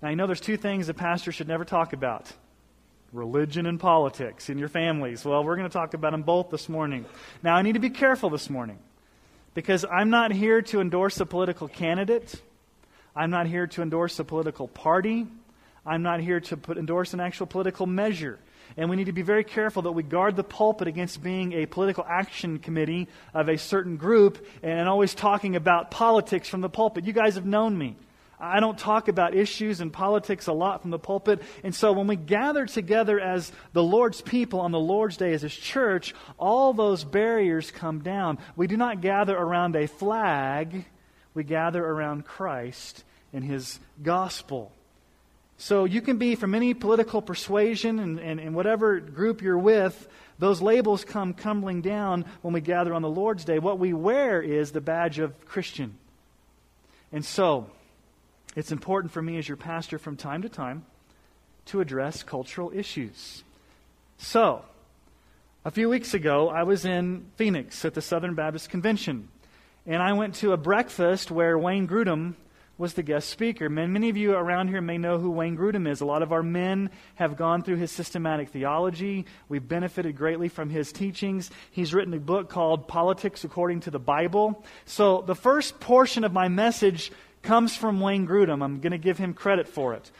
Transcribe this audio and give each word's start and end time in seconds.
Now, 0.00 0.10
you 0.10 0.16
know 0.16 0.26
there's 0.26 0.40
two 0.40 0.56
things 0.56 0.88
a 0.88 0.94
pastor 0.94 1.32
should 1.32 1.48
never 1.48 1.64
talk 1.64 1.92
about 1.92 2.32
religion 3.12 3.66
and 3.66 3.80
politics 3.80 4.48
in 4.48 4.58
your 4.58 4.68
families. 4.68 5.24
Well, 5.24 5.42
we're 5.42 5.56
going 5.56 5.68
to 5.68 5.72
talk 5.72 5.94
about 5.94 6.12
them 6.12 6.22
both 6.22 6.50
this 6.50 6.68
morning. 6.68 7.04
Now, 7.42 7.56
I 7.56 7.62
need 7.62 7.72
to 7.72 7.80
be 7.80 7.90
careful 7.90 8.30
this 8.30 8.48
morning 8.48 8.78
because 9.54 9.84
I'm 9.84 10.10
not 10.10 10.30
here 10.30 10.62
to 10.62 10.80
endorse 10.80 11.18
a 11.18 11.26
political 11.26 11.66
candidate, 11.66 12.40
I'm 13.16 13.30
not 13.30 13.48
here 13.48 13.66
to 13.66 13.82
endorse 13.82 14.18
a 14.20 14.24
political 14.24 14.68
party, 14.68 15.26
I'm 15.84 16.02
not 16.02 16.20
here 16.20 16.38
to 16.40 16.56
put, 16.56 16.78
endorse 16.78 17.12
an 17.12 17.20
actual 17.20 17.46
political 17.46 17.86
measure. 17.86 18.38
And 18.76 18.90
we 18.90 18.96
need 18.96 19.06
to 19.06 19.12
be 19.12 19.22
very 19.22 19.42
careful 19.42 19.82
that 19.82 19.92
we 19.92 20.02
guard 20.04 20.36
the 20.36 20.44
pulpit 20.44 20.86
against 20.86 21.22
being 21.22 21.54
a 21.54 21.66
political 21.66 22.04
action 22.06 22.58
committee 22.58 23.08
of 23.34 23.48
a 23.48 23.56
certain 23.56 23.96
group 23.96 24.46
and 24.62 24.88
always 24.88 25.14
talking 25.14 25.56
about 25.56 25.90
politics 25.90 26.48
from 26.48 26.60
the 26.60 26.68
pulpit. 26.68 27.04
You 27.04 27.14
guys 27.14 27.34
have 27.34 27.46
known 27.46 27.76
me. 27.76 27.96
I 28.40 28.60
don't 28.60 28.78
talk 28.78 29.08
about 29.08 29.34
issues 29.34 29.80
and 29.80 29.92
politics 29.92 30.46
a 30.46 30.52
lot 30.52 30.82
from 30.82 30.90
the 30.90 30.98
pulpit. 30.98 31.42
And 31.64 31.74
so 31.74 31.92
when 31.92 32.06
we 32.06 32.16
gather 32.16 32.66
together 32.66 33.18
as 33.18 33.50
the 33.72 33.82
Lord's 33.82 34.20
people 34.20 34.60
on 34.60 34.70
the 34.70 34.78
Lord's 34.78 35.16
day 35.16 35.32
as 35.32 35.42
His 35.42 35.54
church, 35.54 36.14
all 36.38 36.72
those 36.72 37.02
barriers 37.02 37.70
come 37.70 38.00
down. 38.00 38.38
We 38.54 38.68
do 38.68 38.76
not 38.76 39.00
gather 39.00 39.36
around 39.36 39.74
a 39.74 39.88
flag, 39.88 40.84
we 41.34 41.42
gather 41.42 41.84
around 41.84 42.24
Christ 42.24 43.02
and 43.32 43.44
His 43.44 43.80
gospel. 44.02 44.72
So 45.56 45.84
you 45.84 46.00
can 46.00 46.18
be 46.18 46.36
from 46.36 46.54
any 46.54 46.72
political 46.72 47.20
persuasion 47.20 47.98
and, 47.98 48.20
and, 48.20 48.38
and 48.38 48.54
whatever 48.54 49.00
group 49.00 49.42
you're 49.42 49.58
with, 49.58 50.08
those 50.38 50.62
labels 50.62 51.04
come 51.04 51.34
tumbling 51.34 51.82
down 51.82 52.24
when 52.42 52.54
we 52.54 52.60
gather 52.60 52.94
on 52.94 53.02
the 53.02 53.08
Lord's 53.08 53.44
day. 53.44 53.58
What 53.58 53.80
we 53.80 53.92
wear 53.92 54.40
is 54.40 54.70
the 54.70 54.80
badge 54.80 55.18
of 55.18 55.44
Christian. 55.46 55.98
And 57.10 57.24
so, 57.24 57.68
it's 58.58 58.72
important 58.72 59.12
for 59.12 59.22
me 59.22 59.38
as 59.38 59.46
your 59.46 59.56
pastor 59.56 60.00
from 60.00 60.16
time 60.16 60.42
to 60.42 60.48
time 60.48 60.84
to 61.66 61.80
address 61.80 62.24
cultural 62.24 62.72
issues. 62.74 63.44
So, 64.16 64.64
a 65.64 65.70
few 65.70 65.88
weeks 65.88 66.12
ago, 66.12 66.48
I 66.48 66.64
was 66.64 66.84
in 66.84 67.26
Phoenix 67.36 67.84
at 67.84 67.94
the 67.94 68.02
Southern 68.02 68.34
Baptist 68.34 68.68
Convention, 68.68 69.28
and 69.86 70.02
I 70.02 70.12
went 70.14 70.34
to 70.36 70.50
a 70.50 70.56
breakfast 70.56 71.30
where 71.30 71.56
Wayne 71.56 71.86
Grudem 71.86 72.34
was 72.78 72.94
the 72.94 73.02
guest 73.04 73.28
speaker. 73.28 73.68
Many 73.68 74.08
of 74.08 74.16
you 74.16 74.34
around 74.34 74.68
here 74.68 74.80
may 74.80 74.98
know 74.98 75.18
who 75.18 75.30
Wayne 75.30 75.56
Grudem 75.56 75.88
is. 75.88 76.00
A 76.00 76.04
lot 76.04 76.22
of 76.22 76.32
our 76.32 76.42
men 76.42 76.90
have 77.14 77.36
gone 77.36 77.62
through 77.62 77.76
his 77.76 77.92
systematic 77.92 78.48
theology. 78.48 79.26
We've 79.48 79.66
benefited 79.66 80.16
greatly 80.16 80.48
from 80.48 80.70
his 80.70 80.90
teachings. 80.90 81.50
He's 81.70 81.94
written 81.94 82.14
a 82.14 82.18
book 82.18 82.48
called 82.48 82.88
Politics 82.88 83.44
According 83.44 83.80
to 83.80 83.92
the 83.92 83.98
Bible. 84.00 84.64
So, 84.84 85.22
the 85.22 85.36
first 85.36 85.78
portion 85.78 86.24
of 86.24 86.32
my 86.32 86.48
message 86.48 87.12
comes 87.42 87.76
from 87.76 88.00
Wayne 88.00 88.26
Grudem. 88.26 88.62
I'm 88.62 88.80
going 88.80 88.92
to 88.92 88.98
give 88.98 89.18
him 89.18 89.34
credit 89.34 89.68
for 89.68 89.94
it. 89.94 90.10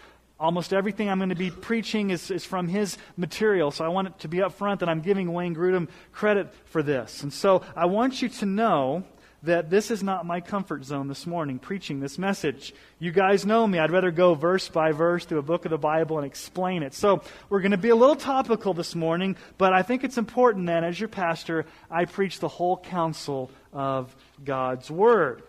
Almost 0.40 0.72
everything 0.72 1.10
I'm 1.10 1.18
going 1.18 1.30
to 1.30 1.34
be 1.34 1.50
preaching 1.50 2.10
is, 2.10 2.30
is 2.30 2.44
from 2.44 2.68
his 2.68 2.96
material, 3.16 3.72
so 3.72 3.84
I 3.84 3.88
want 3.88 4.08
it 4.08 4.18
to 4.20 4.28
be 4.28 4.40
up 4.40 4.52
front 4.52 4.80
that 4.80 4.88
I'm 4.88 5.00
giving 5.00 5.32
Wayne 5.32 5.54
Grudem 5.54 5.88
credit 6.12 6.54
for 6.66 6.82
this. 6.82 7.24
And 7.24 7.32
so 7.32 7.62
I 7.74 7.86
want 7.86 8.22
you 8.22 8.28
to 8.28 8.46
know 8.46 9.04
that 9.42 9.70
this 9.70 9.90
is 9.90 10.02
not 10.02 10.26
my 10.26 10.40
comfort 10.40 10.84
zone 10.84 11.06
this 11.06 11.26
morning, 11.26 11.58
preaching 11.58 12.00
this 12.00 12.18
message. 12.18 12.74
You 12.98 13.12
guys 13.12 13.46
know 13.46 13.66
me. 13.66 13.78
I'd 13.78 13.92
rather 13.92 14.10
go 14.10 14.34
verse 14.34 14.68
by 14.68 14.92
verse 14.92 15.24
through 15.24 15.38
a 15.38 15.42
book 15.42 15.64
of 15.64 15.70
the 15.70 15.78
Bible 15.78 16.18
and 16.18 16.26
explain 16.26 16.82
it. 16.82 16.92
So 16.92 17.22
we're 17.48 17.60
going 17.60 17.72
to 17.72 17.76
be 17.76 17.90
a 17.90 17.96
little 17.96 18.16
topical 18.16 18.74
this 18.74 18.94
morning, 18.94 19.36
but 19.56 19.72
I 19.72 19.82
think 19.82 20.02
it's 20.02 20.18
important 20.18 20.66
that 20.66 20.82
as 20.82 20.98
your 20.98 21.08
pastor, 21.08 21.66
I 21.90 22.04
preach 22.04 22.40
the 22.40 22.48
whole 22.48 22.78
counsel 22.78 23.50
of 23.72 24.14
God's 24.44 24.90
Word. 24.90 25.42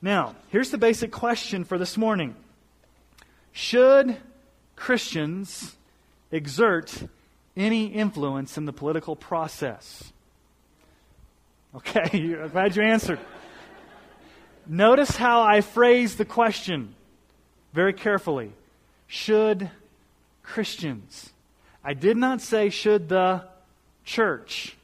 Now, 0.00 0.36
here's 0.50 0.70
the 0.70 0.78
basic 0.78 1.10
question 1.10 1.64
for 1.64 1.76
this 1.76 1.96
morning 1.96 2.36
Should 3.52 4.16
Christians 4.76 5.76
exert 6.30 7.02
any 7.56 7.86
influence 7.86 8.56
in 8.56 8.64
the 8.64 8.72
political 8.72 9.16
process? 9.16 10.12
Okay, 11.74 12.36
I'm 12.40 12.48
glad 12.50 12.76
you 12.76 12.82
answered. 12.82 13.18
Notice 14.66 15.16
how 15.16 15.42
I 15.42 15.62
phrase 15.62 16.16
the 16.16 16.24
question 16.24 16.94
very 17.72 17.92
carefully. 17.92 18.52
Should 19.08 19.70
Christians? 20.42 21.30
I 21.82 21.94
did 21.94 22.16
not 22.16 22.40
say 22.40 22.70
should 22.70 23.08
the 23.08 23.44
church. 24.04 24.76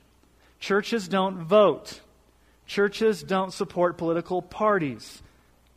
Churches 0.58 1.06
don't 1.06 1.44
vote. 1.44 2.00
Churches 2.66 3.22
don't 3.22 3.52
support 3.52 3.98
political 3.98 4.40
parties. 4.40 5.22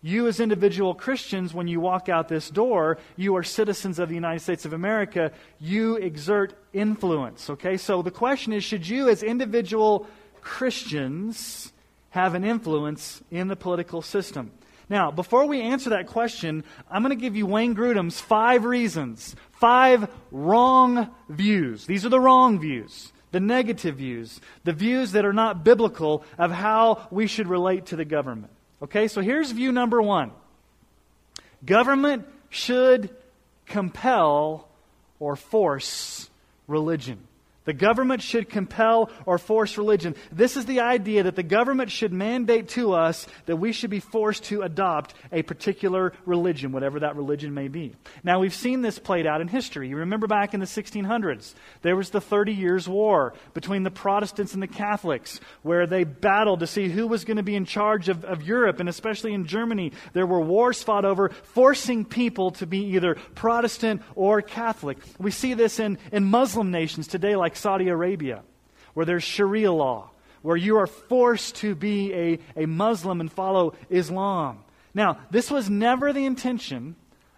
You, 0.02 0.28
as 0.28 0.40
individual 0.40 0.94
Christians, 0.94 1.54
when 1.54 1.68
you 1.68 1.80
walk 1.80 2.08
out 2.08 2.28
this 2.28 2.50
door, 2.50 2.98
you 3.16 3.36
are 3.36 3.44
citizens 3.44 4.00
of 4.00 4.10
the 4.10 4.16
United 4.16 4.40
States 4.40 4.64
of 4.64 4.74
America. 4.74 5.32
You 5.60 5.98
exert 5.98 6.54
influence. 6.72 7.50
Okay? 7.50 7.78
So 7.78 8.02
the 8.02 8.12
question 8.12 8.54
is 8.54 8.64
should 8.64 8.88
you, 8.88 9.10
as 9.10 9.24
individual 9.24 10.08
Christians, 10.42 11.74
have 12.12 12.36
an 12.36 12.44
influence 12.44 13.22
in 13.32 13.48
the 13.48 13.56
political 13.56 14.02
system? 14.02 14.52
Now, 14.90 15.12
before 15.12 15.46
we 15.46 15.62
answer 15.62 15.90
that 15.90 16.08
question, 16.08 16.64
I'm 16.90 17.04
going 17.04 17.16
to 17.16 17.22
give 17.22 17.36
you 17.36 17.46
Wayne 17.46 17.76
Grudem's 17.76 18.22
five 18.22 18.64
reasons, 18.64 19.36
five 19.52 20.08
wrong 20.32 21.10
views. 21.28 21.86
These 21.86 22.06
are 22.06 22.10
the 22.10 22.20
wrong 22.20 22.60
views 22.60 23.12
the 23.32 23.40
negative 23.40 23.96
views, 23.96 24.40
the 24.64 24.74
views 24.74 25.12
that 25.12 25.26
are 25.26 25.34
not 25.34 25.64
biblical 25.64 26.24
of 26.38 26.52
how 26.52 27.08
we 27.12 27.28
should 27.28 27.48
relate 27.48 27.88
to 27.88 27.96
the 27.96 28.06
government. 28.06 28.52
Okay, 28.82 29.08
so 29.08 29.22
here's 29.22 29.52
view 29.52 29.72
number 29.72 30.02
one 30.02 30.32
government 31.66 32.26
should 32.50 33.10
compel 33.66 34.68
or 35.20 35.36
force 35.36 36.30
religion. 36.68 37.28
The 37.68 37.74
government 37.74 38.22
should 38.22 38.48
compel 38.48 39.12
or 39.26 39.38
force 39.38 39.78
religion. 39.78 40.16
This 40.32 40.56
is 40.56 40.66
the 40.66 40.80
idea 40.80 41.24
that 41.24 41.36
the 41.36 41.44
government 41.44 41.92
should 41.92 42.14
mandate 42.14 42.70
to 42.70 42.94
us 42.94 43.28
that 43.46 43.58
we 43.58 43.74
should 43.74 43.90
be 43.90 44.00
forced 44.00 44.46
to 44.46 44.62
adopt 44.62 45.14
a 45.34 45.42
particular 45.42 46.14
religion, 46.26 46.72
whatever 46.72 47.02
that 47.02 47.18
religion 47.18 47.54
may 47.54 47.68
be. 47.68 47.94
Now, 48.24 48.40
we've 48.40 48.54
seen 48.54 48.84
this 48.84 49.00
played 49.00 49.28
out 49.28 49.42
in 49.42 49.50
history. 49.50 49.90
You 49.90 49.98
remember 49.98 50.28
back 50.28 50.54
in 50.54 50.62
the 50.62 50.66
1600s, 50.66 51.56
there 51.82 51.98
was 51.98 52.10
the 52.10 52.22
Thirty 52.22 52.54
Years' 52.54 52.88
War 52.88 53.34
between 53.54 53.84
the 53.84 53.92
Protestants 53.92 54.54
and 54.54 54.64
the 54.64 54.68
Catholics, 54.68 55.42
where 55.62 55.86
they 55.86 56.06
battled 56.06 56.62
to 56.62 56.68
see 56.68 56.88
who 56.88 57.06
was 57.06 57.26
going 57.26 57.36
to 57.36 57.44
be 57.44 57.58
in 57.58 57.66
charge 57.66 58.08
of, 58.08 58.24
of 58.24 58.44
Europe, 58.44 58.80
and 58.80 58.88
especially 58.88 59.34
in 59.34 59.46
Germany. 59.46 59.92
There 60.14 60.26
were 60.26 60.40
wars 60.40 60.82
fought 60.82 61.04
over 61.04 61.32
forcing 61.44 62.06
people 62.06 62.52
to 62.52 62.66
be 62.66 62.96
either 62.96 63.16
Protestant 63.36 64.04
or 64.16 64.42
Catholic. 64.42 65.00
We 65.20 65.32
see 65.32 65.54
this 65.54 65.82
in, 65.82 65.98
in 66.14 66.24
Muslim 66.24 66.72
nations 66.72 67.08
today, 67.08 67.36
like 67.36 67.57
Saudi 67.58 67.90
Arabia, 67.90 68.44
where 68.94 69.06
there's 69.06 69.24
Sharia 69.24 69.72
law, 69.72 70.10
where 70.42 70.58
you 70.58 70.78
are 70.78 70.88
forced 70.88 71.56
to 71.58 71.76
be 71.76 72.14
a, 72.14 72.40
a 72.56 72.66
Muslim 72.66 73.20
and 73.20 73.32
follow 73.32 73.74
Islam. 73.90 74.64
Now, 74.94 75.20
this 75.30 75.52
was 75.52 75.70
never 75.70 76.14
the 76.14 76.26
intention 76.26 76.96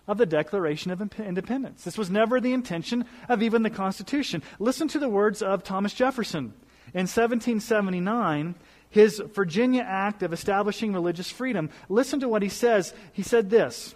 of 0.08 0.18
the 0.18 0.26
Declaration 0.26 0.92
of 0.92 1.02
Independence. 1.20 1.84
This 1.84 1.98
was 1.98 2.10
never 2.10 2.42
the 2.42 2.54
intention 2.54 3.06
of 3.28 3.44
even 3.44 3.62
the 3.62 3.70
Constitution. 3.70 4.42
Listen 4.58 4.88
to 4.90 5.00
the 5.00 5.10
words 5.10 5.42
of 5.42 5.64
Thomas 5.64 5.94
Jefferson. 5.94 6.54
In 6.94 7.06
1779, 7.06 8.56
his 8.90 9.22
Virginia 9.34 9.86
Act 9.88 10.24
of 10.24 10.34
establishing 10.34 10.94
religious 10.94 11.30
freedom, 11.30 11.70
listen 11.90 12.20
to 12.22 12.28
what 12.28 12.42
he 12.42 12.50
says. 12.50 12.94
He 13.14 13.22
said 13.22 13.52
this 13.52 13.94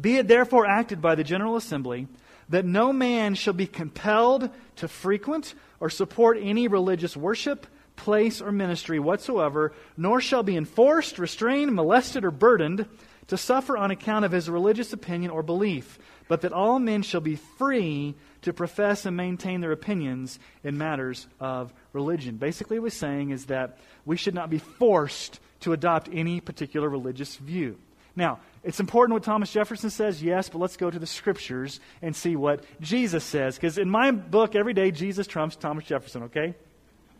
Be 0.00 0.16
it 0.16 0.26
therefore 0.26 0.64
acted 0.64 1.02
by 1.02 1.14
the 1.14 1.24
General 1.24 1.56
Assembly 1.56 2.08
that 2.48 2.64
no 2.64 2.92
man 2.92 3.34
shall 3.34 3.52
be 3.52 3.66
compelled 3.66 4.50
to 4.76 4.88
frequent 4.88 5.54
or 5.80 5.90
support 5.90 6.38
any 6.40 6.68
religious 6.68 7.16
worship, 7.16 7.66
place, 7.96 8.40
or 8.40 8.52
ministry 8.52 8.98
whatsoever, 8.98 9.72
nor 9.96 10.20
shall 10.20 10.42
be 10.42 10.56
enforced, 10.56 11.18
restrained, 11.18 11.74
molested, 11.74 12.24
or 12.24 12.30
burdened 12.30 12.86
to 13.28 13.36
suffer 13.36 13.76
on 13.76 13.90
account 13.90 14.24
of 14.24 14.32
his 14.32 14.48
religious 14.48 14.92
opinion 14.92 15.30
or 15.30 15.42
belief, 15.42 15.98
but 16.28 16.42
that 16.42 16.52
all 16.52 16.78
men 16.78 17.02
shall 17.02 17.20
be 17.20 17.36
free 17.36 18.14
to 18.42 18.52
profess 18.52 19.06
and 19.06 19.16
maintain 19.16 19.60
their 19.60 19.72
opinions 19.72 20.38
in 20.62 20.78
matters 20.78 21.26
of 21.40 21.72
religion. 21.92 22.36
Basically, 22.36 22.78
what 22.78 22.92
he's 22.92 22.98
saying 22.98 23.30
is 23.30 23.46
that 23.46 23.78
we 24.04 24.16
should 24.16 24.34
not 24.34 24.50
be 24.50 24.58
forced 24.58 25.40
to 25.60 25.72
adopt 25.72 26.08
any 26.12 26.40
particular 26.40 26.88
religious 26.88 27.36
view. 27.36 27.76
Now, 28.14 28.38
it's 28.62 28.80
important 28.80 29.14
what 29.14 29.22
Thomas 29.22 29.52
Jefferson 29.52 29.90
says, 29.90 30.22
yes, 30.22 30.48
but 30.48 30.58
let's 30.58 30.76
go 30.76 30.90
to 30.90 30.98
the 30.98 31.06
scriptures 31.06 31.80
and 32.02 32.14
see 32.14 32.36
what 32.36 32.64
Jesus 32.80 33.24
says. 33.24 33.56
Because 33.56 33.78
in 33.78 33.88
my 33.88 34.10
book, 34.10 34.54
every 34.54 34.74
day, 34.74 34.90
Jesus 34.90 35.26
trumps 35.26 35.56
Thomas 35.56 35.84
Jefferson, 35.84 36.24
okay? 36.24 36.54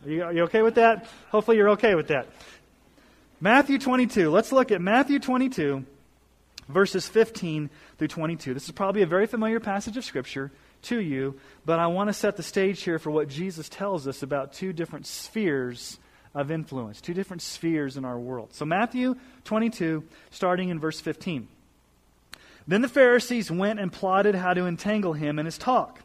Are 0.04 0.10
you, 0.10 0.22
are 0.24 0.32
you 0.32 0.42
okay 0.44 0.62
with 0.62 0.74
that? 0.74 1.06
Hopefully, 1.30 1.56
you're 1.56 1.70
okay 1.70 1.94
with 1.94 2.08
that. 2.08 2.28
Matthew 3.40 3.78
22. 3.78 4.30
Let's 4.30 4.50
look 4.50 4.72
at 4.72 4.80
Matthew 4.80 5.18
22, 5.18 5.84
verses 6.68 7.06
15 7.06 7.70
through 7.98 8.08
22. 8.08 8.54
This 8.54 8.64
is 8.64 8.72
probably 8.72 9.02
a 9.02 9.06
very 9.06 9.26
familiar 9.26 9.60
passage 9.60 9.96
of 9.96 10.04
Scripture 10.04 10.50
to 10.82 11.00
you, 11.00 11.38
but 11.64 11.78
I 11.78 11.88
want 11.88 12.08
to 12.08 12.14
set 12.14 12.36
the 12.36 12.42
stage 12.42 12.82
here 12.82 12.98
for 12.98 13.10
what 13.10 13.28
Jesus 13.28 13.68
tells 13.68 14.06
us 14.06 14.22
about 14.22 14.52
two 14.52 14.72
different 14.72 15.06
spheres 15.06 15.98
of 16.36 16.50
influence, 16.50 17.00
two 17.00 17.14
different 17.14 17.42
spheres 17.42 17.96
in 17.96 18.04
our 18.04 18.18
world. 18.18 18.52
So, 18.52 18.66
Matthew 18.66 19.16
22, 19.44 20.04
starting 20.30 20.68
in 20.68 20.78
verse 20.78 21.00
15. 21.00 21.48
Then 22.68 22.82
the 22.82 22.88
Pharisees 22.88 23.50
went 23.50 23.80
and 23.80 23.92
plotted 23.92 24.34
how 24.34 24.52
to 24.52 24.66
entangle 24.66 25.14
him 25.14 25.38
in 25.38 25.46
his 25.46 25.56
talk. 25.56 26.00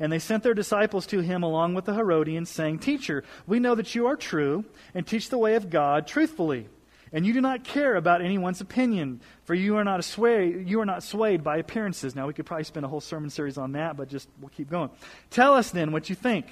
And 0.00 0.10
they 0.10 0.20
sent 0.20 0.42
their 0.42 0.54
disciples 0.54 1.06
to 1.08 1.20
him 1.20 1.42
along 1.42 1.74
with 1.74 1.84
the 1.84 1.94
Herodians, 1.94 2.48
saying, 2.48 2.78
Teacher, 2.78 3.24
we 3.46 3.58
know 3.58 3.74
that 3.74 3.94
you 3.94 4.06
are 4.06 4.16
true 4.16 4.64
and 4.94 5.06
teach 5.06 5.28
the 5.28 5.38
way 5.38 5.54
of 5.54 5.70
God 5.70 6.06
truthfully. 6.06 6.68
And 7.12 7.26
you 7.26 7.32
do 7.32 7.40
not 7.40 7.64
care 7.64 7.96
about 7.96 8.22
anyone's 8.22 8.60
opinion, 8.60 9.20
for 9.44 9.54
you 9.54 9.76
are 9.76 9.84
not 9.84 10.04
swayed, 10.04 10.68
you 10.68 10.80
are 10.80 10.86
not 10.86 11.02
swayed 11.02 11.42
by 11.42 11.56
appearances. 11.56 12.14
Now 12.14 12.26
we 12.26 12.32
could 12.32 12.46
probably 12.46 12.64
spend 12.64 12.86
a 12.86 12.88
whole 12.88 13.00
sermon 13.00 13.30
series 13.30 13.58
on 13.58 13.72
that, 13.72 13.96
but 13.96 14.08
just 14.08 14.28
we'll 14.40 14.50
keep 14.50 14.70
going. 14.70 14.90
Tell 15.30 15.54
us 15.54 15.70
then 15.70 15.90
what 15.90 16.08
you 16.08 16.14
think. 16.14 16.46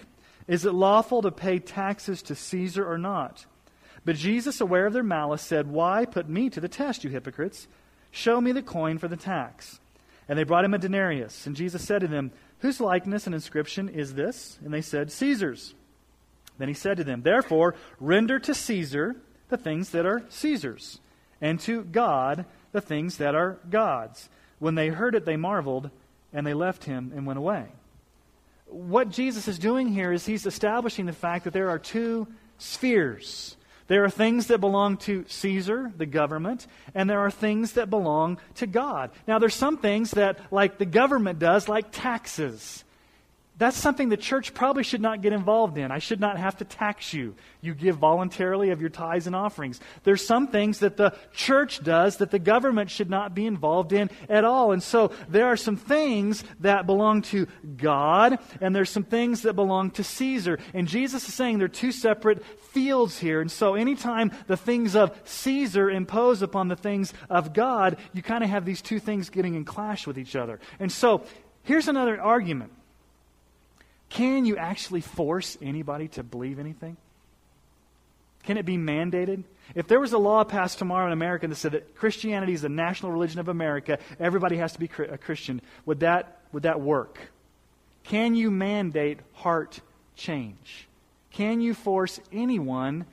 Is 0.48 0.64
it 0.64 0.72
lawful 0.72 1.22
to 1.22 1.30
pay 1.30 1.58
taxes 1.58 2.22
to 2.22 2.34
Caesar 2.34 2.88
or 2.88 2.98
not? 2.98 3.46
But 4.04 4.16
Jesus, 4.16 4.60
aware 4.60 4.86
of 4.86 4.92
their 4.92 5.02
malice, 5.02 5.42
said, 5.42 5.66
Why 5.66 6.04
put 6.04 6.28
me 6.28 6.48
to 6.50 6.60
the 6.60 6.68
test, 6.68 7.02
you 7.02 7.10
hypocrites? 7.10 7.66
Show 8.12 8.40
me 8.40 8.52
the 8.52 8.62
coin 8.62 8.98
for 8.98 9.08
the 9.08 9.16
tax. 9.16 9.80
And 10.28 10.38
they 10.38 10.44
brought 10.44 10.64
him 10.64 10.74
a 10.74 10.78
denarius. 10.78 11.46
And 11.46 11.56
Jesus 11.56 11.84
said 11.84 12.02
to 12.02 12.08
them, 12.08 12.30
Whose 12.60 12.80
likeness 12.80 13.26
and 13.26 13.34
inscription 13.34 13.88
is 13.88 14.14
this? 14.14 14.58
And 14.64 14.72
they 14.72 14.80
said, 14.80 15.10
Caesar's. 15.10 15.74
Then 16.58 16.68
he 16.68 16.74
said 16.74 16.96
to 16.98 17.04
them, 17.04 17.22
Therefore, 17.22 17.74
render 17.98 18.38
to 18.38 18.54
Caesar 18.54 19.16
the 19.48 19.56
things 19.56 19.90
that 19.90 20.06
are 20.06 20.22
Caesar's, 20.28 21.00
and 21.40 21.60
to 21.60 21.84
God 21.84 22.46
the 22.72 22.80
things 22.80 23.18
that 23.18 23.34
are 23.34 23.58
God's. 23.68 24.28
When 24.58 24.74
they 24.74 24.88
heard 24.88 25.14
it, 25.14 25.24
they 25.24 25.36
marveled, 25.36 25.90
and 26.32 26.46
they 26.46 26.54
left 26.54 26.84
him 26.84 27.12
and 27.14 27.26
went 27.26 27.38
away 27.38 27.66
what 28.66 29.10
Jesus 29.10 29.48
is 29.48 29.58
doing 29.58 29.88
here 29.88 30.12
is 30.12 30.26
he's 30.26 30.46
establishing 30.46 31.06
the 31.06 31.12
fact 31.12 31.44
that 31.44 31.52
there 31.52 31.70
are 31.70 31.78
two 31.78 32.26
spheres. 32.58 33.56
There 33.88 34.04
are 34.04 34.10
things 34.10 34.48
that 34.48 34.58
belong 34.58 34.96
to 34.98 35.24
Caesar, 35.28 35.92
the 35.96 36.06
government, 36.06 36.66
and 36.94 37.08
there 37.08 37.20
are 37.20 37.30
things 37.30 37.72
that 37.72 37.88
belong 37.88 38.38
to 38.56 38.66
God. 38.66 39.10
Now, 39.28 39.38
there's 39.38 39.54
some 39.54 39.78
things 39.78 40.10
that, 40.12 40.40
like 40.50 40.78
the 40.78 40.86
government 40.86 41.38
does, 41.38 41.68
like 41.68 41.92
taxes 41.92 42.84
that's 43.58 43.78
something 43.78 44.10
the 44.10 44.18
church 44.18 44.52
probably 44.52 44.82
should 44.82 45.00
not 45.00 45.22
get 45.22 45.32
involved 45.32 45.78
in. 45.78 45.90
I 45.90 45.98
should 45.98 46.20
not 46.20 46.36
have 46.36 46.58
to 46.58 46.64
tax 46.64 47.14
you. 47.14 47.34
You 47.62 47.74
give 47.74 47.96
voluntarily 47.96 48.68
of 48.70 48.82
your 48.82 48.90
tithes 48.90 49.26
and 49.26 49.34
offerings. 49.34 49.80
There's 50.04 50.26
some 50.26 50.48
things 50.48 50.80
that 50.80 50.98
the 50.98 51.16
church 51.32 51.82
does 51.82 52.18
that 52.18 52.30
the 52.30 52.38
government 52.38 52.90
should 52.90 53.08
not 53.08 53.34
be 53.34 53.46
involved 53.46 53.94
in 53.94 54.10
at 54.28 54.44
all. 54.44 54.72
And 54.72 54.82
so 54.82 55.10
there 55.28 55.46
are 55.46 55.56
some 55.56 55.76
things 55.76 56.44
that 56.60 56.86
belong 56.86 57.22
to 57.22 57.46
God, 57.78 58.38
and 58.60 58.76
there's 58.76 58.90
some 58.90 59.04
things 59.04 59.42
that 59.42 59.54
belong 59.54 59.90
to 59.92 60.04
Caesar. 60.04 60.58
And 60.74 60.86
Jesus 60.86 61.26
is 61.26 61.32
saying 61.32 61.56
there 61.56 61.64
are 61.64 61.68
two 61.68 61.92
separate 61.92 62.44
fields 62.44 63.18
here. 63.18 63.40
And 63.40 63.50
so 63.50 63.74
anytime 63.74 64.32
the 64.48 64.58
things 64.58 64.94
of 64.94 65.18
Caesar 65.24 65.90
impose 65.90 66.42
upon 66.42 66.68
the 66.68 66.76
things 66.76 67.14
of 67.30 67.54
God, 67.54 67.96
you 68.12 68.22
kind 68.22 68.44
of 68.44 68.50
have 68.50 68.66
these 68.66 68.82
two 68.82 68.98
things 68.98 69.30
getting 69.30 69.54
in 69.54 69.64
clash 69.64 70.06
with 70.06 70.18
each 70.18 70.36
other. 70.36 70.60
And 70.78 70.92
so 70.92 71.24
here's 71.62 71.88
another 71.88 72.20
argument 72.20 72.72
can 74.08 74.44
you 74.44 74.56
actually 74.56 75.00
force 75.00 75.58
anybody 75.60 76.08
to 76.08 76.22
believe 76.22 76.58
anything? 76.58 76.96
Can 78.44 78.56
it 78.58 78.64
be 78.64 78.76
mandated? 78.76 79.42
If 79.74 79.88
there 79.88 79.98
was 79.98 80.12
a 80.12 80.18
law 80.18 80.44
passed 80.44 80.78
tomorrow 80.78 81.06
in 81.06 81.12
America 81.12 81.48
that 81.48 81.56
said 81.56 81.72
that 81.72 81.96
Christianity 81.96 82.52
is 82.52 82.62
the 82.62 82.68
national 82.68 83.10
religion 83.10 83.40
of 83.40 83.48
America, 83.48 83.98
everybody 84.20 84.56
has 84.58 84.72
to 84.74 84.78
be 84.78 84.88
a 85.08 85.18
Christian, 85.18 85.60
would 85.84 86.00
that, 86.00 86.40
would 86.52 86.62
that 86.62 86.80
work? 86.80 87.18
Can 88.04 88.36
you 88.36 88.52
mandate 88.52 89.18
heart 89.34 89.80
change? 90.14 90.86
Can 91.32 91.60
you 91.60 91.74
force 91.74 92.20
anyone 92.32 93.04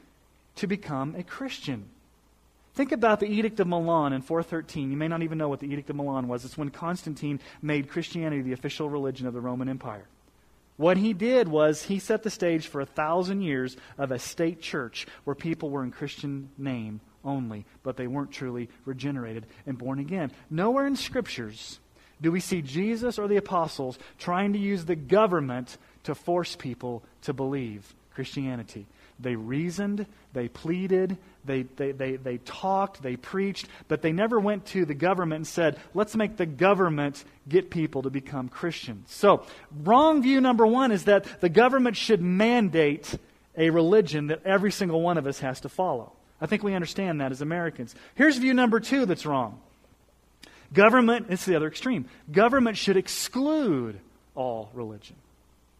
to 0.57 0.67
become 0.67 1.15
a 1.15 1.23
Christian? 1.23 1.89
Think 2.75 2.91
about 2.91 3.19
the 3.19 3.27
Edict 3.27 3.59
of 3.59 3.67
Milan 3.67 4.13
in 4.13 4.21
413. 4.21 4.91
You 4.91 4.97
may 4.97 5.07
not 5.07 5.23
even 5.23 5.37
know 5.37 5.49
what 5.49 5.59
the 5.59 5.71
Edict 5.71 5.89
of 5.89 5.95
Milan 5.95 6.27
was. 6.27 6.45
It's 6.45 6.57
when 6.57 6.69
Constantine 6.69 7.39
made 7.61 7.89
Christianity 7.89 8.41
the 8.43 8.53
official 8.53 8.89
religion 8.89 9.25
of 9.25 9.33
the 9.33 9.41
Roman 9.41 9.67
Empire. 9.67 10.05
What 10.77 10.97
he 10.97 11.13
did 11.13 11.47
was 11.47 11.83
he 11.83 11.99
set 11.99 12.23
the 12.23 12.29
stage 12.29 12.67
for 12.67 12.81
a 12.81 12.85
thousand 12.85 13.41
years 13.41 13.77
of 13.97 14.11
a 14.11 14.19
state 14.19 14.61
church 14.61 15.05
where 15.23 15.35
people 15.35 15.69
were 15.69 15.83
in 15.83 15.91
Christian 15.91 16.49
name 16.57 16.99
only, 17.23 17.65
but 17.83 17.95
they 17.95 18.07
weren't 18.07 18.31
truly 18.31 18.69
regenerated 18.85 19.45
and 19.65 19.77
born 19.77 19.99
again. 19.99 20.31
Nowhere 20.49 20.87
in 20.87 20.95
scriptures 20.95 21.79
do 22.21 22.31
we 22.31 22.39
see 22.39 22.61
Jesus 22.61 23.19
or 23.19 23.27
the 23.27 23.37
apostles 23.37 23.99
trying 24.17 24.53
to 24.53 24.59
use 24.59 24.85
the 24.85 24.95
government 24.95 25.77
to 26.03 26.15
force 26.15 26.55
people 26.55 27.03
to 27.21 27.33
believe 27.33 27.93
Christianity. 28.13 28.87
They 29.19 29.35
reasoned, 29.35 30.05
they 30.33 30.47
pleaded, 30.47 31.17
they, 31.45 31.63
they, 31.63 31.91
they, 31.91 32.15
they 32.15 32.37
talked, 32.39 33.01
they 33.01 33.15
preached, 33.15 33.67
but 33.87 34.01
they 34.01 34.11
never 34.11 34.39
went 34.39 34.65
to 34.67 34.85
the 34.85 34.93
government 34.93 35.39
and 35.39 35.47
said, 35.47 35.79
let's 35.93 36.15
make 36.15 36.37
the 36.37 36.45
government 36.45 37.23
get 37.47 37.69
people 37.69 38.01
to 38.03 38.09
become 38.09 38.49
Christians. 38.49 39.11
So, 39.11 39.45
wrong 39.83 40.21
view 40.23 40.41
number 40.41 40.65
one 40.65 40.91
is 40.91 41.05
that 41.05 41.41
the 41.41 41.49
government 41.49 41.97
should 41.97 42.21
mandate 42.21 43.17
a 43.57 43.69
religion 43.69 44.27
that 44.27 44.45
every 44.45 44.71
single 44.71 45.01
one 45.01 45.17
of 45.17 45.27
us 45.27 45.39
has 45.39 45.61
to 45.61 45.69
follow. 45.69 46.13
I 46.41 46.45
think 46.45 46.63
we 46.63 46.73
understand 46.73 47.21
that 47.21 47.31
as 47.31 47.41
Americans. 47.41 47.95
Here's 48.15 48.37
view 48.37 48.53
number 48.53 48.79
two 48.79 49.05
that's 49.05 49.25
wrong. 49.25 49.61
Government, 50.73 51.27
it's 51.29 51.45
the 51.45 51.55
other 51.55 51.67
extreme. 51.67 52.09
Government 52.31 52.77
should 52.77 52.97
exclude 52.97 53.99
all 54.33 54.71
religion. 54.73 55.15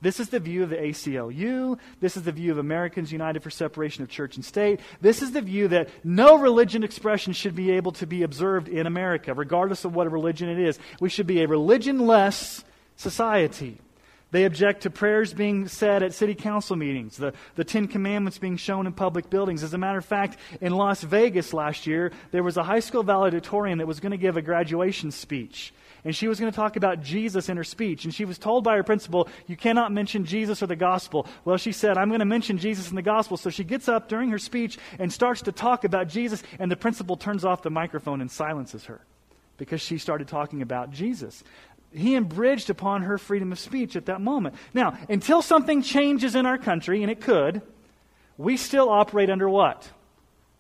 This 0.04 0.20
is 0.20 0.28
the 0.28 0.40
view 0.42 0.64
of 0.64 0.70
the 0.70 0.76
ACLU. 0.76 1.80
This 2.02 2.18
is 2.18 2.24
the 2.24 2.34
view 2.34 2.52
of 2.52 2.58
Americans 2.58 3.14
United 3.14 3.42
for 3.42 3.50
Separation 3.50 4.04
of 4.04 4.10
Church 4.10 4.36
and 4.36 4.44
State. 4.44 4.82
This 5.00 5.22
is 5.22 5.32
the 5.32 5.42
view 5.42 5.70
that 5.70 5.88
no 6.04 6.38
religion 6.38 6.84
expression 6.84 7.32
should 7.32 7.56
be 7.56 7.72
able 7.72 7.94
to 7.94 8.06
be 8.06 8.24
observed 8.24 8.68
in 8.68 8.86
America, 8.86 9.34
regardless 9.34 9.86
of 9.86 9.96
what 9.96 10.06
a 10.06 10.10
religion 10.10 10.50
it 10.50 10.60
is. 10.60 10.78
We 11.00 11.08
should 11.08 11.26
be 11.26 11.42
a 11.42 11.48
religionless 11.48 12.66
society. 12.98 13.80
They 14.32 14.44
object 14.44 14.82
to 14.82 14.90
prayers 14.90 15.34
being 15.34 15.70
said 15.70 16.04
at 16.04 16.14
city 16.14 16.36
council 16.36 16.76
meetings, 16.76 17.16
the, 17.16 17.34
the 17.56 17.64
Ten 17.64 17.88
Commandments 17.88 18.38
being 18.38 18.58
shown 18.58 18.88
in 18.88 18.92
public 18.92 19.30
buildings. 19.30 19.64
As 19.64 19.74
a 19.74 19.78
matter 19.78 20.00
of 20.00 20.06
fact, 20.06 20.38
in 20.60 20.74
Las 20.74 21.02
Vegas 21.02 21.54
last 21.54 21.88
year, 21.88 22.12
there 22.32 22.44
was 22.44 22.58
a 22.58 22.64
high 22.64 22.82
school 22.82 23.04
valedictorian 23.04 23.78
that 23.78 23.88
was 23.88 24.02
going 24.02 24.12
to 24.12 24.18
give 24.18 24.36
a 24.36 24.42
graduation 24.42 25.12
speech 25.12 25.74
and 26.06 26.16
she 26.16 26.28
was 26.28 26.40
going 26.40 26.52
to 26.52 26.56
talk 26.56 26.76
about 26.76 27.02
Jesus 27.02 27.48
in 27.48 27.56
her 27.56 27.64
speech. 27.64 28.04
And 28.04 28.14
she 28.14 28.26
was 28.26 28.38
told 28.38 28.64
by 28.64 28.76
her 28.76 28.84
principal, 28.84 29.30
You 29.48 29.56
cannot 29.56 29.92
mention 29.92 30.26
Jesus 30.26 30.62
or 30.62 30.68
the 30.68 30.76
gospel. 30.76 31.28
Well, 31.46 31.58
she 31.58 31.72
said, 31.72 31.98
I'm 31.98 32.10
going 32.10 32.20
to 32.20 32.26
mention 32.26 32.58
Jesus 32.58 32.90
and 32.90 32.98
the 32.98 33.02
gospel. 33.04 33.38
So 33.38 33.50
she 33.50 33.64
gets 33.64 33.88
up 33.88 34.10
during 34.10 34.30
her 34.30 34.40
speech 34.40 34.78
and 35.00 35.12
starts 35.12 35.44
to 35.44 35.52
talk 35.52 35.86
about 35.86 36.10
Jesus, 36.10 36.44
and 36.60 36.70
the 36.70 36.76
principal 36.76 37.16
turns 37.16 37.46
off 37.46 37.62
the 37.62 37.70
microphone 37.70 38.20
and 38.20 38.30
silences 38.30 38.86
her 38.86 39.02
because 39.58 39.82
she 39.82 39.98
started 39.98 40.28
talking 40.28 40.62
about 40.62 40.92
Jesus. 40.92 41.44
He 41.94 42.16
abridged 42.16 42.70
upon 42.70 43.04
her 43.04 43.18
freedom 43.18 43.52
of 43.52 43.60
speech 43.60 43.96
at 43.96 44.08
that 44.08 44.20
moment. 44.20 44.56
Now, 44.74 44.98
until 45.08 45.42
something 45.42 45.82
changes 45.84 46.36
in 46.36 46.46
our 46.46 46.58
country, 46.58 47.02
and 47.02 47.12
it 47.12 47.22
could, 47.22 47.62
we 48.38 48.58
still 48.58 48.90
operate 48.90 49.30
under 49.30 49.48
what? 49.48 49.90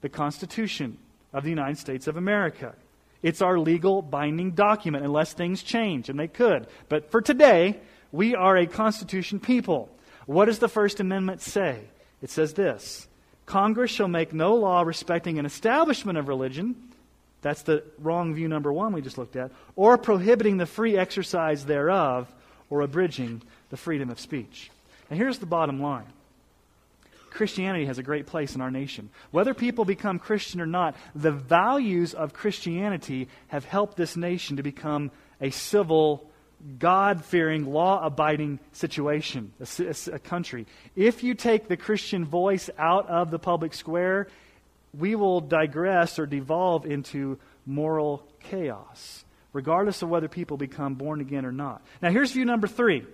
The 0.02 0.10
Constitution 0.10 1.00
of 1.34 1.44
the 1.44 1.50
United 1.50 1.80
States 1.80 2.08
of 2.08 2.18
America. 2.18 2.76
It's 3.24 3.42
our 3.42 3.58
legal 3.58 4.02
binding 4.02 4.52
document 4.52 5.06
unless 5.06 5.34
things 5.34 5.64
change, 5.64 6.10
and 6.10 6.20
they 6.20 6.28
could. 6.28 6.68
But 6.90 7.10
for 7.10 7.22
today, 7.22 7.80
we 8.12 8.36
are 8.36 8.58
a 8.58 8.68
Constitution 8.68 9.40
people. 9.40 9.90
What 10.26 10.46
does 10.46 10.60
the 10.60 10.68
First 10.68 11.00
Amendment 11.00 11.42
say? 11.42 11.80
It 12.22 12.30
says 12.30 12.54
this 12.54 13.08
Congress 13.46 13.92
shall 13.92 14.08
make 14.08 14.34
no 14.34 14.56
law 14.56 14.82
respecting 14.82 15.40
an 15.40 15.46
establishment 15.46 16.18
of 16.18 16.28
religion. 16.28 16.76
That's 17.42 17.64
the 17.64 17.84
wrong 17.98 18.34
view 18.34 18.48
number 18.48 18.72
one 18.72 18.94
we 18.94 19.02
just 19.02 19.18
looked 19.18 19.36
at. 19.36 19.52
Or 19.76 19.98
prohibiting 19.98 20.58
the 20.58 20.66
free 20.66 20.98
exercise 20.98 21.66
thereof, 21.66 22.32
or 22.70 22.82
abridging 22.82 23.42
the 23.70 23.78
freedom 23.78 24.10
of 24.10 24.20
speech. 24.20 24.70
And 25.10 25.20
here's 25.20 25.40
the 25.40 25.46
bottom 25.46 25.82
line 25.82 26.08
Christianity 27.34 27.86
has 27.86 27.98
a 27.98 28.04
great 28.04 28.28
place 28.28 28.56
in 28.56 28.62
our 28.62 28.72
nation. 28.72 29.10
Whether 29.32 29.54
people 29.54 29.86
become 29.86 30.20
Christian 30.20 30.62
or 30.62 30.66
not, 30.66 30.96
the 31.16 31.32
values 31.32 32.14
of 32.14 32.34
Christianity 32.34 33.28
have 33.48 33.66
helped 33.66 33.98
this 33.98 34.16
nation 34.16 34.58
to 34.58 34.64
become 34.64 35.12
a 35.42 35.50
civil, 35.50 36.30
God 36.80 37.26
fearing, 37.26 37.66
law 37.66 38.06
abiding 38.06 38.60
situation, 38.72 39.52
a, 39.60 39.96
a, 40.14 40.20
country. 40.20 40.66
If 40.96 41.24
you 41.24 41.34
take 41.34 41.68
the 41.68 41.76
Christian 41.76 42.24
voice 42.24 42.70
out 42.78 43.10
of 43.10 43.32
the 43.32 43.40
public 43.40 43.74
square, 43.74 44.28
we 44.98 45.16
will 45.16 45.42
digress 45.42 46.20
or 46.20 46.26
devolve 46.26 46.86
into 46.86 47.40
moral 47.66 48.28
chaos, 48.42 49.26
regardless 49.52 50.02
of 50.02 50.10
whether 50.10 50.28
people 50.28 50.58
become 50.58 50.94
born 50.94 51.20
again 51.20 51.46
or 51.46 51.52
not. 51.52 51.82
Now, 52.02 52.12
here's 52.12 52.32
view 52.32 52.46
number 52.46 52.68
three. 52.68 53.06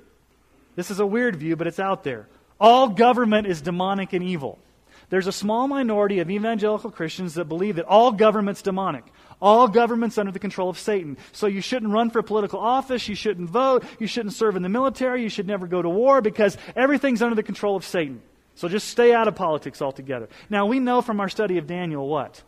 This 0.75 0.91
is 0.91 0.99
a 0.99 1.05
weird 1.05 1.37
view, 1.37 1.55
but 1.55 1.67
it's 1.67 1.79
out 1.79 2.03
there. 2.03 2.27
All 2.59 2.89
government 2.89 3.47
is 3.47 3.61
demonic 3.61 4.13
and 4.13 4.23
evil. 4.23 4.59
There's 5.09 5.27
a 5.27 5.31
small 5.31 5.67
minority 5.67 6.19
of 6.19 6.29
evangelical 6.29 6.91
Christians 6.91 7.33
that 7.35 7.45
believe 7.45 7.77
that 7.77 7.85
all 7.85 8.11
government's 8.11 8.61
demonic. 8.61 9.03
All 9.41 9.67
government's 9.67 10.17
under 10.17 10.31
the 10.31 10.39
control 10.39 10.69
of 10.69 10.77
Satan. 10.77 11.17
So 11.31 11.47
you 11.47 11.61
shouldn't 11.61 11.93
run 11.93 12.09
for 12.09 12.21
political 12.21 12.59
office, 12.59 13.07
you 13.07 13.15
shouldn't 13.15 13.49
vote, 13.49 13.83
you 13.97 14.05
shouldn't 14.05 14.33
serve 14.33 14.55
in 14.55 14.61
the 14.61 14.69
military, 14.69 15.23
you 15.23 15.29
should 15.29 15.47
never 15.47 15.65
go 15.65 15.81
to 15.81 15.89
war 15.89 16.21
because 16.21 16.57
everything's 16.75 17.21
under 17.21 17.35
the 17.35 17.43
control 17.43 17.75
of 17.75 17.85
Satan. 17.85 18.21
So 18.55 18.67
just 18.67 18.89
stay 18.89 19.13
out 19.13 19.27
of 19.27 19.35
politics 19.35 19.81
altogether. 19.81 20.27
Now 20.49 20.65
we 20.65 20.79
know 20.79 21.01
from 21.01 21.21
our 21.21 21.29
study 21.29 21.57
of 21.57 21.65
Daniel 21.65 22.07
what? 22.07 22.43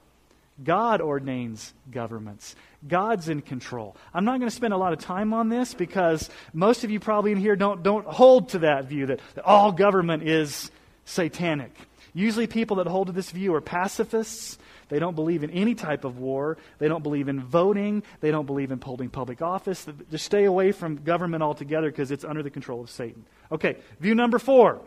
God 0.62 1.02
ordains 1.02 1.74
governments. 1.90 2.56
God's 2.88 3.30
in 3.30 3.42
control. 3.42 3.96
I'm 4.14 4.26
not 4.26 4.40
going 4.40 4.50
to 4.50 4.56
spend 4.56 4.74
a 4.74 4.78
lot 4.78 4.94
of 4.94 5.00
time 5.00 5.34
on 5.34 5.50
this 5.50 5.74
because 5.74 6.30
most 6.54 6.84
of 6.84 6.92
you 6.92 7.00
probably 7.00 7.32
in 7.32 7.38
here 7.38 7.56
don't, 7.56 7.84
don't 7.84 8.06
hold 8.06 8.50
to 8.50 8.60
that 8.60 8.86
view 8.86 9.08
that, 9.08 9.20
that 9.36 9.46
all 9.46 9.72
government 9.72 10.24
is 10.24 10.72
satanic. 11.06 11.74
Usually, 12.14 12.48
people 12.48 12.78
that 12.78 12.88
hold 12.88 13.08
to 13.08 13.14
this 13.14 13.32
view 13.32 13.54
are 13.56 13.62
pacifists. 13.62 14.58
They 14.90 15.00
don't 15.00 15.16
believe 15.16 15.44
in 15.44 15.50
any 15.52 15.76
type 15.76 16.04
of 16.04 16.18
war. 16.18 16.58
They 16.78 16.90
don't 16.90 17.04
believe 17.04 17.30
in 17.30 17.42
voting. 17.42 18.04
They 18.20 18.32
don't 18.32 18.46
believe 18.46 18.72
in 18.72 18.82
holding 18.82 19.10
public 19.10 19.42
office. 19.42 19.88
Just 20.10 20.26
stay 20.26 20.44
away 20.44 20.74
from 20.74 21.04
government 21.04 21.42
altogether 21.42 21.90
because 21.90 22.12
it's 22.12 22.26
under 22.26 22.44
the 22.44 22.50
control 22.50 22.82
of 22.82 22.90
Satan. 22.90 23.26
Okay, 23.50 23.78
view 24.02 24.14
number 24.14 24.40
four. 24.40 24.82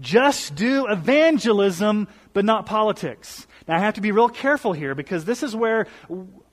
Just 0.00 0.54
do 0.54 0.86
evangelism, 0.86 2.06
but 2.32 2.44
not 2.44 2.66
politics. 2.66 3.46
Now, 3.66 3.76
I 3.76 3.80
have 3.80 3.94
to 3.94 4.00
be 4.00 4.12
real 4.12 4.28
careful 4.28 4.72
here 4.72 4.94
because 4.94 5.24
this 5.24 5.42
is 5.42 5.54
where 5.54 5.88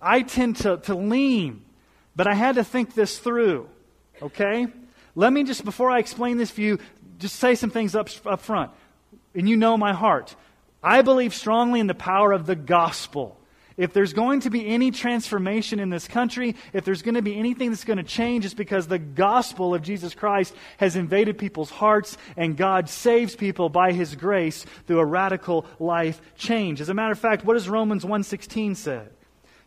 I 0.01 0.21
tend 0.21 0.57
to, 0.57 0.77
to 0.77 0.95
lean, 0.95 1.63
but 2.15 2.27
I 2.27 2.33
had 2.33 2.55
to 2.55 2.63
think 2.63 2.93
this 2.93 3.19
through. 3.19 3.69
Okay? 4.21 4.67
Let 5.15 5.33
me 5.33 5.43
just, 5.43 5.65
before 5.65 5.91
I 5.91 5.99
explain 5.99 6.37
this 6.37 6.51
view, 6.51 6.79
just 7.17 7.35
say 7.35 7.55
some 7.55 7.69
things 7.69 7.95
up, 7.95 8.09
up 8.25 8.41
front 8.41 8.71
and 9.35 9.47
you 9.47 9.57
know 9.57 9.77
my 9.77 9.93
heart. 9.93 10.35
I 10.81 11.01
believe 11.01 11.33
strongly 11.33 11.79
in 11.79 11.87
the 11.87 11.93
power 11.93 12.31
of 12.31 12.45
the 12.45 12.55
gospel. 12.55 13.37
If 13.77 13.93
there's 13.93 14.11
going 14.11 14.41
to 14.41 14.49
be 14.49 14.67
any 14.67 14.91
transformation 14.91 15.79
in 15.79 15.89
this 15.89 16.07
country, 16.07 16.55
if 16.73 16.83
there's 16.83 17.01
going 17.01 17.15
to 17.15 17.21
be 17.21 17.37
anything 17.37 17.69
that's 17.69 17.85
going 17.85 17.97
to 17.97 18.03
change, 18.03 18.43
it's 18.43 18.53
because 18.53 18.87
the 18.87 18.99
gospel 18.99 19.73
of 19.73 19.81
Jesus 19.81 20.13
Christ 20.13 20.53
has 20.77 20.97
invaded 20.97 21.37
people's 21.37 21.69
hearts 21.69 22.17
and 22.35 22.57
God 22.57 22.89
saves 22.89 23.37
people 23.37 23.69
by 23.69 23.93
his 23.93 24.15
grace 24.15 24.65
through 24.85 24.99
a 24.99 25.05
radical 25.05 25.65
life 25.79 26.21
change. 26.35 26.81
As 26.81 26.89
a 26.89 26.93
matter 26.93 27.13
of 27.13 27.19
fact, 27.19 27.45
what 27.45 27.53
does 27.53 27.69
Romans 27.69 28.03
1:16 28.03 28.75
say? 28.75 29.03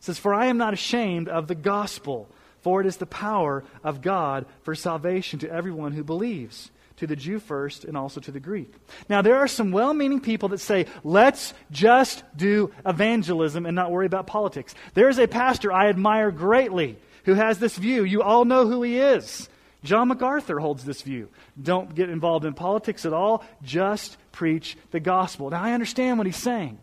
Says, 0.03 0.19
"For 0.19 0.35
I 0.35 0.47
am 0.47 0.59
not 0.59 0.75
ashamed 0.75 1.29
of 1.29 1.47
the 1.47 1.55
gospel, 1.55 2.29
for 2.61 2.81
it 2.81 2.87
is 2.87 2.99
the 2.99 3.07
power 3.07 3.65
of 3.83 4.03
God 4.03 4.47
for 4.63 4.75
salvation 4.75 5.39
to 5.39 5.51
everyone 5.51 5.93
who 5.93 6.05
believes." 6.05 6.71
to 6.97 7.07
the 7.07 7.17
Jew 7.17 7.41
first 7.41 7.85
and 7.85 7.97
also 7.97 8.21
to 8.21 8.31
the 8.31 8.39
Greek. 8.39 8.73
Now, 9.09 9.23
there 9.23 9.37
are 9.37 9.49
some 9.49 9.73
well 9.73 9.93
meaning 9.93 10.21
people 10.21 10.51
that 10.51 10.59
say, 10.59 10.87
let's 11.03 11.53
just 11.73 12.23
do 12.37 12.71
evangelism 12.87 13.67
and 13.67 13.75
not 13.75 13.91
worry 13.91 14.07
about 14.07 14.29
politics. 14.29 14.75
There 14.95 15.09
is 15.09 15.19
a 15.19 15.27
pastor 15.27 15.73
I 15.73 15.89
admire 15.89 16.31
greatly 16.31 16.97
who 17.25 17.35
has 17.35 17.59
this 17.59 17.77
view. 17.77 18.05
You 18.05 18.23
all 18.23 18.45
know 18.45 18.69
who 18.69 18.83
he 18.83 19.01
is. 19.01 19.49
John 19.83 20.09
MacArthur 20.09 20.61
holds 20.61 20.85
this 20.85 21.03
view. 21.03 21.29
Don't 21.61 21.93
get 21.93 22.09
involved 22.09 22.45
in 22.45 22.55
politics 22.55 23.05
at 23.05 23.13
all, 23.13 23.43
just 23.65 24.17
preach 24.31 24.77
the 24.93 25.01
gospel. 25.01 25.51
Now, 25.51 25.63
I 25.63 25.73
understand 25.73 26.19
what 26.19 26.29
he's 26.29 26.37
saying 26.37 26.79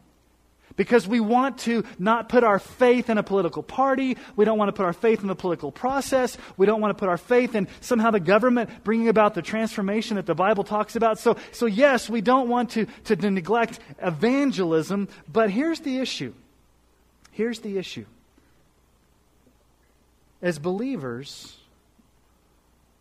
because 0.80 1.06
we 1.06 1.20
want 1.20 1.58
to 1.58 1.84
not 2.00 2.30
put 2.30 2.42
our 2.46 2.58
faith 2.58 3.10
in 3.10 3.18
a 3.18 3.24
political 3.24 3.62
party. 3.62 4.16
We 4.38 4.46
don't 4.46 4.58
want 4.58 4.70
to 4.70 4.72
put 4.72 4.86
our 4.86 4.94
faith 4.94 5.20
in 5.20 5.28
the 5.28 5.36
political 5.36 5.74
process. 5.74 6.38
We 6.56 6.66
don't 6.66 6.80
want 6.80 6.92
to 6.92 6.98
put 6.98 7.10
our 7.10 7.18
faith 7.18 7.54
in 7.54 7.68
somehow 7.82 8.12
the 8.12 8.22
government 8.22 8.70
bringing 8.86 9.10
about 9.10 9.34
the 9.34 9.42
transformation 9.42 10.16
that 10.16 10.26
the 10.26 10.36
Bible 10.36 10.64
talks 10.64 10.96
about. 10.96 11.20
So, 11.20 11.36
so 11.52 11.66
yes, 11.66 12.10
we 12.10 12.22
don't 12.22 12.48
want 12.48 12.70
to, 12.72 12.86
to, 13.04 13.30
neglect 13.30 13.80
evangelism, 14.02 15.10
but 15.30 15.50
here's 15.50 15.82
the 15.82 16.00
issue. 16.00 16.34
Here's 17.34 17.60
the 17.60 17.78
issue. 17.78 18.06
As 20.42 20.60
believers, 20.60 21.58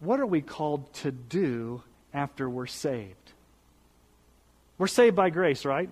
what 0.01 0.19
are 0.19 0.27
we 0.27 0.41
called 0.41 0.93
to 0.95 1.13
do 1.13 1.85
after 2.13 2.51
we're 2.51 2.67
saved? 2.67 3.15
We're 4.79 4.89
saved 4.89 5.15
by 5.15 5.31
grace, 5.31 5.65
right? 5.65 5.89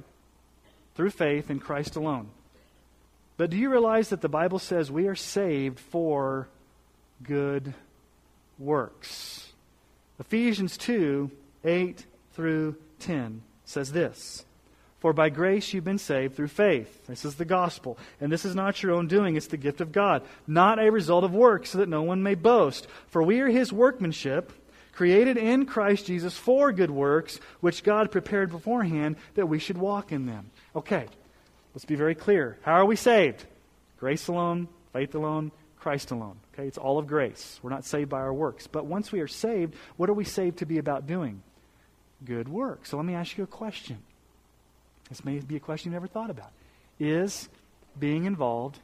Through 0.96 1.10
faith 1.10 1.50
in 1.50 1.60
Christ 1.60 1.96
alone. 1.96 2.28
But 3.36 3.50
do 3.50 3.56
you 3.56 3.70
realize 3.70 4.08
that 4.08 4.22
the 4.22 4.28
Bible 4.28 4.58
says 4.58 4.90
we 4.90 5.08
are 5.08 5.14
saved 5.14 5.78
for 5.78 6.48
good 7.22 7.74
works? 8.58 9.52
Ephesians 10.18 10.76
2 10.78 11.30
8 11.64 12.04
through 12.34 12.76
10 13.00 13.42
says 13.64 13.92
this 13.92 14.44
For 15.00 15.12
by 15.12 15.28
grace 15.28 15.74
you've 15.74 15.84
been 15.84 15.98
saved 15.98 16.34
through 16.34 16.48
faith. 16.48 17.06
This 17.06 17.26
is 17.26 17.34
the 17.34 17.44
gospel. 17.44 17.98
And 18.20 18.32
this 18.32 18.46
is 18.46 18.54
not 18.54 18.82
your 18.82 18.92
own 18.92 19.06
doing, 19.06 19.36
it's 19.36 19.48
the 19.48 19.58
gift 19.58 19.82
of 19.82 19.92
God, 19.92 20.22
not 20.46 20.78
a 20.78 20.90
result 20.90 21.24
of 21.24 21.34
works, 21.34 21.70
so 21.70 21.78
that 21.78 21.88
no 21.90 22.02
one 22.02 22.22
may 22.22 22.34
boast. 22.34 22.86
For 23.08 23.22
we 23.22 23.40
are 23.40 23.48
his 23.48 23.72
workmanship 23.72 24.52
created 24.96 25.36
in 25.36 25.66
Christ 25.66 26.06
Jesus 26.06 26.36
for 26.36 26.72
good 26.72 26.90
works, 26.90 27.38
which 27.60 27.84
God 27.84 28.10
prepared 28.10 28.50
beforehand 28.50 29.16
that 29.34 29.46
we 29.46 29.58
should 29.58 29.76
walk 29.76 30.10
in 30.10 30.24
them. 30.24 30.50
Okay, 30.74 31.06
let's 31.74 31.84
be 31.84 31.96
very 31.96 32.14
clear. 32.14 32.58
How 32.62 32.72
are 32.72 32.86
we 32.86 32.96
saved? 32.96 33.44
Grace 34.00 34.26
alone, 34.28 34.68
faith 34.94 35.14
alone, 35.14 35.52
Christ 35.78 36.12
alone. 36.12 36.38
Okay, 36.54 36.66
it's 36.66 36.78
all 36.78 36.98
of 36.98 37.06
grace. 37.06 37.60
We're 37.62 37.70
not 37.70 37.84
saved 37.84 38.08
by 38.08 38.20
our 38.20 38.32
works. 38.32 38.66
But 38.66 38.86
once 38.86 39.12
we 39.12 39.20
are 39.20 39.28
saved, 39.28 39.74
what 39.98 40.08
are 40.08 40.14
we 40.14 40.24
saved 40.24 40.58
to 40.58 40.66
be 40.66 40.78
about 40.78 41.06
doing? 41.06 41.42
Good 42.24 42.48
work. 42.48 42.86
So 42.86 42.96
let 42.96 43.04
me 43.04 43.14
ask 43.14 43.36
you 43.36 43.44
a 43.44 43.46
question. 43.46 43.98
This 45.10 45.24
may 45.26 45.40
be 45.40 45.56
a 45.56 45.60
question 45.60 45.92
you 45.92 45.94
never 45.94 46.08
thought 46.08 46.30
about. 46.30 46.52
Is 46.98 47.50
being 48.00 48.24
involved 48.24 48.78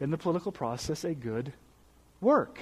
in 0.00 0.10
the 0.10 0.18
political 0.18 0.50
process 0.50 1.04
a 1.04 1.14
good 1.14 1.52
work? 2.20 2.58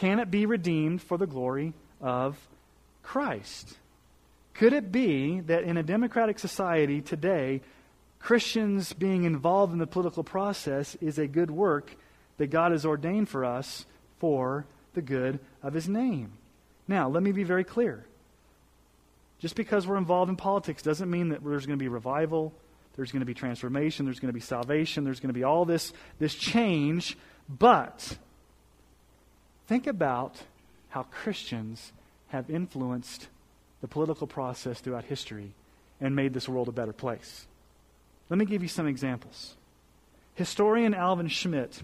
Can 0.00 0.18
it 0.18 0.30
be 0.30 0.46
redeemed 0.46 1.02
for 1.02 1.18
the 1.18 1.26
glory 1.26 1.74
of 2.00 2.38
Christ? 3.02 3.76
Could 4.54 4.72
it 4.72 4.90
be 4.90 5.40
that 5.40 5.64
in 5.64 5.76
a 5.76 5.82
democratic 5.82 6.38
society 6.38 7.02
today, 7.02 7.60
Christians 8.18 8.94
being 8.94 9.24
involved 9.24 9.74
in 9.74 9.78
the 9.78 9.86
political 9.86 10.24
process 10.24 10.94
is 11.02 11.18
a 11.18 11.26
good 11.26 11.50
work 11.50 11.94
that 12.38 12.46
God 12.46 12.72
has 12.72 12.86
ordained 12.86 13.28
for 13.28 13.44
us 13.44 13.84
for 14.20 14.64
the 14.94 15.02
good 15.02 15.38
of 15.62 15.74
His 15.74 15.86
name? 15.86 16.32
Now, 16.88 17.10
let 17.10 17.22
me 17.22 17.32
be 17.32 17.44
very 17.44 17.64
clear. 17.64 18.06
Just 19.38 19.54
because 19.54 19.86
we're 19.86 19.98
involved 19.98 20.30
in 20.30 20.36
politics 20.36 20.80
doesn't 20.80 21.10
mean 21.10 21.28
that 21.28 21.44
there's 21.44 21.66
going 21.66 21.78
to 21.78 21.82
be 21.82 21.88
revival, 21.88 22.54
there's 22.96 23.12
going 23.12 23.20
to 23.20 23.26
be 23.26 23.34
transformation, 23.34 24.06
there's 24.06 24.18
going 24.18 24.32
to 24.32 24.32
be 24.32 24.40
salvation, 24.40 25.04
there's 25.04 25.20
going 25.20 25.28
to 25.28 25.38
be 25.38 25.44
all 25.44 25.66
this, 25.66 25.92
this 26.18 26.34
change. 26.34 27.18
But 27.50 28.16
think 29.70 29.86
about 29.86 30.34
how 30.88 31.04
Christians 31.04 31.92
have 32.30 32.50
influenced 32.50 33.28
the 33.80 33.86
political 33.86 34.26
process 34.26 34.80
throughout 34.80 35.04
history 35.04 35.52
and 36.00 36.16
made 36.16 36.34
this 36.34 36.48
world 36.48 36.66
a 36.66 36.72
better 36.72 36.92
place. 36.92 37.46
Let 38.28 38.38
me 38.38 38.46
give 38.46 38.62
you 38.62 38.68
some 38.68 38.88
examples. 38.88 39.54
Historian 40.34 40.92
Alvin 40.92 41.28
Schmidt 41.28 41.82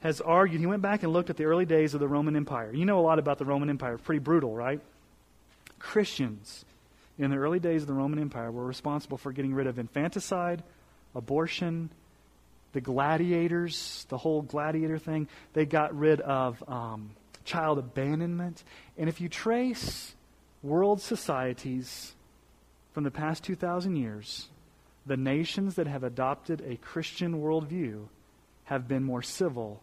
has 0.00 0.20
argued, 0.20 0.58
he 0.58 0.66
went 0.66 0.82
back 0.82 1.04
and 1.04 1.12
looked 1.12 1.30
at 1.30 1.36
the 1.36 1.44
early 1.44 1.64
days 1.64 1.94
of 1.94 2.00
the 2.00 2.08
Roman 2.08 2.34
Empire. 2.34 2.72
You 2.74 2.84
know 2.84 2.98
a 2.98 3.06
lot 3.06 3.20
about 3.20 3.38
the 3.38 3.44
Roman 3.44 3.70
Empire, 3.70 3.98
pretty 3.98 4.18
brutal, 4.18 4.56
right? 4.56 4.80
Christians 5.78 6.64
in 7.20 7.30
the 7.30 7.36
early 7.36 7.60
days 7.60 7.82
of 7.82 7.86
the 7.86 7.94
Roman 7.94 8.18
Empire 8.18 8.50
were 8.50 8.66
responsible 8.66 9.16
for 9.16 9.30
getting 9.30 9.54
rid 9.54 9.68
of 9.68 9.78
infanticide, 9.78 10.64
abortion, 11.14 11.88
the 12.76 12.80
gladiators, 12.82 14.04
the 14.10 14.18
whole 14.18 14.42
gladiator 14.42 14.98
thing. 14.98 15.28
They 15.54 15.64
got 15.64 15.96
rid 15.98 16.20
of 16.20 16.62
um, 16.68 17.08
child 17.46 17.78
abandonment. 17.78 18.62
And 18.98 19.08
if 19.08 19.18
you 19.18 19.30
trace 19.30 20.14
world 20.62 21.00
societies 21.00 22.12
from 22.92 23.04
the 23.04 23.10
past 23.10 23.44
2,000 23.44 23.96
years, 23.96 24.50
the 25.06 25.16
nations 25.16 25.76
that 25.76 25.86
have 25.86 26.04
adopted 26.04 26.62
a 26.68 26.76
Christian 26.76 27.40
worldview 27.40 28.08
have 28.64 28.86
been 28.86 29.02
more 29.02 29.22
civil 29.22 29.80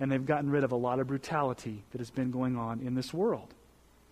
and 0.00 0.10
they've 0.10 0.26
gotten 0.26 0.50
rid 0.50 0.64
of 0.64 0.72
a 0.72 0.76
lot 0.76 0.98
of 0.98 1.06
brutality 1.06 1.84
that 1.92 1.98
has 1.98 2.10
been 2.10 2.32
going 2.32 2.56
on 2.56 2.80
in 2.80 2.96
this 2.96 3.14
world. 3.14 3.54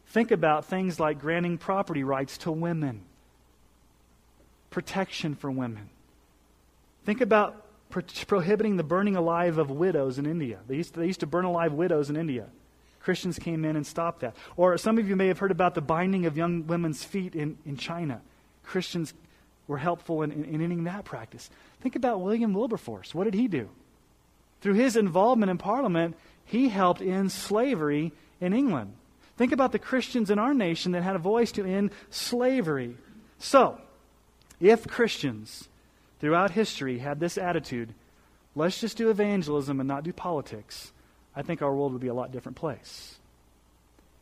Think 0.06 0.30
about 0.30 0.66
things 0.66 1.00
like 1.00 1.18
granting 1.20 1.58
property 1.58 2.04
rights 2.04 2.38
to 2.38 2.52
women, 2.52 3.00
protection 4.70 5.34
for 5.34 5.50
women. 5.50 5.88
Think 7.04 7.22
about 7.22 7.66
pro- 7.90 8.02
prohibiting 8.26 8.76
the 8.76 8.82
burning 8.82 9.16
alive 9.16 9.58
of 9.58 9.70
widows 9.70 10.18
in 10.18 10.26
India. 10.26 10.60
They 10.66 10.76
used, 10.76 10.94
to, 10.94 11.00
they 11.00 11.06
used 11.06 11.20
to 11.20 11.26
burn 11.26 11.44
alive 11.44 11.72
widows 11.72 12.10
in 12.10 12.16
India. 12.16 12.46
Christians 13.00 13.38
came 13.38 13.64
in 13.64 13.76
and 13.76 13.86
stopped 13.86 14.20
that. 14.20 14.36
Or 14.56 14.76
some 14.78 14.98
of 14.98 15.08
you 15.08 15.16
may 15.16 15.28
have 15.28 15.38
heard 15.38 15.50
about 15.50 15.74
the 15.74 15.80
binding 15.80 16.26
of 16.26 16.36
young 16.36 16.66
women's 16.66 17.02
feet 17.02 17.34
in, 17.34 17.58
in 17.64 17.76
China. 17.76 18.20
Christians 18.62 19.14
were 19.66 19.78
helpful 19.78 20.22
in, 20.22 20.32
in, 20.32 20.44
in 20.44 20.62
ending 20.62 20.84
that 20.84 21.04
practice. 21.04 21.50
Think 21.80 21.96
about 21.96 22.20
William 22.20 22.52
Wilberforce. 22.52 23.14
What 23.14 23.24
did 23.24 23.34
he 23.34 23.48
do? 23.48 23.68
Through 24.60 24.74
his 24.74 24.96
involvement 24.96 25.50
in 25.50 25.58
Parliament, 25.58 26.16
he 26.44 26.68
helped 26.68 27.00
end 27.00 27.32
slavery 27.32 28.12
in 28.40 28.52
England. 28.52 28.94
Think 29.36 29.52
about 29.52 29.72
the 29.72 29.78
Christians 29.78 30.30
in 30.30 30.38
our 30.38 30.52
nation 30.52 30.92
that 30.92 31.02
had 31.02 31.16
a 31.16 31.20
voice 31.20 31.52
to 31.52 31.64
end 31.64 31.92
slavery. 32.10 32.96
So, 33.38 33.80
if 34.60 34.86
Christians 34.86 35.68
throughout 36.20 36.50
history 36.50 36.98
had 36.98 37.20
this 37.20 37.38
attitude, 37.38 37.94
let's 38.54 38.80
just 38.80 38.96
do 38.96 39.10
evangelism 39.10 39.80
and 39.80 39.88
not 39.88 40.04
do 40.04 40.12
politics, 40.12 40.92
I 41.34 41.42
think 41.42 41.62
our 41.62 41.74
world 41.74 41.92
would 41.92 42.00
be 42.00 42.08
a 42.08 42.14
lot 42.14 42.32
different 42.32 42.56
place. 42.56 43.16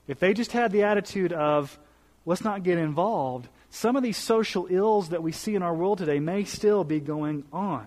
If 0.06 0.18
they 0.20 0.32
just 0.32 0.52
had 0.52 0.72
the 0.72 0.84
attitude 0.84 1.32
of, 1.32 1.78
let's 2.24 2.44
not 2.44 2.62
get 2.62 2.78
involved, 2.78 3.48
some 3.70 3.96
of 3.96 4.02
these 4.02 4.16
social 4.16 4.66
ills 4.70 5.10
that 5.10 5.22
we 5.22 5.32
see 5.32 5.54
in 5.54 5.62
our 5.62 5.74
world 5.74 5.98
today 5.98 6.20
may 6.20 6.44
still 6.44 6.84
be 6.84 7.00
going 7.00 7.44
on. 7.52 7.86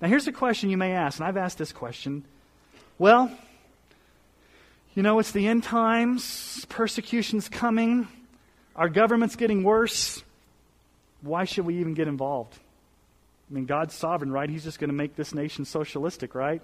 Now, 0.00 0.08
here's 0.08 0.26
a 0.26 0.32
question 0.32 0.70
you 0.70 0.76
may 0.76 0.92
ask, 0.92 1.18
and 1.18 1.28
I've 1.28 1.36
asked 1.36 1.58
this 1.58 1.72
question. 1.72 2.24
Well, 2.98 3.30
you 4.94 5.02
know, 5.02 5.20
it's 5.20 5.30
the 5.30 5.46
end 5.46 5.62
times, 5.62 6.64
persecution's 6.68 7.48
coming, 7.48 8.08
our 8.74 8.88
government's 8.88 9.36
getting 9.36 9.62
worse. 9.62 10.22
Why 11.20 11.44
should 11.44 11.64
we 11.64 11.78
even 11.78 11.94
get 11.94 12.08
involved? 12.08 12.58
I 13.52 13.54
mean, 13.54 13.66
God's 13.66 13.94
sovereign, 13.94 14.32
right? 14.32 14.48
He's 14.48 14.64
just 14.64 14.78
going 14.78 14.88
to 14.88 14.96
make 14.96 15.14
this 15.14 15.34
nation 15.34 15.66
socialistic, 15.66 16.34
right? 16.34 16.62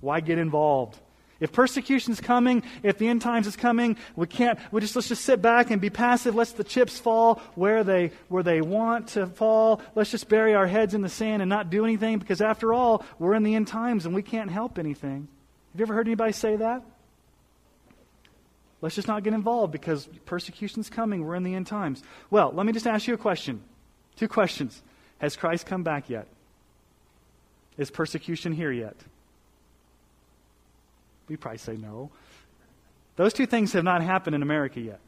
Why 0.00 0.18
get 0.18 0.38
involved? 0.38 0.98
If 1.38 1.52
persecution's 1.52 2.20
coming, 2.20 2.64
if 2.82 2.98
the 2.98 3.06
end 3.06 3.22
times 3.22 3.46
is 3.46 3.54
coming, 3.54 3.96
we 4.16 4.26
can't, 4.26 4.58
we 4.72 4.80
just, 4.80 4.96
let's 4.96 5.08
just 5.08 5.24
sit 5.24 5.40
back 5.40 5.70
and 5.70 5.80
be 5.80 5.90
passive. 5.90 6.34
Let's 6.34 6.52
the 6.52 6.64
chips 6.64 6.98
fall 6.98 7.40
where 7.54 7.84
they, 7.84 8.10
where 8.28 8.42
they 8.42 8.60
want 8.60 9.08
to 9.08 9.26
fall. 9.26 9.80
Let's 9.94 10.10
just 10.10 10.28
bury 10.28 10.54
our 10.54 10.66
heads 10.66 10.94
in 10.94 11.02
the 11.02 11.08
sand 11.08 11.42
and 11.42 11.48
not 11.48 11.70
do 11.70 11.84
anything 11.84 12.18
because 12.18 12.40
after 12.40 12.72
all, 12.72 13.04
we're 13.18 13.34
in 13.34 13.44
the 13.44 13.54
end 13.54 13.68
times 13.68 14.04
and 14.04 14.14
we 14.14 14.22
can't 14.22 14.50
help 14.50 14.78
anything. 14.78 15.28
Have 15.72 15.80
you 15.80 15.84
ever 15.84 15.94
heard 15.94 16.08
anybody 16.08 16.32
say 16.32 16.56
that? 16.56 16.82
Let's 18.80 18.96
just 18.96 19.08
not 19.08 19.22
get 19.22 19.32
involved 19.32 19.72
because 19.72 20.08
persecution's 20.24 20.90
coming. 20.90 21.24
We're 21.24 21.34
in 21.36 21.44
the 21.44 21.54
end 21.54 21.66
times. 21.66 22.02
Well, 22.30 22.50
let 22.52 22.66
me 22.66 22.72
just 22.72 22.86
ask 22.86 23.06
you 23.06 23.14
a 23.14 23.18
question. 23.18 23.62
Two 24.16 24.28
questions. 24.28 24.82
Has 25.18 25.36
Christ 25.36 25.66
come 25.66 25.82
back 25.82 26.10
yet? 26.10 26.26
Is 27.78 27.90
persecution 27.90 28.52
here 28.52 28.72
yet? 28.72 28.96
We 31.28 31.36
probably 31.36 31.58
say 31.58 31.76
no. 31.76 32.10
Those 33.16 33.32
two 33.32 33.46
things 33.46 33.72
have 33.72 33.84
not 33.84 34.02
happened 34.02 34.34
in 34.36 34.42
America 34.42 34.80
yet. 34.80 35.00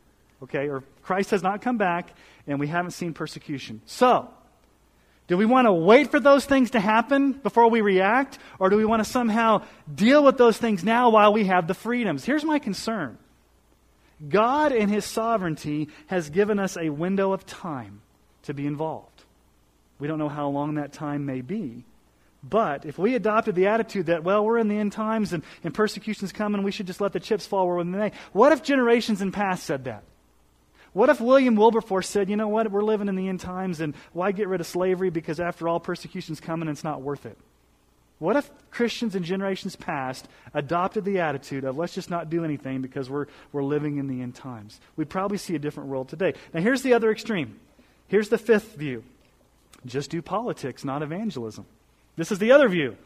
Okay? 0.43 0.69
Or 0.69 0.83
Christ 1.03 1.31
has 1.31 1.43
not 1.43 1.62
come 1.62 1.79
back 1.79 2.11
and 2.47 2.59
we 2.59 2.67
haven't 2.67 2.93
seen 2.93 3.12
persecution. 3.12 3.81
So, 3.87 4.29
do 5.29 5.37
we 5.37 5.45
want 5.45 5.67
to 5.67 5.73
wait 5.73 6.11
for 6.11 6.19
those 6.19 6.47
things 6.47 6.71
to 6.71 6.81
happen 6.81 7.33
before 7.33 7.69
we 7.71 7.83
react? 7.83 8.38
Or 8.59 8.71
do 8.71 8.77
we 8.77 8.87
want 8.87 9.05
to 9.05 9.11
somehow 9.11 9.62
deal 9.93 10.25
with 10.25 10.38
those 10.38 10.57
things 10.57 10.83
now 10.83 11.11
while 11.11 11.35
we 11.35 11.45
have 11.45 11.69
the 11.69 11.75
freedoms? 11.75 12.25
Here's 12.25 12.45
my 12.45 12.59
concern 12.59 13.19
God, 14.27 14.73
in 14.73 14.88
His 14.88 15.05
sovereignty, 15.05 15.88
has 16.07 16.31
given 16.31 16.59
us 16.59 16.77
a 16.77 16.88
window 16.88 17.33
of 17.33 17.47
time 17.47 18.00
to 18.45 18.55
be 18.55 18.67
involved. 18.67 19.17
We 19.99 20.09
don't 20.09 20.19
know 20.19 20.28
how 20.28 20.49
long 20.49 20.75
that 20.75 20.93
time 20.93 21.26
may 21.26 21.40
be. 21.40 21.85
But 22.43 22.85
if 22.85 22.99
we 22.99 23.14
adopted 23.14 23.57
the 23.57 23.67
attitude 23.67 24.07
that, 24.07 24.23
well, 24.23 24.45
we're 24.45 24.59
in 24.59 24.69
the 24.69 24.78
end 24.78 24.93
times 24.93 25.33
and, 25.33 25.43
and 25.64 25.75
persecution's 25.75 26.33
coming, 26.33 26.62
we 26.62 26.71
should 26.71 26.87
just 26.87 27.00
let 27.00 27.12
the 27.12 27.21
chips 27.21 27.47
fall 27.47 27.67
where 27.67 27.83
they 27.83 27.90
may. 27.90 28.12
What 28.33 28.52
if 28.52 28.62
generations 28.62 29.21
in 29.21 29.33
past 29.33 29.64
said 29.64 29.85
that? 29.85 30.05
What 30.93 31.11
if 31.11 31.21
William 31.21 31.57
Wilberforce 31.57 32.09
said, 32.09 32.31
you 32.31 32.37
know 32.37 32.49
what, 32.49 32.71
we're 32.71 32.83
living 32.83 33.09
in 33.09 33.17
the 33.17 33.28
end 33.28 33.40
times 33.40 33.81
and 33.81 33.95
why 34.12 34.33
get 34.33 34.49
rid 34.49 34.61
of 34.61 34.67
slavery 34.67 35.11
because 35.11 35.40
after 35.40 35.69
all, 35.69 35.81
persecution's 35.81 36.40
coming 36.40 36.69
and 36.69 36.76
it's 36.76 36.85
not 36.85 37.02
worth 37.02 37.26
it? 37.26 37.37
What 38.19 38.37
if 38.37 38.51
Christians 38.70 39.14
in 39.14 39.22
generations 39.22 39.77
past 39.77 40.27
adopted 40.53 41.05
the 41.05 41.20
attitude 41.20 41.64
of 41.64 41.77
let's 41.77 41.94
just 41.94 42.11
not 42.11 42.31
do 42.31 42.44
anything 42.44 42.83
because 42.83 43.09
we're, 43.09 43.27
we're 43.53 43.62
living 43.62 43.99
in 43.99 44.09
the 44.09 44.22
end 44.22 44.35
times? 44.35 44.81
We'd 44.96 45.09
probably 45.09 45.38
see 45.38 45.55
a 45.55 45.59
different 45.59 45.88
world 45.88 46.09
today. 46.09 46.35
Now, 46.53 46.61
here's 46.61 46.83
the 46.83 46.94
other 46.94 47.12
extreme. 47.12 47.61
Here's 48.09 48.29
the 48.29 48.38
fifth 48.38 48.75
view 48.75 49.05
just 49.87 50.11
do 50.11 50.22
politics, 50.22 50.85
not 50.85 51.02
evangelism. 51.02 51.66
This 52.16 52.33
is 52.33 52.38
the 52.38 52.52
other 52.52 52.68
view. 52.68 52.96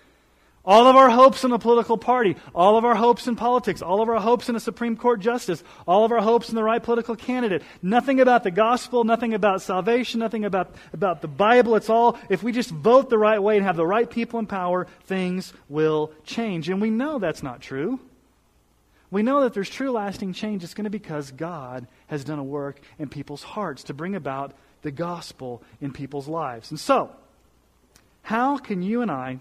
All 0.64 0.86
of 0.86 0.94
our 0.94 1.10
hopes 1.10 1.42
in 1.42 1.50
a 1.50 1.58
political 1.58 1.98
party, 1.98 2.36
all 2.54 2.78
of 2.78 2.84
our 2.84 2.94
hopes 2.94 3.26
in 3.26 3.34
politics, 3.34 3.82
all 3.82 4.00
of 4.00 4.08
our 4.08 4.20
hopes 4.20 4.48
in 4.48 4.54
a 4.54 4.60
Supreme 4.60 4.96
Court 4.96 5.18
justice, 5.18 5.64
all 5.88 6.04
of 6.04 6.12
our 6.12 6.20
hopes 6.20 6.50
in 6.50 6.54
the 6.54 6.62
right 6.62 6.80
political 6.80 7.16
candidate. 7.16 7.62
Nothing 7.82 8.20
about 8.20 8.44
the 8.44 8.52
gospel, 8.52 9.02
nothing 9.02 9.34
about 9.34 9.60
salvation, 9.60 10.20
nothing 10.20 10.44
about, 10.44 10.72
about 10.92 11.20
the 11.20 11.26
Bible. 11.26 11.74
It's 11.74 11.90
all, 11.90 12.16
if 12.28 12.44
we 12.44 12.52
just 12.52 12.70
vote 12.70 13.10
the 13.10 13.18
right 13.18 13.42
way 13.42 13.56
and 13.56 13.66
have 13.66 13.74
the 13.74 13.86
right 13.86 14.08
people 14.08 14.38
in 14.38 14.46
power, 14.46 14.86
things 15.04 15.52
will 15.68 16.12
change. 16.24 16.68
And 16.68 16.80
we 16.80 16.90
know 16.90 17.18
that's 17.18 17.42
not 17.42 17.60
true. 17.60 17.98
We 19.10 19.24
know 19.24 19.40
that 19.40 19.54
there's 19.54 19.68
true 19.68 19.90
lasting 19.90 20.32
change. 20.32 20.62
It's 20.62 20.74
going 20.74 20.84
to 20.84 20.90
be 20.90 20.98
because 20.98 21.32
God 21.32 21.88
has 22.06 22.22
done 22.22 22.38
a 22.38 22.44
work 22.44 22.80
in 23.00 23.08
people's 23.08 23.42
hearts 23.42 23.82
to 23.84 23.94
bring 23.94 24.14
about 24.14 24.54
the 24.82 24.90
gospel 24.90 25.62
in 25.80 25.92
people's 25.92 26.28
lives. 26.28 26.70
And 26.70 26.78
so, 26.78 27.10
how 28.22 28.58
can 28.58 28.82
you 28.82 29.02
and 29.02 29.10
I 29.10 29.38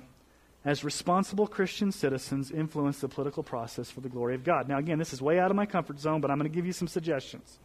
as 0.64 0.84
responsible 0.84 1.48
Christian 1.48 1.92
citizens, 1.92 2.52
influence 2.52 3.00
the 3.00 3.08
political 3.08 3.42
process 3.42 3.90
for 3.90 4.02
the 4.02 4.10
glory 4.10 4.36
of 4.36 4.44
God. 4.44 4.68
Now, 4.68 4.78
again, 4.78 5.00
this 5.00 5.12
is 5.12 5.22
way 5.22 5.40
out 5.40 5.50
of 5.50 5.58
my 5.58 5.66
comfort 5.66 6.00
zone, 6.00 6.22
but 6.22 6.30
I'm 6.30 6.38
going 6.38 6.50
to 6.50 6.56
give 6.56 6.68
you 6.68 6.74
some 6.74 6.88
suggestions. 6.88 7.58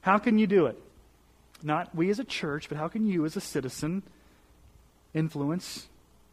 How 0.00 0.18
can 0.18 0.38
you 0.38 0.46
do 0.46 0.66
it? 0.66 0.78
Not 1.62 1.94
we 1.94 2.08
as 2.08 2.18
a 2.18 2.24
church, 2.24 2.68
but 2.68 2.78
how 2.78 2.88
can 2.88 3.06
you 3.06 3.26
as 3.26 3.36
a 3.36 3.40
citizen 3.40 4.02
influence 5.12 5.88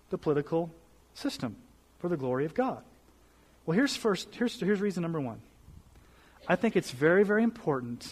the 0.09 0.17
political 0.17 0.69
system 1.13 1.57
for 1.99 2.07
the 2.07 2.17
glory 2.17 2.45
of 2.45 2.53
God? 2.53 2.81
Well, 3.65 3.75
here's 3.75 3.95
first, 3.95 4.33
here's, 4.35 4.57
here's 4.59 4.79
reason 4.79 5.01
number 5.01 5.19
one. 5.19 5.41
I 6.47 6.55
think 6.55 6.75
it's 6.75 6.91
very, 6.91 7.23
very 7.23 7.43
important 7.43 8.07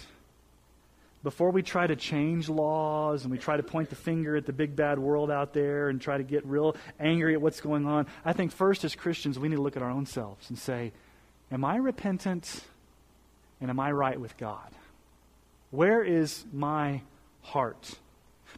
before 1.23 1.51
we 1.51 1.63
try 1.63 1.87
to 1.87 1.95
change 1.95 2.49
laws 2.49 3.23
and 3.23 3.31
we 3.31 3.37
try 3.37 3.55
to 3.55 3.63
point 3.63 3.89
the 3.89 3.95
finger 3.95 4.35
at 4.35 4.45
the 4.45 4.53
big 4.53 4.75
bad 4.75 4.99
world 4.99 5.31
out 5.31 5.53
there 5.53 5.87
and 5.89 6.01
try 6.01 6.17
to 6.17 6.23
get 6.23 6.45
real 6.45 6.75
angry 6.99 7.33
at 7.33 7.41
what's 7.41 7.61
going 7.61 7.85
on, 7.85 8.07
I 8.25 8.33
think 8.33 8.51
first 8.51 8.83
as 8.83 8.93
Christians 8.93 9.39
we 9.39 9.47
need 9.47 9.55
to 9.55 9.61
look 9.61 9.77
at 9.77 9.83
our 9.83 9.89
own 9.89 10.05
selves 10.05 10.49
and 10.49 10.59
say, 10.59 10.91
Am 11.51 11.63
I 11.63 11.77
repentant 11.77 12.63
and 13.61 13.69
am 13.69 13.79
I 13.79 13.91
right 13.91 14.19
with 14.19 14.37
God? 14.37 14.69
Where 15.71 16.03
is 16.03 16.45
my 16.51 17.01
heart? 17.41 17.97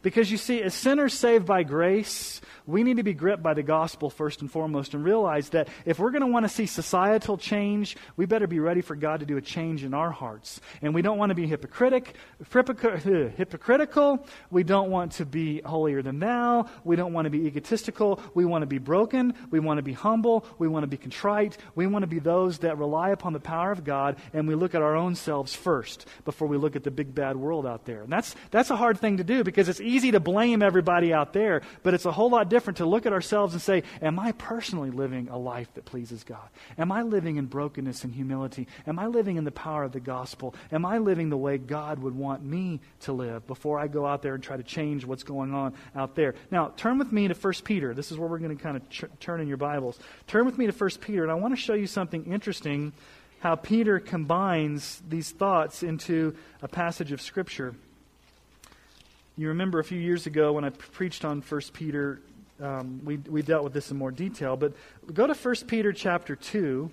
Because 0.02 0.32
you 0.32 0.38
see, 0.38 0.62
as 0.62 0.74
sinners 0.74 1.14
saved 1.14 1.46
by 1.46 1.64
grace, 1.64 2.42
we 2.68 2.84
need 2.84 2.98
to 2.98 3.04
be 3.04 3.14
gripped 3.14 3.44
by 3.44 3.54
the 3.54 3.64
gospel 3.64 4.10
first 4.10 4.42
and 4.42 4.52
foremost 4.52 4.94
and 4.94 5.04
realize 5.04 5.50
that 5.50 5.68
if 5.86 6.00
we're 6.00 6.12
going 6.12 6.22
to 6.22 6.28
want 6.28 6.46
to 6.46 6.50
see 6.50 6.66
societal 6.66 7.38
change, 7.38 7.96
we 8.18 8.26
better 8.26 8.48
be 8.48 8.60
ready 8.60 8.82
for 8.82 8.96
God 8.96 9.20
to 9.20 9.26
do 9.26 9.38
a 9.38 9.42
change 9.42 9.84
in 9.84 9.94
our 9.94 10.12
hearts. 10.12 10.60
And 10.82 10.94
we 10.94 11.02
don't 11.02 11.18
want 11.18 11.30
to 11.30 11.36
be 11.36 11.48
hypocritic, 11.48 12.16
hypocritical. 12.52 14.26
We 14.50 14.64
don't 14.64 14.90
want 14.90 15.14
to 15.14 15.26
be 15.26 15.62
holier 15.62 16.02
than 16.02 16.20
thou. 16.20 16.68
We 16.84 16.96
don't 16.96 17.14
want 17.14 17.26
to 17.26 17.30
be 17.30 17.46
egotistical. 17.46 18.20
We 18.34 18.46
want 18.46 18.64
to 18.64 18.68
be 18.68 18.80
broken. 18.80 19.34
We 19.52 19.60
want 19.60 19.78
to 19.78 19.84
be 19.84 19.94
humble. 19.94 20.46
We 20.58 20.68
want 20.68 20.84
to 20.84 20.88
be 20.88 20.98
contrite. 20.98 21.58
We 21.76 21.88
want 21.88 22.04
to 22.04 22.08
be 22.08 22.20
those 22.20 22.60
that 22.60 22.78
rely 22.78 23.10
upon 23.10 23.34
the 23.34 23.40
power 23.40 23.72
of 23.72 23.84
God 23.84 24.18
and 24.34 24.48
we 24.48 24.56
look 24.56 24.76
at 24.76 24.82
our 24.82 24.96
own 24.96 25.16
selves 25.16 25.56
first 25.56 26.06
before 26.26 26.48
we 26.48 26.58
look 26.58 26.76
at 26.76 26.84
the 26.84 26.92
big 26.92 27.14
bad 27.14 27.36
world 27.36 27.66
out 27.66 27.86
there. 27.86 28.02
And 28.02 28.12
that's, 28.12 28.36
that's 28.52 28.70
a 28.70 28.76
hard 28.76 29.00
thing 29.00 29.18
to 29.18 29.24
do 29.24 29.44
because 29.44 29.70
it's 29.70 29.82
easy 29.86 30.12
to 30.12 30.20
blame 30.20 30.62
everybody 30.62 31.14
out 31.14 31.34
there, 31.34 31.62
but 31.84 31.94
it's 31.94 32.06
a 32.06 32.12
whole 32.12 32.30
lot 32.30 32.50
different 32.50 32.78
to 32.78 32.86
look 32.86 33.06
at 33.06 33.14
ourselves 33.14 33.54
and 33.54 33.62
say, 33.62 33.84
Am 34.02 34.20
I 34.20 34.32
personally 34.34 34.92
living 34.92 35.30
a 35.30 35.38
life 35.38 35.74
that 35.76 35.86
pleases 35.86 36.24
God? 36.24 36.48
Am 36.78 36.92
I 36.92 37.04
living 37.04 37.38
in 37.38 37.46
brokenness 37.46 38.04
and 38.04 38.14
humility? 38.14 38.68
Am 38.88 39.00
I 39.00 39.08
living 39.08 39.38
in 39.38 39.44
the 39.44 39.52
power 39.52 39.84
of 39.84 39.92
the 39.92 40.00
gospel? 40.00 40.56
Am 40.72 40.86
I 40.86 40.98
living 40.98 41.30
the 41.30 41.38
way 41.38 41.58
God 41.58 42.00
would 42.00 42.16
want 42.16 42.44
me 42.44 42.80
to 43.02 43.14
live 43.14 43.48
before 43.48 43.80
I 43.80 43.88
go 43.88 44.06
out 44.06 44.22
there 44.22 44.36
and 44.36 44.44
try 44.44 44.58
to 44.58 44.64
change 44.64 45.06
what's 45.06 45.24
going 45.24 45.54
on 45.54 45.74
out 45.96 46.16
there? 46.16 46.36
Now, 46.52 46.74
turn 46.76 46.98
with 46.98 47.12
me 47.12 47.28
to 47.28 47.34
1 47.34 47.54
Peter. 47.64 47.94
This 47.94 48.12
is 48.12 48.18
where 48.18 48.28
we're 48.28 48.40
going 48.40 48.56
to 48.56 48.62
kind 48.64 48.78
of 48.78 48.90
ch- 48.90 49.06
turn 49.20 49.42
in 49.42 49.48
your 49.48 49.58
Bibles. 49.58 50.00
Turn 50.28 50.46
with 50.46 50.58
me 50.58 50.66
to 50.66 50.74
1 50.74 50.90
Peter, 51.02 51.24
and 51.24 51.32
I 51.32 51.36
want 51.36 51.54
to 51.54 51.62
show 51.62 51.74
you 51.74 51.88
something 51.88 52.26
interesting 52.32 52.94
how 53.40 53.56
Peter 53.56 54.00
combines 54.00 55.04
these 55.08 55.30
thoughts 55.30 55.84
into 55.84 56.36
a 56.62 56.68
passage 56.68 57.12
of 57.12 57.22
Scripture. 57.22 57.76
You 59.38 59.50
remember 59.50 59.80
a 59.80 59.84
few 59.84 60.00
years 60.00 60.28
ago 60.28 60.54
when 60.54 60.64
I 60.64 60.70
preached 60.70 61.26
on 61.26 61.42
1 61.42 61.62
Peter, 61.74 62.22
um, 62.62 63.02
we, 63.04 63.18
we 63.18 63.42
dealt 63.42 63.66
with 63.66 63.74
this 63.74 63.92
in 63.92 63.98
more 63.98 64.12
detail. 64.12 64.56
But 64.56 64.74
go 65.14 65.28
to 65.28 65.34
1 65.34 65.56
Peter 65.68 65.92
chapter 65.92 66.36
2, 66.38 66.90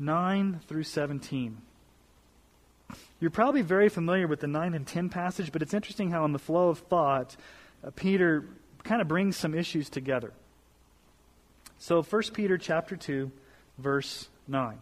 9 0.00 0.60
through 0.66 0.82
17. 0.82 1.58
You're 3.20 3.30
probably 3.30 3.62
very 3.62 3.88
familiar 3.88 4.26
with 4.26 4.40
the 4.40 4.48
9 4.48 4.74
and 4.74 4.84
10 4.84 5.08
passage, 5.08 5.52
but 5.52 5.62
it's 5.62 5.74
interesting 5.74 6.10
how, 6.10 6.24
in 6.24 6.32
the 6.32 6.38
flow 6.38 6.70
of 6.70 6.80
thought, 6.80 7.36
uh, 7.86 7.90
Peter 7.94 8.44
kind 8.82 9.00
of 9.00 9.06
brings 9.06 9.36
some 9.36 9.54
issues 9.54 9.88
together. 9.88 10.32
So, 11.78 12.02
1 12.02 12.22
Peter 12.34 12.58
chapter 12.58 12.96
2, 12.96 13.30
verse 13.78 14.28
9. 14.48 14.78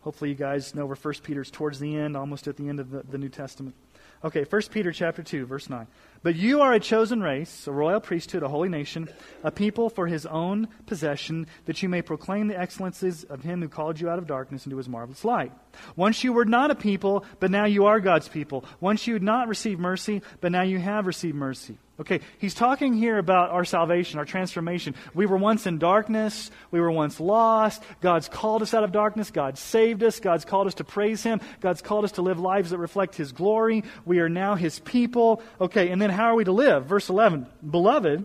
Hopefully, 0.00 0.30
you 0.30 0.36
guys 0.36 0.74
know 0.74 0.84
where 0.84 0.96
1 0.96 1.14
Peter's 1.22 1.50
towards 1.50 1.78
the 1.78 1.96
end, 1.96 2.16
almost 2.16 2.48
at 2.48 2.56
the 2.56 2.68
end 2.68 2.80
of 2.80 2.90
the, 2.90 3.04
the 3.08 3.18
New 3.18 3.28
Testament. 3.28 3.74
Okay, 4.22 4.44
1 4.44 4.62
Peter 4.70 4.92
chapter 4.92 5.22
2, 5.22 5.46
verse 5.46 5.68
9. 5.68 5.86
But 6.22 6.36
you 6.36 6.62
are 6.62 6.72
a 6.72 6.80
chosen 6.80 7.20
race, 7.20 7.66
a 7.66 7.72
royal 7.72 8.00
priesthood, 8.00 8.42
a 8.42 8.48
holy 8.48 8.70
nation, 8.70 9.10
a 9.42 9.50
people 9.50 9.90
for 9.90 10.06
his 10.06 10.24
own 10.24 10.68
possession, 10.86 11.46
that 11.66 11.82
you 11.82 11.88
may 11.90 12.00
proclaim 12.00 12.48
the 12.48 12.58
excellencies 12.58 13.24
of 13.24 13.42
him 13.42 13.60
who 13.60 13.68
called 13.68 14.00
you 14.00 14.08
out 14.08 14.18
of 14.18 14.26
darkness 14.26 14.64
into 14.64 14.78
his 14.78 14.88
marvelous 14.88 15.24
light. 15.24 15.52
Once 15.96 16.24
you 16.24 16.32
were 16.32 16.46
not 16.46 16.70
a 16.70 16.74
people, 16.74 17.24
but 17.40 17.50
now 17.50 17.66
you 17.66 17.84
are 17.86 18.00
God's 18.00 18.28
people. 18.28 18.64
Once 18.80 19.06
you 19.06 19.12
had 19.12 19.22
not 19.22 19.48
received 19.48 19.80
mercy, 19.80 20.22
but 20.40 20.52
now 20.52 20.62
you 20.62 20.78
have 20.78 21.06
received 21.06 21.36
mercy. 21.36 21.78
Okay, 22.00 22.20
he's 22.38 22.54
talking 22.54 22.94
here 22.94 23.18
about 23.18 23.50
our 23.50 23.64
salvation, 23.64 24.18
our 24.18 24.24
transformation. 24.24 24.96
We 25.14 25.26
were 25.26 25.36
once 25.36 25.64
in 25.64 25.78
darkness. 25.78 26.50
We 26.72 26.80
were 26.80 26.90
once 26.90 27.20
lost. 27.20 27.84
God's 28.00 28.28
called 28.28 28.62
us 28.62 28.74
out 28.74 28.82
of 28.82 28.90
darkness. 28.90 29.30
God 29.30 29.56
saved 29.58 30.02
us. 30.02 30.18
God's 30.18 30.44
called 30.44 30.66
us 30.66 30.74
to 30.74 30.84
praise 30.84 31.22
Him. 31.22 31.40
God's 31.60 31.82
called 31.82 32.04
us 32.04 32.12
to 32.12 32.22
live 32.22 32.40
lives 32.40 32.70
that 32.70 32.78
reflect 32.78 33.14
His 33.14 33.30
glory. 33.30 33.84
We 34.04 34.18
are 34.18 34.28
now 34.28 34.56
His 34.56 34.80
people. 34.80 35.40
Okay, 35.60 35.90
and 35.90 36.02
then 36.02 36.10
how 36.10 36.24
are 36.24 36.34
we 36.34 36.42
to 36.44 36.52
live? 36.52 36.86
Verse 36.86 37.08
11 37.08 37.46
Beloved, 37.70 38.24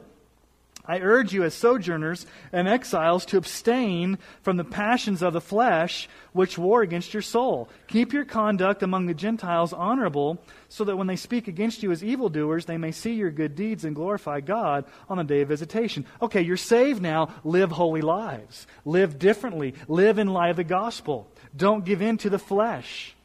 I 0.89 1.01
urge 1.01 1.33
you 1.33 1.43
as 1.43 1.53
sojourners 1.53 2.25
and 2.51 2.67
exiles 2.67 3.23
to 3.27 3.37
abstain 3.37 4.17
from 4.41 4.57
the 4.57 4.63
passions 4.63 5.21
of 5.21 5.33
the 5.33 5.39
flesh 5.39 6.09
which 6.33 6.57
war 6.57 6.81
against 6.81 7.13
your 7.13 7.21
soul. 7.21 7.69
Keep 7.87 8.13
your 8.13 8.25
conduct 8.25 8.81
among 8.81 9.05
the 9.05 9.13
Gentiles 9.13 9.71
honorable, 9.71 10.41
so 10.69 10.83
that 10.85 10.95
when 10.95 11.07
they 11.07 11.15
speak 11.15 11.47
against 11.47 11.83
you 11.83 11.91
as 11.91 12.03
evildoers, 12.03 12.65
they 12.65 12.77
may 12.77 12.91
see 12.91 13.13
your 13.13 13.31
good 13.31 13.55
deeds 13.55 13.83
and 13.83 13.95
glorify 13.95 14.39
God 14.39 14.85
on 15.09 15.17
the 15.17 15.23
day 15.23 15.41
of 15.41 15.49
visitation. 15.49 16.05
Okay, 16.21 16.41
you're 16.41 16.57
saved 16.57 17.01
now. 17.01 17.33
Live 17.43 17.71
holy 17.71 18.01
lives. 18.01 18.67
Live 18.85 19.19
differently. 19.19 19.73
Live 19.87 20.19
in 20.19 20.27
light 20.27 20.51
of 20.51 20.57
the 20.57 20.63
gospel. 20.63 21.27
Don't 21.55 21.83
give 21.83 22.01
in 22.01 22.17
to 22.19 22.29
the 22.29 22.39
flesh. 22.39 23.15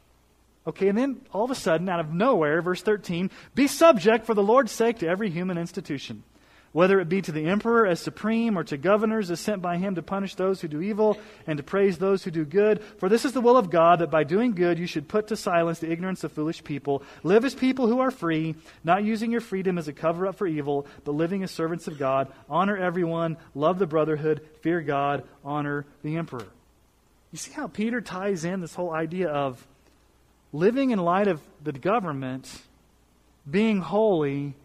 Okay, 0.67 0.87
and 0.87 0.97
then 0.97 1.21
all 1.31 1.45
of 1.45 1.51
a 1.51 1.55
sudden, 1.55 1.87
out 1.87 1.99
of 1.99 2.11
nowhere, 2.11 2.61
verse 2.61 2.81
13, 2.81 3.29
be 3.53 3.67
subject 3.67 4.25
for 4.25 4.33
the 4.33 4.43
Lord's 4.43 4.71
sake 4.71 4.99
to 4.99 5.07
every 5.07 5.29
human 5.29 5.59
institution 5.59 6.23
whether 6.75 6.99
it 6.99 7.07
be 7.07 7.21
to 7.21 7.31
the 7.31 7.45
emperor 7.45 7.87
as 7.87 8.01
supreme 8.01 8.57
or 8.57 8.63
to 8.65 8.75
governors 8.75 9.31
as 9.31 9.39
sent 9.39 9.61
by 9.61 9.77
him 9.77 9.95
to 9.95 10.01
punish 10.01 10.35
those 10.35 10.59
who 10.59 10.67
do 10.67 10.81
evil 10.81 11.17
and 11.47 11.55
to 11.55 11.63
praise 11.63 11.97
those 11.97 12.21
who 12.21 12.29
do 12.29 12.43
good. 12.43 12.83
For 12.97 13.07
this 13.07 13.23
is 13.23 13.31
the 13.31 13.39
will 13.39 13.55
of 13.55 13.69
God, 13.69 13.99
that 13.99 14.11
by 14.11 14.25
doing 14.25 14.51
good 14.51 14.77
you 14.77 14.85
should 14.85 15.07
put 15.07 15.27
to 15.27 15.37
silence 15.37 15.79
the 15.79 15.89
ignorance 15.89 16.25
of 16.25 16.33
foolish 16.33 16.65
people. 16.65 17.01
Live 17.23 17.45
as 17.45 17.55
people 17.55 17.87
who 17.87 18.01
are 18.01 18.11
free, 18.11 18.55
not 18.83 19.05
using 19.05 19.31
your 19.31 19.39
freedom 19.39 19.77
as 19.77 19.87
a 19.87 19.93
cover 19.93 20.27
up 20.27 20.35
for 20.35 20.47
evil, 20.47 20.85
but 21.05 21.13
living 21.13 21.43
as 21.43 21.51
servants 21.51 21.87
of 21.87 21.97
God. 21.97 22.27
Honor 22.49 22.75
everyone, 22.75 23.37
love 23.53 23.79
the 23.79 23.87
brotherhood, 23.87 24.45
fear 24.59 24.81
God, 24.81 25.23
honor 25.45 25.85
the 26.03 26.17
emperor. 26.17 26.47
You 27.31 27.37
see 27.37 27.53
how 27.53 27.67
Peter 27.67 28.01
ties 28.01 28.43
in 28.43 28.59
this 28.59 28.75
whole 28.75 28.91
idea 28.91 29.29
of 29.29 29.65
living 30.51 30.91
in 30.91 30.99
light 30.99 31.29
of 31.29 31.39
the 31.63 31.71
government, 31.71 32.53
being 33.49 33.79
holy, 33.79 34.55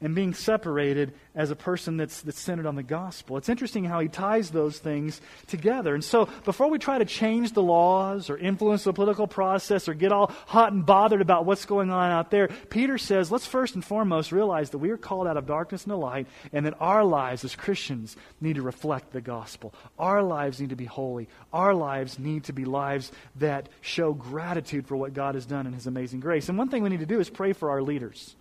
and 0.00 0.14
being 0.14 0.34
separated 0.34 1.12
as 1.34 1.50
a 1.50 1.56
person 1.56 1.96
that's, 1.96 2.22
that's 2.22 2.40
centered 2.40 2.66
on 2.66 2.74
the 2.74 2.82
gospel. 2.82 3.36
It's 3.36 3.48
interesting 3.48 3.84
how 3.84 4.00
he 4.00 4.08
ties 4.08 4.50
those 4.50 4.78
things 4.78 5.20
together. 5.46 5.94
And 5.94 6.02
so, 6.02 6.28
before 6.44 6.68
we 6.68 6.78
try 6.78 6.98
to 6.98 7.04
change 7.04 7.52
the 7.52 7.62
laws 7.62 8.30
or 8.30 8.38
influence 8.38 8.84
the 8.84 8.92
political 8.92 9.26
process 9.26 9.88
or 9.88 9.94
get 9.94 10.12
all 10.12 10.32
hot 10.46 10.72
and 10.72 10.84
bothered 10.84 11.20
about 11.20 11.44
what's 11.44 11.66
going 11.66 11.90
on 11.90 12.10
out 12.10 12.30
there, 12.30 12.48
Peter 12.70 12.98
says, 12.98 13.30
let's 13.30 13.46
first 13.46 13.74
and 13.74 13.84
foremost 13.84 14.32
realize 14.32 14.70
that 14.70 14.78
we 14.78 14.90
are 14.90 14.96
called 14.96 15.26
out 15.26 15.36
of 15.36 15.46
darkness 15.46 15.84
into 15.84 15.96
light 15.96 16.26
and 16.52 16.66
that 16.66 16.74
our 16.80 17.04
lives 17.04 17.44
as 17.44 17.54
Christians 17.54 18.16
need 18.40 18.56
to 18.56 18.62
reflect 18.62 19.12
the 19.12 19.20
gospel. 19.20 19.74
Our 19.98 20.22
lives 20.22 20.60
need 20.60 20.70
to 20.70 20.76
be 20.76 20.86
holy. 20.86 21.28
Our 21.52 21.74
lives 21.74 22.18
need 22.18 22.44
to 22.44 22.52
be 22.52 22.64
lives 22.64 23.12
that 23.36 23.68
show 23.82 24.14
gratitude 24.14 24.86
for 24.86 24.96
what 24.96 25.14
God 25.14 25.34
has 25.34 25.46
done 25.46 25.66
in 25.66 25.72
his 25.72 25.86
amazing 25.86 26.20
grace. 26.20 26.48
And 26.48 26.56
one 26.56 26.68
thing 26.68 26.82
we 26.82 26.88
need 26.88 27.00
to 27.00 27.06
do 27.06 27.20
is 27.20 27.28
pray 27.28 27.52
for 27.52 27.70
our 27.70 27.82
leaders 27.82 28.34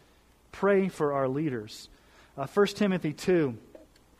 pray 0.51 0.89
for 0.89 1.13
our 1.13 1.27
leaders. 1.27 1.89
Uh, 2.37 2.47
1 2.47 2.67
Timothy 2.67 3.13
2, 3.13 3.57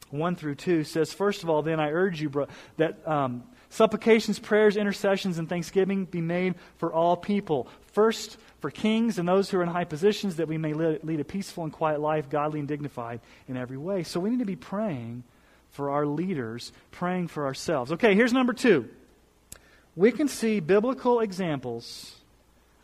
1 0.09 0.35
through 0.35 0.55
2 0.55 0.83
says, 0.83 1.13
First 1.13 1.43
of 1.43 1.49
all, 1.49 1.61
then 1.61 1.79
I 1.79 1.89
urge 1.91 2.21
you, 2.21 2.29
bro, 2.29 2.47
that 2.77 3.07
um, 3.07 3.43
supplications, 3.69 4.39
prayers, 4.39 4.77
intercessions, 4.77 5.37
and 5.37 5.47
thanksgiving 5.47 6.05
be 6.05 6.21
made 6.21 6.55
for 6.77 6.91
all 6.91 7.15
people. 7.15 7.67
First, 7.93 8.37
for 8.59 8.69
kings 8.69 9.17
and 9.17 9.27
those 9.27 9.49
who 9.49 9.57
are 9.57 9.63
in 9.63 9.69
high 9.69 9.85
positions, 9.85 10.35
that 10.35 10.47
we 10.47 10.57
may 10.57 10.73
lead 10.73 11.19
a 11.19 11.23
peaceful 11.23 11.63
and 11.63 11.71
quiet 11.71 12.01
life, 12.01 12.29
godly 12.29 12.59
and 12.59 12.67
dignified 12.67 13.21
in 13.47 13.55
every 13.55 13.77
way. 13.77 14.03
So 14.03 14.19
we 14.19 14.29
need 14.29 14.39
to 14.39 14.45
be 14.45 14.55
praying 14.55 15.23
for 15.69 15.91
our 15.91 16.05
leaders, 16.05 16.71
praying 16.91 17.27
for 17.27 17.45
ourselves. 17.45 17.91
Okay, 17.93 18.15
here's 18.15 18.33
number 18.33 18.53
two. 18.53 18.89
We 19.95 20.11
can 20.11 20.27
see 20.27 20.59
biblical 20.59 21.19
examples 21.19 22.15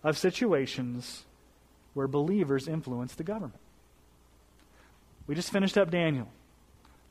of 0.03 0.17
situations 0.17 1.23
where 1.95 2.07
believers 2.07 2.67
influence 2.67 3.15
the 3.15 3.23
government. 3.23 3.59
We 5.25 5.33
just 5.33 5.51
finished 5.51 5.77
up 5.77 5.89
Daniel. 5.89 6.27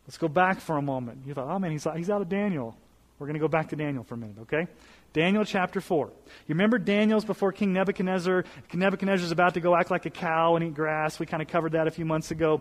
Let's 0.06 0.18
go 0.18 0.28
back 0.28 0.60
for 0.60 0.76
a 0.76 0.82
moment. 0.82 1.22
You 1.26 1.34
thought, 1.34 1.48
oh 1.48 1.58
man, 1.58 1.72
he's, 1.72 1.86
he's 1.96 2.10
out 2.10 2.22
of 2.22 2.28
Daniel. 2.28 2.76
We're 3.18 3.26
going 3.26 3.34
to 3.34 3.40
go 3.40 3.48
back 3.48 3.70
to 3.70 3.76
Daniel 3.76 4.04
for 4.04 4.14
a 4.14 4.18
minute, 4.18 4.36
okay? 4.42 4.68
Daniel 5.12 5.44
chapter 5.44 5.80
4. 5.80 6.06
You 6.06 6.12
remember 6.48 6.78
Daniel's 6.78 7.24
before 7.24 7.52
King 7.52 7.72
Nebuchadnezzar? 7.72 8.44
Nebuchadnezzar's 8.72 9.30
about 9.30 9.54
to 9.54 9.60
go 9.60 9.74
act 9.74 9.90
like 9.90 10.04
a 10.04 10.10
cow 10.10 10.56
and 10.56 10.64
eat 10.64 10.74
grass. 10.74 11.18
We 11.18 11.26
kind 11.26 11.40
of 11.42 11.48
covered 11.48 11.72
that 11.72 11.86
a 11.86 11.90
few 11.90 12.04
months 12.04 12.30
ago. 12.30 12.60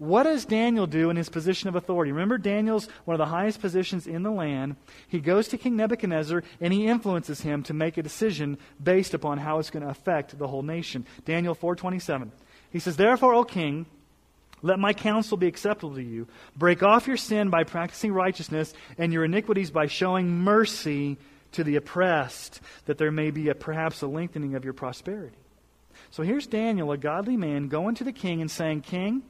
What 0.00 0.22
does 0.22 0.46
Daniel 0.46 0.86
do 0.86 1.10
in 1.10 1.16
his 1.16 1.28
position 1.28 1.68
of 1.68 1.76
authority? 1.76 2.10
Remember, 2.10 2.38
Daniel's 2.38 2.88
one 3.04 3.14
of 3.14 3.18
the 3.18 3.26
highest 3.26 3.60
positions 3.60 4.06
in 4.06 4.22
the 4.22 4.30
land. 4.30 4.76
He 5.06 5.20
goes 5.20 5.46
to 5.48 5.58
King 5.58 5.76
Nebuchadnezzar 5.76 6.42
and 6.58 6.72
he 6.72 6.86
influences 6.86 7.42
him 7.42 7.62
to 7.64 7.74
make 7.74 7.98
a 7.98 8.02
decision 8.02 8.56
based 8.82 9.12
upon 9.12 9.36
how 9.36 9.58
it's 9.58 9.68
going 9.68 9.82
to 9.82 9.90
affect 9.90 10.38
the 10.38 10.48
whole 10.48 10.62
nation. 10.62 11.04
Daniel 11.26 11.54
4:27. 11.54 12.32
He 12.70 12.78
says, 12.78 12.96
"Therefore, 12.96 13.34
O 13.34 13.44
king, 13.44 13.84
let 14.62 14.78
my 14.78 14.94
counsel 14.94 15.36
be 15.36 15.46
acceptable 15.46 15.94
to 15.94 16.02
you. 16.02 16.26
Break 16.56 16.82
off 16.82 17.06
your 17.06 17.18
sin 17.18 17.50
by 17.50 17.64
practicing 17.64 18.14
righteousness 18.14 18.72
and 18.96 19.12
your 19.12 19.26
iniquities 19.26 19.70
by 19.70 19.86
showing 19.86 20.30
mercy 20.30 21.18
to 21.52 21.62
the 21.62 21.76
oppressed, 21.76 22.62
that 22.86 22.96
there 22.96 23.12
may 23.12 23.30
be 23.30 23.50
a, 23.50 23.54
perhaps 23.54 24.00
a 24.00 24.06
lengthening 24.06 24.54
of 24.54 24.64
your 24.64 24.72
prosperity." 24.72 25.36
So 26.10 26.22
here's 26.22 26.46
Daniel, 26.46 26.90
a 26.90 26.96
godly 26.96 27.36
man, 27.36 27.68
going 27.68 27.94
to 27.96 28.04
the 28.04 28.12
king 28.12 28.40
and 28.40 28.50
saying, 28.50 28.80
"King, 28.80 29.24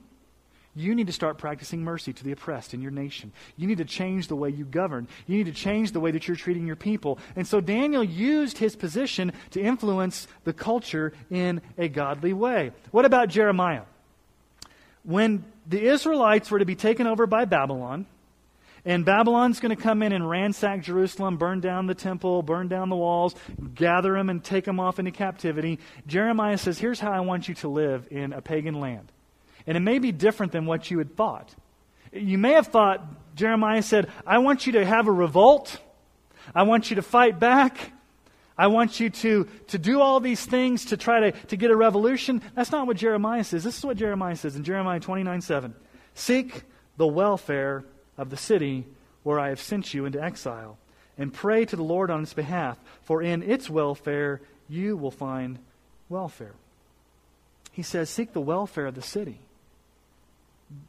you 0.75 0.95
need 0.95 1.09
to 1.09 1.13
start 1.13 1.39
practicing 1.39 1.83
mercy 1.83 2.13
to 2.13 2.25
the 2.25 2.33
oppressed 2.33 2.75
in 2.75 2.81
your 2.81 2.93
nation. 2.93 3.33
You 3.57 3.67
need 3.67 3.79
to 3.79 3.85
change 3.85 4.29
the 4.29 4.37
way 4.37 4.51
you 4.51 4.65
govern. 4.65 5.09
You 5.27 5.39
need 5.39 5.47
to 5.47 5.53
change 5.53 5.91
the 5.91 6.01
way 6.01 6.13
that 6.13 6.29
you're 6.29 6.37
treating 6.37 6.67
your 6.67 6.77
people. 6.77 7.19
And 7.35 7.47
so 7.47 7.61
Daniel 7.61 8.05
used 8.05 8.59
his 8.59 8.77
position 8.77 9.33
to 9.51 9.61
influence 9.61 10.29
the 10.45 10.53
culture 10.53 11.13
in 11.29 11.61
a 11.77 11.89
godly 11.89 12.33
way. 12.33 12.71
What 12.93 13.05
about 13.05 13.29
Jeremiah? 13.29 13.83
When 15.03 15.45
the 15.67 15.83
Israelites 15.83 16.51
were 16.51 16.61
to 16.61 16.65
be 16.65 16.77
taken 16.77 17.07
over 17.07 17.27
by 17.27 17.47
Babylon, 17.47 18.07
and 18.85 19.05
Babylon's 19.05 19.61
going 19.61 19.77
to 19.77 19.83
come 19.83 20.03
in 20.03 20.13
and 20.13 20.29
ransack 20.29 20.83
Jerusalem, 20.83 21.37
burn 21.37 21.61
down 21.61 21.87
the 21.87 21.95
temple, 21.95 22.43
burn 22.43 22.69
down 22.69 22.89
the 22.89 22.97
walls, 22.97 23.35
gather 23.75 24.15
them 24.15 24.31
and 24.31 24.43
take 24.43 24.65
them 24.65 24.81
off 24.81 24.99
into 24.99 25.11
captivity. 25.11 25.79
Jeremiah 26.07 26.57
says, 26.57 26.79
Here's 26.79 27.01
how 27.01 27.13
I 27.13 27.21
want 27.21 27.49
you 27.49 27.55
to 27.57 27.69
live 27.69 28.07
in 28.11 28.33
a 28.33 28.41
pagan 28.41 28.81
land. 28.81 29.13
And 29.71 29.77
it 29.77 29.83
may 29.83 30.01
be 30.01 30.11
different 30.11 30.51
than 30.51 30.67
what 30.67 30.91
you 30.91 30.99
had 30.99 31.17
thought. 31.17 31.55
You 32.13 32.39
may 32.39 32.55
have 32.55 32.67
thought, 32.67 33.07
Jeremiah 33.37 33.85
said, 33.85 34.11
I 34.27 34.39
want 34.39 34.67
you 34.67 34.73
to 34.73 34.85
have 34.85 35.07
a 35.07 35.13
revolt. 35.13 35.79
I 36.53 36.65
want 36.65 36.91
you 36.91 36.97
to 36.97 37.03
fight 37.03 37.39
back. 37.39 37.93
I 38.59 38.67
want 38.67 38.99
you 38.99 39.11
to, 39.11 39.47
to 39.69 39.79
do 39.79 40.01
all 40.01 40.19
these 40.19 40.45
things 40.45 40.87
to 40.87 40.97
try 40.97 41.31
to, 41.31 41.33
to 41.47 41.57
get 41.57 41.71
a 41.71 41.77
revolution. 41.77 42.43
That's 42.57 42.73
not 42.73 42.89
what 42.89 42.97
Jeremiah 42.97 43.45
says. 43.45 43.63
This 43.63 43.79
is 43.79 43.85
what 43.85 43.97
Jeremiah 43.97 44.35
says 44.35 44.57
in 44.57 44.65
Jeremiah 44.65 44.99
29 44.99 45.41
7. 45.41 45.73
Seek 46.17 46.65
the 46.97 47.07
welfare 47.07 47.85
of 48.19 48.29
the 48.29 48.37
city 48.37 48.87
where 49.23 49.39
I 49.39 49.51
have 49.51 49.61
sent 49.61 49.95
you 49.95 50.05
into 50.05 50.21
exile, 50.21 50.79
and 51.17 51.33
pray 51.33 51.65
to 51.65 51.77
the 51.77 51.85
Lord 51.85 52.11
on 52.11 52.25
its 52.25 52.35
behalf, 52.35 52.77
for 53.03 53.23
in 53.23 53.45
its 53.45 53.71
welfare 53.71 54.41
you 54.69 54.97
will 54.97 55.13
find 55.13 55.61
welfare. 56.09 56.55
He 57.71 57.83
says, 57.85 58.11
Seek 58.11 58.33
the 58.33 58.41
welfare 58.41 58.87
of 58.87 58.97
the 58.97 59.03
city. 59.03 59.39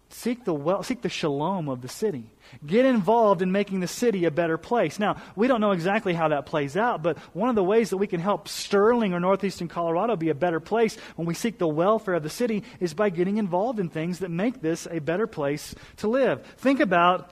Seek 0.10 0.44
the, 0.44 0.54
well, 0.54 0.84
seek 0.84 1.02
the 1.02 1.10
shalom 1.10 1.70
of 1.70 1.82
the 1.82 1.88
city. 1.88 2.26
Get 2.66 2.84
involved 2.84 3.42
in 3.42 3.52
making 3.52 3.80
the 3.80 3.88
city 3.88 4.26
a 4.26 4.32
better 4.32 4.58
place. 4.58 5.00
Now, 5.00 5.16
we 5.38 5.48
don't 5.48 5.62
know 5.62 5.72
exactly 5.72 6.14
how 6.14 6.28
that 6.28 6.46
plays 6.46 6.76
out, 6.76 7.02
but 7.02 7.18
one 7.34 7.50
of 7.50 7.56
the 7.56 7.64
ways 7.64 7.92
that 7.92 7.98
we 7.98 8.08
can 8.08 8.20
help 8.20 8.50
Sterling 8.50 9.14
or 9.14 9.22
northeastern 9.22 9.70
Colorado 9.70 10.18
be 10.18 10.30
a 10.30 10.36
better 10.36 10.60
place 10.60 10.98
when 11.16 11.26
we 11.26 11.34
seek 11.34 11.58
the 11.58 11.68
welfare 11.68 12.16
of 12.16 12.24
the 12.24 12.30
city 12.30 12.64
is 12.82 12.94
by 12.94 13.10
getting 13.10 13.38
involved 13.38 13.80
in 13.80 13.88
things 13.88 14.20
that 14.20 14.30
make 14.30 14.62
this 14.62 14.86
a 14.92 15.00
better 15.00 15.28
place 15.28 15.74
to 15.98 16.10
live. 16.10 16.46
Think 16.58 16.82
about 16.82 17.32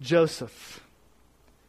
Joseph. 0.00 0.80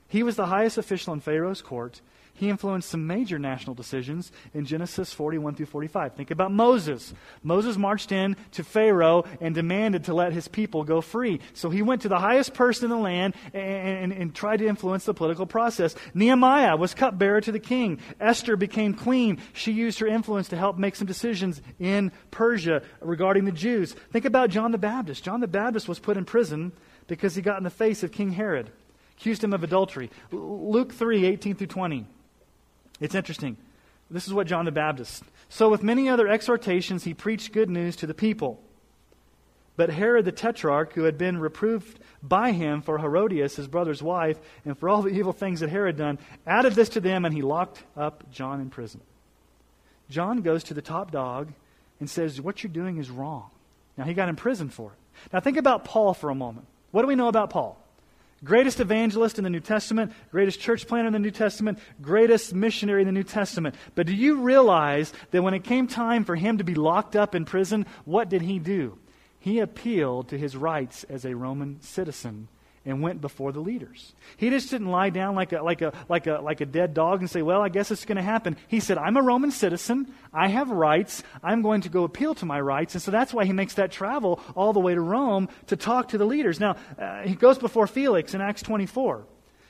He 0.09 0.21
was 0.21 0.35
the 0.35 0.47
highest 0.47 0.77
official 0.77 1.13
in 1.13 1.21
Pharaoh's 1.21 1.61
court. 1.61 2.01
He 2.35 2.49
influenced 2.49 2.89
some 2.89 3.07
major 3.07 3.39
national 3.39 3.75
decisions 3.75 4.31
in 4.53 4.65
Genesis 4.65 5.13
41 5.13 5.55
through 5.55 5.65
45. 5.67 6.15
Think 6.15 6.31
about 6.31 6.51
Moses. 6.51 7.13
Moses 7.41 7.77
marched 7.77 8.11
in 8.11 8.35
to 8.51 8.63
Pharaoh 8.63 9.23
and 9.39 9.55
demanded 9.55 10.03
to 10.03 10.13
let 10.13 10.33
his 10.33 10.49
people 10.49 10.83
go 10.83 10.99
free. 10.99 11.39
So 11.53 11.69
he 11.69 11.81
went 11.81 12.01
to 12.01 12.09
the 12.09 12.19
highest 12.19 12.53
person 12.53 12.85
in 12.85 12.89
the 12.89 13.01
land 13.01 13.35
and, 13.53 14.11
and, 14.11 14.13
and 14.13 14.35
tried 14.35 14.57
to 14.57 14.67
influence 14.67 15.05
the 15.05 15.13
political 15.13 15.45
process. 15.45 15.95
Nehemiah 16.13 16.75
was 16.75 16.93
cupbearer 16.93 17.39
to 17.39 17.53
the 17.53 17.59
king. 17.59 17.99
Esther 18.19 18.57
became 18.57 18.93
queen. 18.93 19.41
She 19.53 19.71
used 19.71 19.99
her 19.99 20.07
influence 20.07 20.49
to 20.49 20.57
help 20.57 20.77
make 20.77 20.97
some 20.97 21.07
decisions 21.07 21.61
in 21.79 22.11
Persia 22.31 22.81
regarding 22.99 23.45
the 23.45 23.51
Jews. 23.53 23.93
Think 24.11 24.25
about 24.25 24.49
John 24.49 24.73
the 24.73 24.77
Baptist. 24.77 25.23
John 25.23 25.39
the 25.39 25.47
Baptist 25.47 25.87
was 25.87 25.99
put 25.99 26.17
in 26.17 26.25
prison 26.25 26.73
because 27.07 27.33
he 27.33 27.41
got 27.41 27.57
in 27.57 27.63
the 27.63 27.69
face 27.69 28.03
of 28.03 28.11
King 28.11 28.31
Herod, 28.31 28.71
accused 29.17 29.41
him 29.41 29.53
of 29.53 29.63
adultery. 29.63 30.11
Luke 30.31 30.93
3 30.93 31.25
18 31.25 31.55
through 31.55 31.67
20. 31.67 32.07
It's 32.99 33.15
interesting. 33.15 33.57
This 34.09 34.27
is 34.27 34.33
what 34.33 34.47
John 34.47 34.65
the 34.65 34.71
Baptist. 34.71 35.23
So, 35.49 35.69
with 35.69 35.83
many 35.83 36.09
other 36.09 36.27
exhortations, 36.27 37.03
he 37.03 37.13
preached 37.13 37.51
good 37.51 37.69
news 37.69 37.95
to 37.97 38.07
the 38.07 38.13
people. 38.13 38.61
But 39.77 39.89
Herod 39.89 40.25
the 40.25 40.31
Tetrarch, 40.31 40.93
who 40.93 41.03
had 41.03 41.17
been 41.17 41.37
reproved 41.37 41.99
by 42.23 42.51
him 42.51 42.81
for 42.81 42.99
Herodias, 42.99 43.57
his 43.57 43.67
brother's 43.67 44.01
wife, 44.01 44.39
and 44.63 44.77
for 44.77 44.87
all 44.87 45.01
the 45.01 45.09
evil 45.09 45.33
things 45.33 45.59
that 45.59 45.69
Herod 45.69 45.97
done, 45.97 46.17
added 46.47 46.73
this 46.73 46.89
to 46.89 47.01
them, 47.01 47.25
and 47.25 47.33
he 47.33 47.41
locked 47.41 47.83
up 47.97 48.31
John 48.31 48.61
in 48.61 48.69
prison. 48.69 49.01
John 50.09 50.41
goes 50.41 50.63
to 50.65 50.73
the 50.73 50.81
top 50.81 51.11
dog 51.11 51.51
and 51.99 52.09
says, 52.09 52.39
What 52.39 52.63
you're 52.63 52.71
doing 52.71 52.97
is 52.97 53.09
wrong. 53.09 53.49
Now, 53.97 54.05
he 54.05 54.13
got 54.13 54.29
in 54.29 54.35
prison 54.35 54.69
for 54.69 54.91
it. 54.91 54.97
Now, 55.33 55.39
think 55.39 55.57
about 55.57 55.85
Paul 55.85 56.13
for 56.13 56.29
a 56.29 56.35
moment. 56.35 56.67
What 56.91 57.01
do 57.01 57.07
we 57.07 57.15
know 57.15 57.27
about 57.27 57.49
Paul? 57.49 57.81
Greatest 58.45 58.79
evangelist 58.79 59.37
in 59.37 59.43
the 59.43 59.49
New 59.49 59.59
Testament, 59.59 60.13
greatest 60.31 60.61
church 60.61 60.87
planter 60.87 61.07
in 61.07 61.13
the 61.13 61.19
New 61.19 61.31
Testament, 61.31 61.79
greatest 62.01 62.53
missionary 62.53 63.01
in 63.01 63.07
the 63.07 63.11
New 63.11 63.23
Testament. 63.23 63.75
But 63.95 64.05
do 64.05 64.13
you 64.13 64.41
realize 64.41 65.11
that 65.31 65.41
when 65.41 65.55
it 65.55 65.63
came 65.63 65.87
time 65.87 66.23
for 66.23 66.35
him 66.35 66.59
to 66.59 66.63
be 66.63 66.75
locked 66.75 67.15
up 67.15 67.33
in 67.33 67.43
prison, 67.43 67.87
what 68.05 68.29
did 68.29 68.43
he 68.43 68.59
do? 68.59 68.99
He 69.39 69.59
appealed 69.59 70.29
to 70.29 70.37
his 70.37 70.55
rights 70.55 71.03
as 71.05 71.25
a 71.25 71.35
Roman 71.35 71.81
citizen 71.81 72.47
and 72.85 73.01
went 73.01 73.19
before 73.19 73.51
the 73.51 73.59
leaders. 73.59 74.13
He 74.37 74.49
just 74.49 74.69
didn't 74.69 74.87
lie 74.87 75.09
down 75.09 75.35
like 75.35 75.51
a, 75.53 75.61
like 75.61 75.81
a, 75.81 75.93
like 76.07 76.27
a, 76.27 76.39
like 76.41 76.61
a 76.61 76.65
dead 76.65 76.93
dog 76.93 77.19
and 77.19 77.29
say, 77.29 77.41
Well, 77.41 77.61
I 77.61 77.69
guess 77.69 77.89
it's 77.91 78.05
going 78.05 78.17
to 78.17 78.21
happen. 78.21 78.57
He 78.67 78.79
said, 78.79 78.97
I'm 78.97 79.17
a 79.17 79.21
Roman 79.21 79.51
citizen. 79.51 80.13
I 80.33 80.47
have 80.49 80.69
rights. 80.69 81.23
I'm 81.43 81.61
going 81.61 81.81
to 81.81 81.89
go 81.89 82.03
appeal 82.03 82.35
to 82.35 82.45
my 82.45 82.61
rights. 82.61 82.93
And 82.93 83.01
so 83.01 83.11
that's 83.11 83.33
why 83.33 83.45
he 83.45 83.53
makes 83.53 83.73
that 83.75 83.91
travel 83.91 84.39
all 84.55 84.73
the 84.73 84.79
way 84.79 84.93
to 84.93 85.01
Rome 85.01 85.49
to 85.67 85.75
talk 85.75 86.09
to 86.09 86.17
the 86.17 86.25
leaders. 86.25 86.59
Now, 86.59 86.75
uh, 86.99 87.23
he 87.23 87.35
goes 87.35 87.57
before 87.57 87.87
Felix 87.87 88.33
in 88.33 88.41
Acts 88.41 88.61
24. 88.61 89.25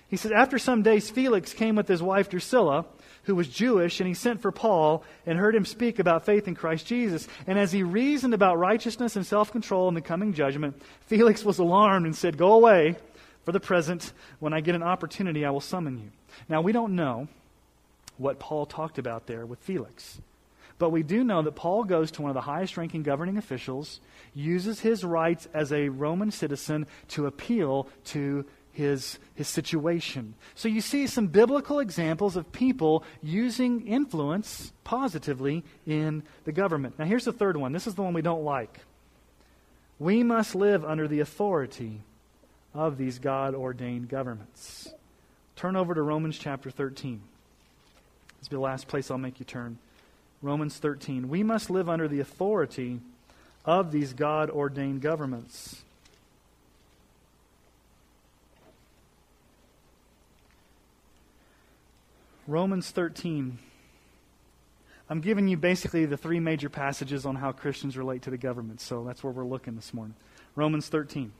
He 0.07 0.17
says, 0.17 0.31
After 0.31 0.59
some 0.59 0.83
days, 0.83 1.09
Felix 1.09 1.53
came 1.53 1.75
with 1.75 1.87
his 1.87 2.03
wife 2.03 2.29
Drusilla 2.29 2.85
who 3.25 3.35
was 3.35 3.47
Jewish, 3.47 3.99
and 3.99 4.07
he 4.07 4.13
sent 4.13 4.41
for 4.41 4.51
Paul 4.51 5.03
and 5.25 5.37
heard 5.37 5.55
him 5.55 5.65
speak 5.65 5.99
about 5.99 6.25
faith 6.25 6.47
in 6.47 6.55
Christ 6.55 6.85
Jesus. 6.85 7.27
And 7.47 7.59
as 7.59 7.71
he 7.71 7.83
reasoned 7.83 8.33
about 8.33 8.57
righteousness 8.57 9.15
and 9.15 9.25
self 9.25 9.51
control 9.51 9.87
in 9.87 9.93
the 9.93 10.01
coming 10.01 10.33
judgment, 10.33 10.81
Felix 11.01 11.43
was 11.43 11.59
alarmed 11.59 12.05
and 12.05 12.15
said, 12.15 12.37
Go 12.37 12.53
away 12.53 12.95
for 13.43 13.51
the 13.51 13.59
present. 13.59 14.13
When 14.39 14.53
I 14.53 14.61
get 14.61 14.75
an 14.75 14.83
opportunity, 14.83 15.45
I 15.45 15.51
will 15.51 15.61
summon 15.61 15.97
you. 15.97 16.11
Now, 16.49 16.61
we 16.61 16.71
don't 16.71 16.95
know 16.95 17.27
what 18.17 18.39
Paul 18.39 18.65
talked 18.65 18.97
about 18.97 19.27
there 19.27 19.45
with 19.45 19.59
Felix. 19.59 20.19
But 20.77 20.89
we 20.89 21.03
do 21.03 21.23
know 21.23 21.41
that 21.41 21.55
Paul 21.55 21.85
goes 21.85 22.11
to 22.11 22.21
one 22.21 22.29
of 22.29 22.35
the 22.35 22.41
highest 22.41 22.75
ranking 22.75 23.01
governing 23.01 23.37
officials, 23.37 24.01
uses 24.33 24.81
his 24.81 25.05
rights 25.05 25.47
as 25.53 25.71
a 25.71 25.87
Roman 25.87 26.31
citizen 26.31 26.85
to 27.09 27.27
appeal 27.27 27.87
to 28.05 28.45
his, 28.75 29.19
his 29.33 29.47
situation. 29.47 30.35
So 30.53 30.67
you 30.67 30.81
see 30.81 31.07
some 31.07 31.27
biblical 31.27 31.79
examples 31.79 32.35
of 32.35 32.51
people 32.51 33.03
using 33.23 33.87
influence 33.87 34.73
positively 34.83 35.63
in 35.87 36.23
the 36.43 36.51
government. 36.51 36.99
Now, 36.99 37.05
here's 37.05 37.25
the 37.25 37.31
third 37.31 37.57
one. 37.57 37.71
This 37.71 37.87
is 37.87 37.95
the 37.95 38.01
one 38.01 38.13
we 38.13 38.21
don't 38.21 38.43
like. 38.43 38.79
We 39.97 40.23
must 40.23 40.55
live 40.55 40.83
under 40.83 41.07
the 41.07 41.21
authority 41.21 42.01
of 42.73 42.97
these 42.97 43.17
God 43.19 43.55
ordained 43.55 44.09
governments. 44.09 44.89
Turn 45.55 45.77
over 45.77 45.93
to 45.93 46.01
Romans 46.01 46.37
chapter 46.37 46.69
13. 46.69 47.21
This 48.39 48.49
will 48.49 48.57
be 48.57 48.59
the 48.59 48.61
last 48.61 48.89
place 48.89 49.09
I'll 49.09 49.17
make 49.17 49.39
you 49.39 49.45
turn. 49.45 49.77
Romans 50.41 50.77
13. 50.77 51.29
We 51.29 51.43
must 51.43 51.69
live 51.69 51.87
under 51.87 52.09
the 52.09 52.19
authority 52.19 52.99
of 53.63 53.93
these 53.93 54.11
God 54.13 54.49
ordained 54.49 55.01
governments. 55.01 55.84
Romans 62.47 62.91
13. 62.91 63.57
I'm 65.09 65.21
giving 65.21 65.47
you 65.47 65.57
basically 65.57 66.05
the 66.05 66.17
three 66.17 66.39
major 66.39 66.69
passages 66.69 67.25
on 67.25 67.35
how 67.35 67.51
Christians 67.51 67.97
relate 67.97 68.21
to 68.23 68.29
the 68.29 68.37
government, 68.37 68.81
so 68.81 69.03
that's 69.03 69.23
where 69.23 69.33
we're 69.33 69.45
looking 69.45 69.75
this 69.75 69.95
morning. 69.95 70.15
Romans 70.55 70.87
13. 70.87 71.31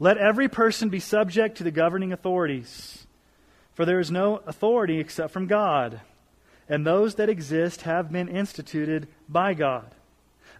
Let 0.00 0.16
every 0.16 0.48
person 0.48 0.88
be 0.88 1.00
subject 1.00 1.58
to 1.58 1.64
the 1.64 1.70
governing 1.70 2.14
authorities, 2.14 3.06
for 3.74 3.84
there 3.84 4.00
is 4.00 4.10
no 4.10 4.36
authority 4.46 5.00
except 5.00 5.34
from 5.34 5.46
God, 5.46 6.00
and 6.66 6.86
those 6.86 7.16
that 7.16 7.28
exist 7.28 7.82
have 7.82 8.10
been 8.10 8.28
instituted 8.28 9.06
by 9.28 9.52
God. 9.52 9.94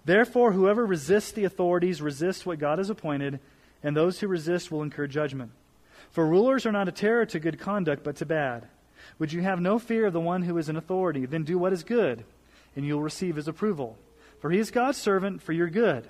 Therefore, 0.05 0.53
whoever 0.53 0.85
resists 0.85 1.33
the 1.33 1.45
authorities 1.45 2.03
resists 2.03 2.45
what 2.45 2.59
God 2.59 2.77
has 2.77 2.91
appointed, 2.91 3.41
and 3.83 3.97
those 3.97 4.21
who 4.21 4.29
resist 4.29 4.71
will 4.71 4.83
incur 4.83 5.07
judgment. 5.07 5.53
For 6.11 6.27
rulers 6.27 6.67
are 6.67 6.73
not 6.73 6.89
a 6.89 6.93
terror 6.93 7.25
to 7.27 7.41
good 7.41 7.59
conduct, 7.59 8.05
but 8.05 8.17
to 8.17 8.27
bad. 8.27 8.69
Would 9.19 9.33
you 9.33 9.43
have 9.43 9.61
no 9.61 9.79
fear 9.79 10.07
of 10.07 10.13
the 10.13 10.21
one 10.21 10.43
who 10.43 10.59
is 10.59 10.69
in 10.69 10.77
authority? 10.77 11.27
Then 11.27 11.45
do 11.45 11.59
what 11.59 11.73
is 11.73 11.83
good, 11.83 12.25
and 12.77 12.85
you 12.85 12.95
will 12.95 13.03
receive 13.03 13.37
his 13.37 13.49
approval. 13.49 13.97
For 14.41 14.51
he 14.51 14.59
is 14.59 14.71
God's 14.71 14.99
servant 14.99 15.43
for 15.43 15.53
your 15.53 15.69
good. 15.69 16.07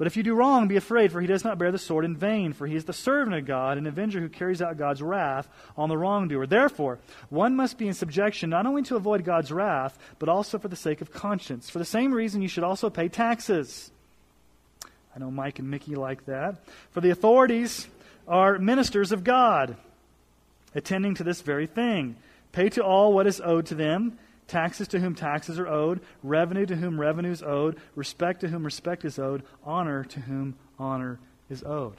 But 0.00 0.06
if 0.06 0.16
you 0.16 0.22
do 0.22 0.34
wrong, 0.34 0.66
be 0.66 0.76
afraid, 0.76 1.12
for 1.12 1.20
he 1.20 1.26
does 1.26 1.44
not 1.44 1.58
bear 1.58 1.70
the 1.70 1.78
sword 1.78 2.06
in 2.06 2.16
vain, 2.16 2.54
for 2.54 2.66
he 2.66 2.74
is 2.74 2.86
the 2.86 2.92
servant 2.94 3.36
of 3.36 3.44
God, 3.44 3.76
an 3.76 3.86
avenger 3.86 4.18
who 4.18 4.30
carries 4.30 4.62
out 4.62 4.78
God's 4.78 5.02
wrath 5.02 5.46
on 5.76 5.90
the 5.90 5.98
wrongdoer. 5.98 6.46
Therefore, 6.46 6.98
one 7.28 7.54
must 7.54 7.76
be 7.76 7.86
in 7.86 7.92
subjection 7.92 8.48
not 8.48 8.64
only 8.64 8.82
to 8.84 8.96
avoid 8.96 9.26
God's 9.26 9.52
wrath, 9.52 9.98
but 10.18 10.30
also 10.30 10.58
for 10.58 10.68
the 10.68 10.76
sake 10.76 11.02
of 11.02 11.12
conscience. 11.12 11.68
For 11.68 11.78
the 11.78 11.84
same 11.84 12.14
reason, 12.14 12.40
you 12.40 12.48
should 12.48 12.64
also 12.64 12.88
pay 12.88 13.08
taxes. 13.08 13.90
I 15.14 15.18
know 15.18 15.30
Mike 15.30 15.58
and 15.58 15.70
Mickey 15.70 15.96
like 15.96 16.24
that. 16.24 16.56
For 16.92 17.02
the 17.02 17.10
authorities 17.10 17.86
are 18.26 18.58
ministers 18.58 19.12
of 19.12 19.22
God, 19.22 19.76
attending 20.74 21.14
to 21.16 21.24
this 21.24 21.42
very 21.42 21.66
thing. 21.66 22.16
Pay 22.52 22.70
to 22.70 22.84
all 22.84 23.12
what 23.12 23.26
is 23.26 23.40
owed 23.40 23.66
to 23.66 23.74
them 23.74 24.18
taxes 24.50 24.88
to 24.88 24.98
whom 24.98 25.14
taxes 25.14 25.58
are 25.58 25.68
owed, 25.68 26.00
revenue 26.22 26.66
to 26.66 26.76
whom 26.76 27.00
revenue 27.00 27.30
is 27.30 27.42
owed, 27.42 27.78
respect 27.94 28.40
to 28.40 28.48
whom 28.48 28.64
respect 28.64 29.04
is 29.04 29.18
owed, 29.18 29.42
honor 29.64 30.04
to 30.04 30.20
whom 30.20 30.56
honor 30.78 31.18
is 31.48 31.62
owed. 31.62 31.96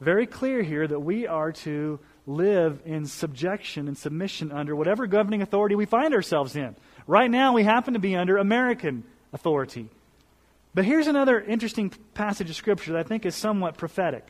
Very 0.00 0.26
clear 0.26 0.62
here 0.62 0.86
that 0.86 1.00
we 1.00 1.26
are 1.26 1.52
to 1.52 2.00
live 2.26 2.80
in 2.84 3.06
subjection 3.06 3.86
and 3.86 3.96
submission 3.96 4.50
under 4.50 4.74
whatever 4.74 5.06
governing 5.06 5.42
authority 5.42 5.76
we 5.76 5.86
find 5.86 6.12
ourselves 6.12 6.56
in. 6.56 6.74
Right 7.06 7.30
now, 7.30 7.52
we 7.52 7.62
happen 7.62 7.94
to 7.94 8.00
be 8.00 8.16
under 8.16 8.36
American 8.36 9.04
authority. 9.32 9.88
But 10.74 10.84
here's 10.84 11.06
another 11.06 11.40
interesting 11.40 11.90
passage 12.14 12.50
of 12.50 12.56
Scripture 12.56 12.92
that 12.92 12.98
I 12.98 13.02
think 13.04 13.24
is 13.24 13.36
somewhat 13.36 13.78
prophetic. 13.78 14.26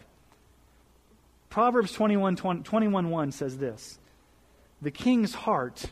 Proverbs 1.48 1.92
21, 1.92 2.36
20, 2.36 2.62
21 2.62 3.10
1 3.10 3.32
says 3.32 3.56
this 3.56 3.98
the 4.84 4.90
king's 4.90 5.34
heart 5.34 5.86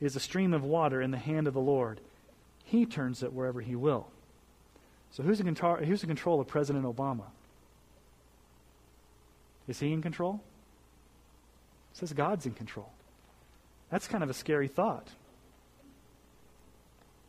is 0.00 0.14
a 0.14 0.20
stream 0.20 0.54
of 0.54 0.62
water 0.62 1.02
in 1.02 1.10
the 1.10 1.18
hand 1.18 1.48
of 1.48 1.54
the 1.54 1.60
Lord. 1.60 2.00
He 2.64 2.86
turns 2.86 3.22
it 3.22 3.32
wherever 3.32 3.60
he 3.60 3.74
will. 3.74 4.06
So, 5.10 5.22
who's 5.24 5.40
in 5.40 5.46
control, 5.46 5.76
who's 5.76 6.02
in 6.02 6.08
control 6.08 6.40
of 6.40 6.46
President 6.46 6.84
Obama? 6.84 7.24
Is 9.66 9.80
he 9.80 9.92
in 9.92 10.02
control? 10.02 10.40
It 11.92 11.98
says 11.98 12.12
God's 12.12 12.46
in 12.46 12.52
control. 12.52 12.90
That's 13.90 14.06
kind 14.06 14.22
of 14.22 14.30
a 14.30 14.34
scary 14.34 14.68
thought. 14.68 15.08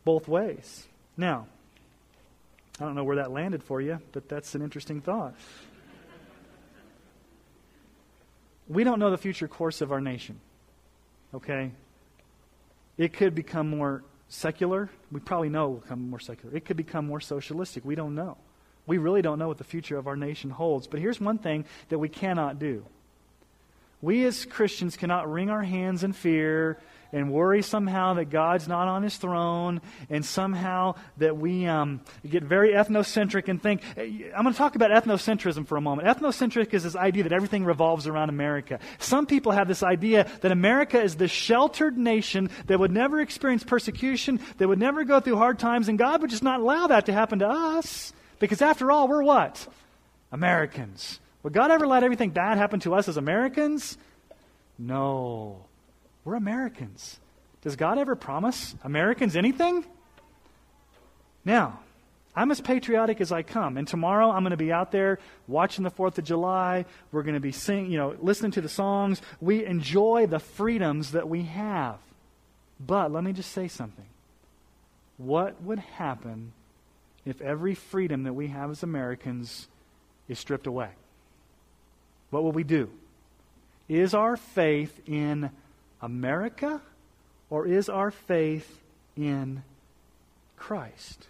Both 0.03 0.27
ways. 0.27 0.85
Now, 1.17 1.47
I 2.79 2.83
don't 2.83 2.95
know 2.95 3.03
where 3.03 3.15
that 3.15 3.31
landed 3.31 3.63
for 3.63 3.81
you, 3.81 3.99
but 4.11 4.29
that's 4.29 4.55
an 4.55 4.61
interesting 4.61 5.01
thought. 5.01 5.33
We 8.67 8.83
don't 8.83 8.99
know 8.99 9.09
the 9.09 9.17
future 9.17 9.47
course 9.47 9.81
of 9.81 9.91
our 9.91 10.01
nation 10.01 10.39
okay? 11.33 11.71
It 12.97 13.13
could 13.13 13.35
become 13.35 13.69
more 13.69 14.03
secular. 14.27 14.89
We 15.11 15.19
probably 15.19 15.49
know 15.49 15.65
it 15.65 15.69
will 15.69 15.79
become 15.79 16.09
more 16.09 16.19
secular. 16.19 16.55
It 16.55 16.65
could 16.65 16.77
become 16.77 17.07
more 17.07 17.21
socialistic. 17.21 17.85
We 17.85 17.95
don't 17.95 18.15
know. 18.15 18.37
We 18.85 18.97
really 18.97 19.21
don't 19.21 19.39
know 19.39 19.47
what 19.47 19.57
the 19.57 19.63
future 19.63 19.97
of 19.97 20.07
our 20.07 20.15
nation 20.15 20.49
holds. 20.49 20.87
But 20.87 20.99
here's 20.99 21.19
one 21.19 21.37
thing 21.37 21.65
that 21.89 21.99
we 21.99 22.09
cannot 22.09 22.59
do. 22.59 22.85
We 24.01 24.25
as 24.25 24.45
Christians 24.45 24.97
cannot 24.97 25.31
wring 25.31 25.49
our 25.49 25.63
hands 25.63 26.03
in 26.03 26.13
fear 26.13 26.79
and 27.11 27.31
worry 27.31 27.61
somehow 27.61 28.15
that 28.15 28.25
God's 28.25 28.67
not 28.67 28.87
on 28.87 29.03
his 29.03 29.17
throne, 29.17 29.81
and 30.09 30.25
somehow 30.25 30.95
that 31.17 31.37
we 31.37 31.65
um, 31.65 32.01
get 32.27 32.43
very 32.43 32.73
ethnocentric 32.73 33.47
and 33.47 33.61
think. 33.61 33.81
I'm 33.97 34.43
going 34.43 34.53
to 34.53 34.57
talk 34.57 34.75
about 34.75 34.91
ethnocentrism 34.91 35.67
for 35.67 35.77
a 35.77 35.81
moment. 35.81 36.07
Ethnocentric 36.07 36.73
is 36.73 36.83
this 36.83 36.95
idea 36.95 37.23
that 37.23 37.33
everything 37.33 37.65
revolves 37.65 38.07
around 38.07 38.29
America. 38.29 38.79
Some 38.99 39.25
people 39.25 39.51
have 39.51 39.67
this 39.67 39.83
idea 39.83 40.29
that 40.41 40.51
America 40.51 41.01
is 41.01 41.15
the 41.15 41.27
sheltered 41.27 41.97
nation 41.97 42.49
that 42.67 42.79
would 42.79 42.91
never 42.91 43.19
experience 43.19 43.63
persecution, 43.63 44.39
that 44.57 44.67
would 44.67 44.79
never 44.79 45.03
go 45.03 45.19
through 45.19 45.37
hard 45.37 45.59
times, 45.59 45.87
and 45.89 45.97
God 45.97 46.21
would 46.21 46.29
just 46.29 46.43
not 46.43 46.59
allow 46.59 46.87
that 46.87 47.05
to 47.07 47.13
happen 47.13 47.39
to 47.39 47.47
us. 47.47 48.13
Because 48.39 48.61
after 48.61 48.91
all, 48.91 49.07
we're 49.07 49.23
what? 49.23 49.67
Americans. 50.31 51.19
Would 51.43 51.53
God 51.53 51.71
ever 51.71 51.87
let 51.87 52.03
everything 52.03 52.31
bad 52.31 52.57
happen 52.57 52.79
to 52.81 52.93
us 52.93 53.07
as 53.07 53.17
Americans? 53.17 53.97
No. 54.77 55.65
We're 56.29 56.35
Americans. 56.35 57.19
Does 57.63 57.75
God 57.75 57.97
ever 57.97 58.15
promise 58.15 58.75
Americans 58.83 59.35
anything? 59.35 59.83
Now, 61.43 61.79
I'm 62.35 62.51
as 62.51 62.61
patriotic 62.61 63.19
as 63.19 63.31
I 63.31 63.41
come. 63.41 63.77
And 63.77 63.87
tomorrow 63.87 64.29
I'm 64.29 64.43
going 64.43 64.51
to 64.51 64.57
be 64.57 64.71
out 64.71 64.91
there 64.91 65.17
watching 65.47 65.83
the 65.83 65.89
4th 65.89 66.19
of 66.19 66.25
July. 66.25 66.85
We're 67.11 67.23
going 67.23 67.33
to 67.33 67.39
be 67.39 67.51
singing, 67.51 67.89
you 67.89 67.97
know, 67.97 68.15
listening 68.19 68.51
to 68.51 68.61
the 68.61 68.69
songs. 68.69 69.23
We 69.41 69.65
enjoy 69.65 70.27
the 70.27 70.37
freedoms 70.37 71.13
that 71.13 71.27
we 71.27 71.45
have. 71.45 71.97
But 72.79 73.11
let 73.11 73.23
me 73.23 73.33
just 73.33 73.51
say 73.51 73.67
something. 73.67 74.05
What 75.17 75.59
would 75.63 75.79
happen 75.79 76.51
if 77.25 77.41
every 77.41 77.73
freedom 77.73 78.21
that 78.25 78.33
we 78.33 78.49
have 78.49 78.69
as 78.69 78.83
Americans 78.83 79.67
is 80.27 80.37
stripped 80.37 80.67
away? 80.67 80.89
What 82.29 82.43
will 82.43 82.51
we 82.51 82.63
do? 82.63 82.91
Is 83.87 84.13
our 84.13 84.37
faith 84.37 85.01
in 85.07 85.49
America 86.01 86.81
or 87.49 87.67
is 87.67 87.89
our 87.89 88.12
faith 88.12 88.79
in 89.15 89.63
Christ? 90.57 91.27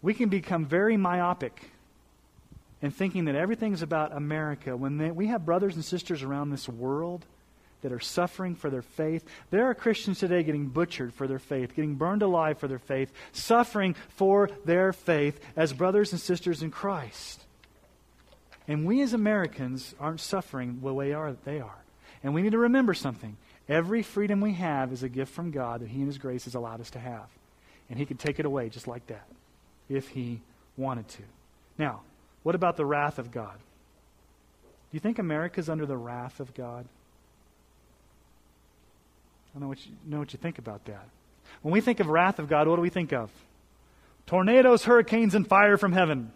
We 0.00 0.14
can 0.14 0.28
become 0.28 0.66
very 0.66 0.96
myopic 0.96 1.70
in 2.80 2.90
thinking 2.90 3.26
that 3.26 3.36
everything's 3.36 3.82
about 3.82 4.14
America 4.16 4.76
when 4.76 4.98
they, 4.98 5.10
we 5.10 5.28
have 5.28 5.46
brothers 5.46 5.76
and 5.76 5.84
sisters 5.84 6.22
around 6.22 6.50
this 6.50 6.68
world 6.68 7.24
that 7.82 7.92
are 7.92 8.00
suffering 8.00 8.54
for 8.54 8.70
their 8.70 8.82
faith. 8.82 9.24
There 9.50 9.66
are 9.66 9.74
Christians 9.74 10.18
today 10.18 10.42
getting 10.42 10.66
butchered 10.68 11.12
for 11.12 11.26
their 11.26 11.38
faith, 11.38 11.74
getting 11.74 11.94
burned 11.94 12.22
alive 12.22 12.58
for 12.58 12.68
their 12.68 12.78
faith, 12.78 13.12
suffering 13.32 13.94
for 14.08 14.50
their 14.64 14.92
faith 14.92 15.40
as 15.56 15.72
brothers 15.72 16.12
and 16.12 16.20
sisters 16.20 16.62
in 16.62 16.70
Christ. 16.70 17.40
And 18.68 18.86
we 18.86 19.02
as 19.02 19.12
Americans 19.12 19.94
aren't 19.98 20.20
suffering 20.20 20.80
the 20.82 20.94
way 20.94 21.12
are, 21.12 21.36
they 21.44 21.60
are. 21.60 21.78
And 22.22 22.34
we 22.34 22.42
need 22.42 22.52
to 22.52 22.58
remember 22.58 22.94
something. 22.94 23.36
Every 23.68 24.02
freedom 24.02 24.40
we 24.40 24.54
have 24.54 24.92
is 24.92 25.02
a 25.02 25.08
gift 25.08 25.32
from 25.32 25.50
God 25.50 25.80
that 25.80 25.88
He 25.88 25.98
and 25.98 26.06
His 26.06 26.18
grace 26.18 26.44
has 26.44 26.54
allowed 26.54 26.80
us 26.80 26.90
to 26.90 26.98
have. 26.98 27.26
And 27.88 27.98
He 27.98 28.06
could 28.06 28.18
take 28.18 28.38
it 28.38 28.46
away 28.46 28.68
just 28.68 28.88
like 28.88 29.06
that 29.06 29.26
if 29.88 30.08
He 30.08 30.40
wanted 30.76 31.08
to. 31.08 31.22
Now, 31.78 32.00
what 32.42 32.54
about 32.54 32.76
the 32.76 32.84
wrath 32.84 33.18
of 33.18 33.30
God? 33.30 33.54
Do 33.54 34.96
you 34.96 35.00
think 35.00 35.18
America's 35.18 35.68
under 35.68 35.86
the 35.86 35.96
wrath 35.96 36.40
of 36.40 36.54
God? 36.54 36.86
I 39.48 39.54
don't 39.54 39.62
know 39.62 39.68
what 39.68 39.84
you, 39.86 39.92
know 40.06 40.18
what 40.18 40.32
you 40.32 40.38
think 40.38 40.58
about 40.58 40.84
that. 40.86 41.06
When 41.62 41.72
we 41.72 41.80
think 41.80 42.00
of 42.00 42.08
wrath 42.08 42.38
of 42.38 42.48
God, 42.48 42.66
what 42.66 42.76
do 42.76 42.82
we 42.82 42.90
think 42.90 43.12
of? 43.12 43.30
Tornadoes, 44.26 44.84
hurricanes, 44.84 45.34
and 45.34 45.46
fire 45.46 45.76
from 45.76 45.92
heaven. 45.92 46.32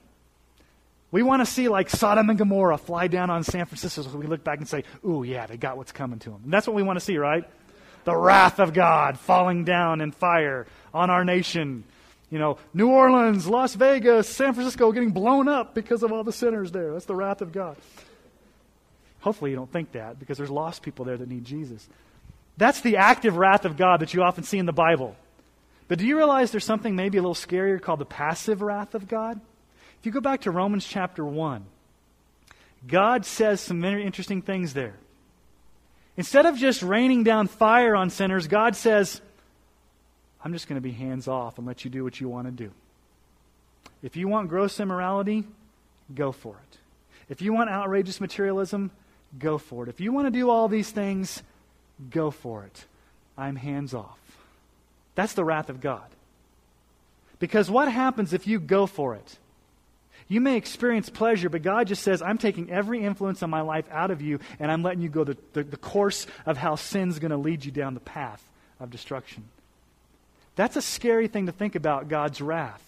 We 1.11 1.23
want 1.23 1.41
to 1.41 1.47
see 1.47 1.69
like 1.69 1.89
Sodom 1.89 2.29
and 2.31 2.39
Gomorrah 2.39 2.79
fly 2.79 3.07
down 3.07 3.31
on 3.31 3.45
San 3.45 3.67
Francisco 3.67 4.03
so 4.03 4.17
we 4.17 4.27
look 4.27 4.43
back 4.43 4.59
and 4.59 4.69
say, 4.69 4.85
ooh, 5.05 5.23
yeah, 5.23 5.47
they 5.47 5.57
got 5.57 5.77
what's 5.77 5.93
coming 5.93 6.19
to 6.21 6.31
them. 6.31 6.41
And 6.45 6.53
that's 6.53 6.67
what 6.67 6.75
we 6.75 6.83
want 6.83 6.99
to 6.99 7.05
see, 7.05 7.17
right? 7.17 7.45
The 8.05 8.17
wrath 8.17 8.59
of 8.59 8.73
God 8.73 9.19
falling 9.19 9.65
down 9.65 10.01
in 10.01 10.13
fire 10.13 10.67
on 10.93 11.11
our 11.11 11.25
nation. 11.25 11.85
You 12.31 12.39
know, 12.39 12.59
New 12.75 12.89
Orleans, 12.89 13.47
Las 13.47 13.75
Vegas, 13.75 14.29
San 14.29 14.53
Francisco 14.53 14.91
getting 14.93 15.13
blown 15.13 15.49
up 15.49 15.75
because 15.75 16.03
of 16.03 16.13
all 16.13 16.25
the 16.25 16.33
sinners 16.33 16.73
there. 16.73 16.93
That's 16.93 17.05
the 17.05 17.15
wrath 17.15 17.41
of 17.41 17.53
God. 17.53 17.77
Hopefully 19.21 19.51
you 19.51 19.57
don't 19.57 19.71
think 19.73 19.93
that 19.93 20.19
because 20.19 20.39
there's 20.39 20.51
lost 20.51 20.83
people 20.83 21.05
there 21.05 21.17
that 21.17 21.29
need 21.29 21.45
Jesus. 21.45 21.89
That's 22.57 22.81
the 22.81 22.97
active 22.97 23.37
wrath 23.37 23.65
of 23.65 23.77
God 23.77 24.01
that 24.01 24.15
you 24.15 24.23
often 24.23 24.45
see 24.45 24.59
in 24.59 24.67
the 24.67 24.73
Bible. 24.73 25.17
But 25.89 25.99
do 25.99 26.07
you 26.07 26.17
realize 26.17 26.51
there's 26.51 26.65
something 26.65 26.97
maybe 26.97 27.19
a 27.19 27.23
little 27.23 27.35
scarier 27.35 27.81
called 27.81 28.01
the 28.01 28.07
passive 28.07 28.61
wrath 28.61 28.95
of 28.95 29.09
God? 29.09 29.41
If 30.01 30.07
you 30.07 30.13
go 30.13 30.21
back 30.21 30.43
to 30.43 30.51
Romans 30.51 30.87
chapter 30.87 31.25
1, 31.25 31.65
God 32.87 33.25
says 33.25 33.61
some 33.61 33.81
very 33.81 34.05
interesting 34.05 34.43
things 34.43 34.75
there. 34.75 34.95
Instead 36.17 36.47
of 36.47 36.57
just 36.57 36.83
raining 36.83 37.25
down 37.25 37.47
fire 37.47 37.95
on 37.95 38.11
sinners, 38.11 38.47
God 38.47 38.77
says, 38.77 39.21
I'm 40.43 40.53
just 40.53 40.69
going 40.69 40.81
to 40.81 40.87
be 40.87 40.93
hands 40.93 41.29
off 41.29 41.59
and 41.59 41.67
let 41.67 41.85
you 41.85 41.91
do 41.91 42.05
what 42.05 42.21
you 42.21 42.29
want 42.29 42.47
to 42.47 42.53
do. 42.53 42.71
If 44.03 44.17
you 44.17 44.29
want 44.29 44.49
gross 44.49 44.79
immorality, 44.79 45.45
go 46.15 46.33
for 46.33 46.57
it. 46.71 46.79
If 47.29 47.43
you 47.43 47.53
want 47.53 47.69
outrageous 47.69 48.21
materialism, 48.21 48.93
go 49.39 49.59
for 49.59 49.83
it. 49.83 49.89
If 49.89 50.01
you 50.01 50.13
want 50.13 50.27
to 50.27 50.31
do 50.31 50.49
all 50.49 50.69
these 50.69 50.91
things, 50.91 51.43
go 52.11 52.31
for 52.31 52.65
it. 52.65 52.85
I'm 53.37 53.57
hands 53.57 53.93
off. 53.93 54.19
That's 55.15 55.33
the 55.33 55.45
wrath 55.45 55.69
of 55.69 55.81
God. 55.81 56.07
Because 57.39 57.71
what 57.71 57.91
happens 57.91 58.33
if 58.33 58.47
you 58.47 58.61
go 58.61 58.87
for 58.87 59.15
it? 59.15 59.39
You 60.29 60.41
may 60.41 60.57
experience 60.57 61.09
pleasure, 61.09 61.49
but 61.49 61.63
God 61.63 61.87
just 61.87 62.03
says, 62.03 62.21
I'm 62.21 62.39
taking 62.39 62.71
every 62.71 63.03
influence 63.05 63.43
on 63.43 63.51
my 63.51 63.61
life 63.61 63.87
out 63.93 64.11
of 64.11 64.21
you, 64.21 64.41
and 64.59 64.73
I'm 64.73 64.83
letting 64.83 65.03
you 65.03 65.09
go 65.09 65.23
the, 65.23 65.37
the, 65.53 65.63
the 65.63 65.77
course 65.77 66.27
of 66.45 66.57
how 66.57 66.75
sin's 66.75 67.19
going 67.21 67.31
to 67.31 67.37
lead 67.37 67.65
you 67.65 67.71
down 67.71 67.95
the 67.95 68.01
path 68.01 68.43
of 68.81 68.91
destruction. 68.91 69.45
That's 70.57 70.77
a 70.77 70.83
scary 70.83 71.29
thing 71.29 71.47
to 71.47 71.53
think 71.53 71.77
about 71.77 72.09
God's 72.09 72.41
wrath. 72.41 72.83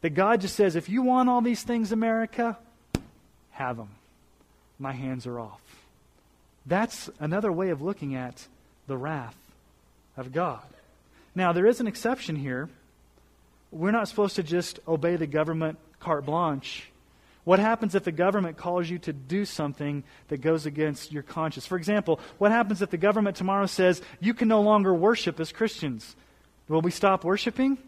That 0.00 0.10
God 0.10 0.40
just 0.40 0.56
says, 0.56 0.74
if 0.74 0.88
you 0.88 1.02
want 1.02 1.28
all 1.28 1.42
these 1.42 1.62
things, 1.62 1.92
America, 1.92 2.56
have 3.50 3.76
them. 3.76 3.90
My 4.78 4.92
hands 4.92 5.26
are 5.26 5.38
off. 5.38 5.60
That's 6.64 7.10
another 7.20 7.52
way 7.52 7.70
of 7.70 7.82
looking 7.82 8.14
at 8.14 8.46
the 8.86 8.96
wrath 8.96 9.36
of 10.16 10.32
God. 10.32 10.62
Now, 11.34 11.52
there 11.52 11.66
is 11.66 11.80
an 11.80 11.86
exception 11.86 12.36
here. 12.36 12.68
We're 13.70 13.90
not 13.90 14.08
supposed 14.08 14.36
to 14.36 14.42
just 14.42 14.80
obey 14.86 15.16
the 15.16 15.26
government 15.26 15.78
carte 16.02 16.26
blanche. 16.26 16.90
What 17.44 17.58
happens 17.58 17.94
if 17.94 18.04
the 18.04 18.12
government 18.12 18.56
calls 18.56 18.88
you 18.88 18.98
to 19.00 19.12
do 19.12 19.44
something 19.44 20.04
that 20.28 20.40
goes 20.40 20.66
against 20.66 21.10
your 21.10 21.22
conscience? 21.22 21.66
For 21.66 21.76
example, 21.76 22.20
what 22.38 22.52
happens 22.52 22.82
if 22.82 22.90
the 22.90 22.98
government 22.98 23.36
tomorrow 23.36 23.66
says 23.66 24.00
you 24.20 24.34
can 24.34 24.46
no 24.48 24.60
longer 24.60 24.94
worship 24.94 25.40
as 25.40 25.50
Christians? 25.50 26.14
Will 26.68 26.82
we 26.82 26.92
stop 26.92 27.24
worshiping? 27.24 27.78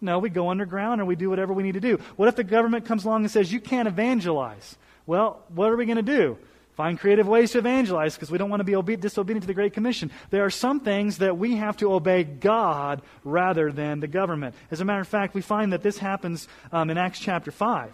No, 0.00 0.18
we 0.18 0.30
go 0.30 0.50
underground 0.50 1.00
or 1.00 1.04
we 1.04 1.14
do 1.14 1.30
whatever 1.30 1.52
we 1.52 1.62
need 1.62 1.74
to 1.74 1.80
do. 1.80 1.98
What 2.16 2.28
if 2.28 2.36
the 2.36 2.44
government 2.44 2.86
comes 2.86 3.04
along 3.04 3.22
and 3.22 3.30
says 3.30 3.52
you 3.52 3.60
can't 3.60 3.86
evangelize? 3.86 4.76
Well, 5.06 5.42
what 5.48 5.70
are 5.70 5.76
we 5.76 5.86
going 5.86 5.96
to 5.96 6.02
do? 6.02 6.38
Find 6.74 6.98
creative 6.98 7.28
ways 7.28 7.52
to 7.52 7.58
evangelize 7.58 8.14
because 8.14 8.32
we 8.32 8.38
don't 8.38 8.50
want 8.50 8.60
to 8.60 8.64
be 8.64 8.74
obe- 8.74 9.00
disobedient 9.00 9.42
to 9.42 9.46
the 9.46 9.54
Great 9.54 9.72
Commission. 9.72 10.10
There 10.30 10.44
are 10.44 10.50
some 10.50 10.80
things 10.80 11.18
that 11.18 11.38
we 11.38 11.56
have 11.56 11.76
to 11.78 11.92
obey 11.92 12.24
God 12.24 13.00
rather 13.22 13.70
than 13.70 14.00
the 14.00 14.08
government. 14.08 14.56
As 14.72 14.80
a 14.80 14.84
matter 14.84 15.00
of 15.00 15.06
fact, 15.06 15.34
we 15.34 15.40
find 15.40 15.72
that 15.72 15.82
this 15.82 15.98
happens 15.98 16.48
um, 16.72 16.90
in 16.90 16.98
Acts 16.98 17.20
chapter 17.20 17.52
5 17.52 17.92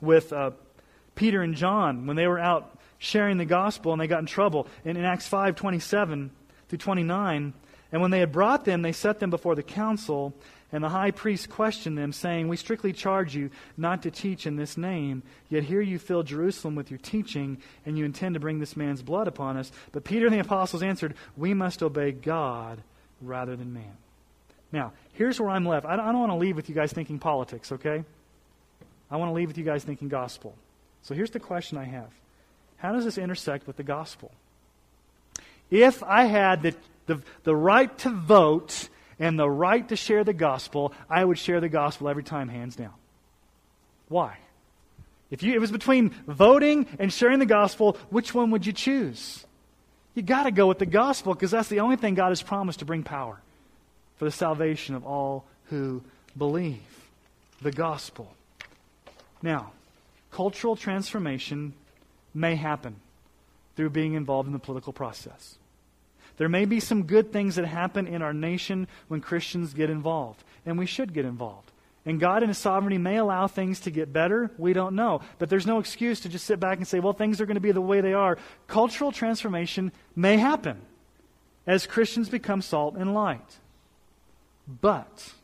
with 0.00 0.32
uh, 0.32 0.52
Peter 1.16 1.42
and 1.42 1.56
John 1.56 2.06
when 2.06 2.16
they 2.16 2.28
were 2.28 2.38
out 2.38 2.78
sharing 2.98 3.38
the 3.38 3.44
gospel 3.44 3.92
and 3.92 4.00
they 4.00 4.06
got 4.06 4.20
in 4.20 4.26
trouble. 4.26 4.68
And 4.84 4.96
in 4.96 5.04
Acts 5.04 5.26
5 5.26 5.56
27 5.56 6.30
through 6.68 6.78
29, 6.78 7.52
and 7.92 8.02
when 8.02 8.12
they 8.12 8.20
had 8.20 8.30
brought 8.30 8.64
them, 8.64 8.82
they 8.82 8.92
set 8.92 9.18
them 9.18 9.30
before 9.30 9.56
the 9.56 9.64
council. 9.64 10.32
And 10.72 10.84
the 10.84 10.88
high 10.88 11.10
priest 11.10 11.50
questioned 11.50 11.98
them, 11.98 12.12
saying, 12.12 12.46
We 12.46 12.56
strictly 12.56 12.92
charge 12.92 13.34
you 13.34 13.50
not 13.76 14.02
to 14.02 14.10
teach 14.10 14.46
in 14.46 14.56
this 14.56 14.76
name, 14.76 15.22
yet 15.48 15.64
here 15.64 15.80
you 15.80 15.98
fill 15.98 16.22
Jerusalem 16.22 16.76
with 16.76 16.90
your 16.90 16.98
teaching, 16.98 17.58
and 17.84 17.98
you 17.98 18.04
intend 18.04 18.34
to 18.34 18.40
bring 18.40 18.60
this 18.60 18.76
man's 18.76 19.02
blood 19.02 19.26
upon 19.26 19.56
us. 19.56 19.72
But 19.90 20.04
Peter 20.04 20.26
and 20.26 20.34
the 20.34 20.40
apostles 20.40 20.82
answered, 20.82 21.14
We 21.36 21.54
must 21.54 21.82
obey 21.82 22.12
God 22.12 22.82
rather 23.20 23.56
than 23.56 23.72
man. 23.72 23.96
Now, 24.72 24.92
here's 25.14 25.40
where 25.40 25.50
I'm 25.50 25.66
left. 25.66 25.86
I 25.86 25.96
don't, 25.96 26.18
want 26.18 26.30
to 26.30 26.36
leave 26.36 26.54
with 26.54 26.68
you 26.68 26.74
guys 26.74 26.92
thinking 26.92 27.18
politics, 27.18 27.72
okay? 27.72 28.04
I 29.10 29.16
want 29.16 29.30
to 29.30 29.34
leave 29.34 29.48
with 29.48 29.58
you 29.58 29.64
guys 29.64 29.82
thinking 29.82 30.08
gospel. 30.08 30.54
So 31.02 31.14
here's 31.14 31.30
the 31.30 31.40
question 31.40 31.78
I 31.78 31.84
have 31.84 32.10
How 32.76 32.92
does 32.92 33.04
this 33.04 33.18
intersect 33.18 33.66
with 33.66 33.76
the 33.76 33.82
gospel? 33.82 34.30
If 35.70 36.02
I 36.02 36.24
had 36.24 36.62
the, 36.62 36.74
the, 37.06 37.22
the 37.44 37.54
right 37.54 37.96
to 37.98 38.10
vote, 38.10 38.88
and 39.20 39.38
the 39.38 39.48
right 39.48 39.86
to 39.90 39.96
share 39.96 40.24
the 40.24 40.32
gospel, 40.32 40.92
I 41.08 41.24
would 41.24 41.38
share 41.38 41.60
the 41.60 41.68
gospel 41.68 42.08
every 42.08 42.24
time, 42.24 42.48
hands 42.48 42.74
down. 42.74 42.94
Why? 44.08 44.38
If 45.30 45.44
you, 45.44 45.54
it 45.54 45.60
was 45.60 45.70
between 45.70 46.10
voting 46.26 46.86
and 46.98 47.12
sharing 47.12 47.38
the 47.38 47.46
gospel, 47.46 47.96
which 48.08 48.34
one 48.34 48.50
would 48.50 48.66
you 48.66 48.72
choose? 48.72 49.46
You 50.14 50.22
got 50.22 50.44
to 50.44 50.50
go 50.50 50.66
with 50.66 50.78
the 50.80 50.86
gospel 50.86 51.34
because 51.34 51.52
that's 51.52 51.68
the 51.68 51.80
only 51.80 51.96
thing 51.96 52.14
God 52.14 52.30
has 52.30 52.42
promised 52.42 52.80
to 52.80 52.84
bring 52.84 53.04
power 53.04 53.40
for 54.16 54.24
the 54.24 54.32
salvation 54.32 54.96
of 54.96 55.06
all 55.06 55.44
who 55.66 56.02
believe. 56.36 56.80
The 57.62 57.70
gospel. 57.70 58.34
Now, 59.42 59.72
cultural 60.32 60.76
transformation 60.76 61.74
may 62.34 62.56
happen 62.56 62.96
through 63.76 63.90
being 63.90 64.14
involved 64.14 64.46
in 64.46 64.52
the 64.52 64.58
political 64.58 64.92
process. 64.92 65.56
There 66.40 66.48
may 66.48 66.64
be 66.64 66.80
some 66.80 67.02
good 67.02 67.34
things 67.34 67.56
that 67.56 67.66
happen 67.66 68.06
in 68.06 68.22
our 68.22 68.32
nation 68.32 68.88
when 69.08 69.20
Christians 69.20 69.74
get 69.74 69.90
involved, 69.90 70.42
and 70.64 70.78
we 70.78 70.86
should 70.86 71.12
get 71.12 71.26
involved. 71.26 71.70
And 72.06 72.18
God 72.18 72.42
in 72.42 72.48
His 72.48 72.56
sovereignty 72.56 72.96
may 72.96 73.18
allow 73.18 73.46
things 73.46 73.78
to 73.80 73.90
get 73.90 74.10
better. 74.10 74.50
We 74.56 74.72
don't 74.72 74.96
know. 74.96 75.20
But 75.38 75.50
there's 75.50 75.66
no 75.66 75.80
excuse 75.80 76.18
to 76.20 76.30
just 76.30 76.46
sit 76.46 76.58
back 76.58 76.78
and 76.78 76.88
say, 76.88 76.98
well, 76.98 77.12
things 77.12 77.42
are 77.42 77.44
going 77.44 77.56
to 77.56 77.60
be 77.60 77.72
the 77.72 77.82
way 77.82 78.00
they 78.00 78.14
are. 78.14 78.38
Cultural 78.68 79.12
transformation 79.12 79.92
may 80.16 80.38
happen 80.38 80.80
as 81.66 81.86
Christians 81.86 82.30
become 82.30 82.62
salt 82.62 82.94
and 82.96 83.12
light. 83.12 83.58
But 84.66 85.34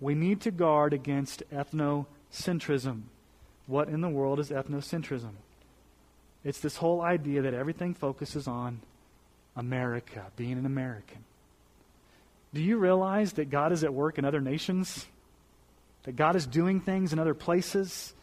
we 0.00 0.14
need 0.14 0.42
to 0.42 0.50
guard 0.50 0.92
against 0.92 1.42
ethnocentrism. 1.50 3.04
What 3.66 3.88
in 3.88 4.02
the 4.02 4.10
world 4.10 4.38
is 4.38 4.50
ethnocentrism? 4.50 5.32
It's 6.44 6.60
this 6.60 6.76
whole 6.76 7.00
idea 7.00 7.40
that 7.40 7.54
everything 7.54 7.94
focuses 7.94 8.46
on 8.46 8.82
America, 9.58 10.24
being 10.36 10.52
an 10.52 10.64
American. 10.64 11.24
Do 12.54 12.62
you 12.62 12.78
realize 12.78 13.34
that 13.34 13.50
God 13.50 13.72
is 13.72 13.84
at 13.84 13.92
work 13.92 14.16
in 14.16 14.24
other 14.24 14.40
nations? 14.40 15.06
That 16.04 16.16
God 16.16 16.36
is 16.36 16.46
doing 16.46 16.80
things 16.80 17.12
in 17.12 17.18
other 17.18 17.34
places? 17.34 18.14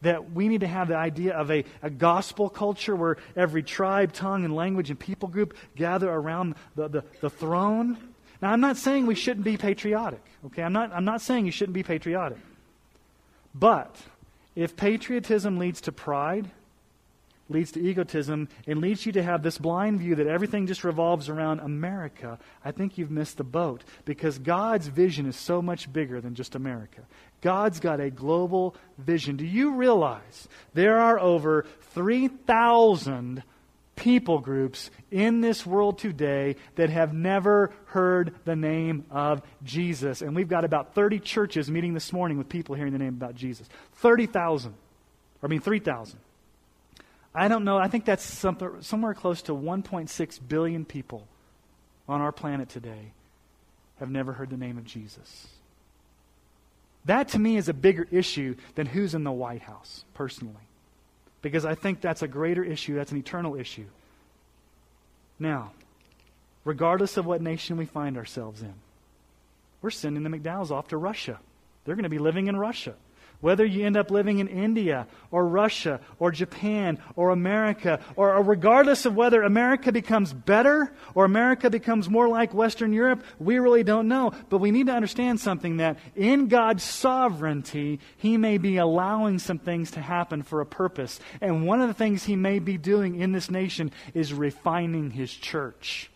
That 0.00 0.32
we 0.32 0.48
need 0.48 0.62
to 0.62 0.66
have 0.66 0.88
the 0.88 0.96
idea 0.96 1.34
of 1.34 1.50
a, 1.50 1.64
a 1.82 1.90
gospel 1.90 2.48
culture 2.48 2.96
where 2.96 3.18
every 3.36 3.62
tribe, 3.62 4.12
tongue, 4.12 4.44
and 4.44 4.56
language 4.56 4.90
and 4.90 4.98
people 4.98 5.28
group 5.28 5.54
gather 5.76 6.10
around 6.10 6.56
the, 6.74 6.88
the, 6.88 7.04
the 7.20 7.30
throne? 7.30 7.96
Now, 8.42 8.50
I'm 8.50 8.60
not 8.60 8.76
saying 8.76 9.06
we 9.06 9.14
shouldn't 9.14 9.44
be 9.44 9.56
patriotic, 9.56 10.22
okay? 10.46 10.62
I'm 10.62 10.72
not, 10.72 10.92
I'm 10.92 11.04
not 11.04 11.20
saying 11.20 11.46
you 11.46 11.52
shouldn't 11.52 11.74
be 11.74 11.82
patriotic. 11.82 12.38
But 13.54 13.96
if 14.56 14.76
patriotism 14.76 15.58
leads 15.58 15.82
to 15.82 15.92
pride, 15.92 16.50
leads 17.48 17.72
to 17.72 17.80
egotism, 17.80 18.48
and 18.66 18.80
leads 18.80 19.04
you 19.04 19.12
to 19.12 19.22
have 19.22 19.42
this 19.42 19.58
blind 19.58 20.00
view 20.00 20.14
that 20.14 20.26
everything 20.26 20.66
just 20.66 20.84
revolves 20.84 21.28
around 21.28 21.60
America, 21.60 22.38
I 22.64 22.72
think 22.72 22.96
you've 22.96 23.10
missed 23.10 23.36
the 23.36 23.44
boat 23.44 23.84
because 24.04 24.38
God's 24.38 24.86
vision 24.86 25.26
is 25.26 25.36
so 25.36 25.60
much 25.60 25.92
bigger 25.92 26.20
than 26.20 26.34
just 26.34 26.54
America. 26.54 27.02
God's 27.42 27.80
got 27.80 28.00
a 28.00 28.10
global 28.10 28.74
vision. 28.96 29.36
Do 29.36 29.44
you 29.44 29.74
realize 29.74 30.48
there 30.72 30.98
are 30.98 31.20
over 31.20 31.66
3,000 31.92 33.42
people 33.96 34.40
groups 34.40 34.90
in 35.10 35.40
this 35.40 35.64
world 35.64 35.98
today 35.98 36.56
that 36.76 36.90
have 36.90 37.12
never 37.12 37.72
heard 37.86 38.34
the 38.44 38.56
name 38.56 39.04
of 39.10 39.42
Jesus. 39.62 40.20
And 40.20 40.34
we've 40.34 40.48
got 40.48 40.64
about 40.64 40.94
30 40.94 41.20
churches 41.20 41.70
meeting 41.70 41.94
this 41.94 42.12
morning 42.12 42.38
with 42.38 42.48
people 42.48 42.74
hearing 42.74 42.92
the 42.92 42.98
name 42.98 43.14
about 43.14 43.34
Jesus. 43.34 43.68
30,000. 43.94 44.74
I 45.42 45.46
mean, 45.46 45.60
3,000. 45.60 46.18
I 47.34 47.48
don't 47.48 47.64
know. 47.64 47.78
I 47.78 47.88
think 47.88 48.04
that's 48.04 48.24
somewhere 48.24 49.14
close 49.14 49.42
to 49.42 49.52
1.6 49.52 50.40
billion 50.48 50.84
people 50.84 51.26
on 52.08 52.20
our 52.20 52.32
planet 52.32 52.68
today 52.68 53.12
have 53.98 54.10
never 54.10 54.32
heard 54.32 54.50
the 54.50 54.56
name 54.56 54.78
of 54.78 54.84
Jesus. 54.84 55.48
That 57.04 57.28
to 57.28 57.38
me 57.38 57.56
is 57.56 57.68
a 57.68 57.74
bigger 57.74 58.06
issue 58.10 58.56
than 58.76 58.86
who's 58.86 59.14
in 59.14 59.24
the 59.24 59.32
White 59.32 59.62
House, 59.62 60.04
personally 60.14 60.68
because 61.44 61.66
I 61.66 61.74
think 61.74 62.00
that's 62.00 62.22
a 62.22 62.26
greater 62.26 62.64
issue, 62.64 62.94
that's 62.94 63.12
an 63.12 63.18
eternal 63.18 63.54
issue. 63.54 63.84
Now, 65.38 65.72
regardless 66.64 67.18
of 67.18 67.26
what 67.26 67.42
nation 67.42 67.76
we 67.76 67.84
find 67.84 68.16
ourselves 68.16 68.62
in, 68.62 68.72
we're 69.82 69.90
sending 69.90 70.22
the 70.22 70.30
McDowells 70.30 70.70
off 70.70 70.88
to 70.88 70.96
Russia. 70.96 71.38
They're 71.84 71.96
going 71.96 72.04
to 72.04 72.08
be 72.08 72.18
living 72.18 72.46
in 72.46 72.56
Russia. 72.56 72.94
Whether 73.44 73.66
you 73.66 73.84
end 73.84 73.98
up 73.98 74.10
living 74.10 74.38
in 74.38 74.48
India 74.48 75.06
or 75.30 75.46
Russia 75.46 76.00
or 76.18 76.30
Japan 76.30 76.98
or 77.14 77.28
America, 77.28 78.00
or, 78.16 78.36
or, 78.36 78.42
regardless 78.42 79.04
of 79.04 79.16
whether 79.16 79.42
America 79.42 79.92
becomes 79.92 80.32
better 80.32 80.90
or 81.14 81.26
America 81.26 81.68
becomes 81.68 82.08
more 82.08 82.26
like 82.26 82.54
Western 82.54 82.94
Europe, 82.94 83.22
we 83.38 83.58
really 83.58 83.84
don't 83.84 84.08
know. 84.08 84.32
But 84.48 84.60
we 84.62 84.70
need 84.70 84.86
to 84.86 84.94
understand 84.94 85.40
something 85.40 85.76
that 85.76 85.98
in 86.16 86.48
God's 86.48 86.84
sovereignty, 86.84 88.00
He 88.16 88.38
may 88.38 88.56
be 88.56 88.78
allowing 88.78 89.38
some 89.38 89.58
things 89.58 89.90
to 89.90 90.00
happen 90.00 90.42
for 90.42 90.62
a 90.62 90.66
purpose. 90.66 91.20
And 91.42 91.66
one 91.66 91.82
of 91.82 91.88
the 91.88 91.92
things 91.92 92.24
He 92.24 92.36
may 92.36 92.60
be 92.60 92.78
doing 92.78 93.20
in 93.20 93.32
this 93.32 93.50
nation 93.50 93.92
is 94.14 94.32
refining 94.32 95.10
His 95.10 95.30
church 95.30 96.10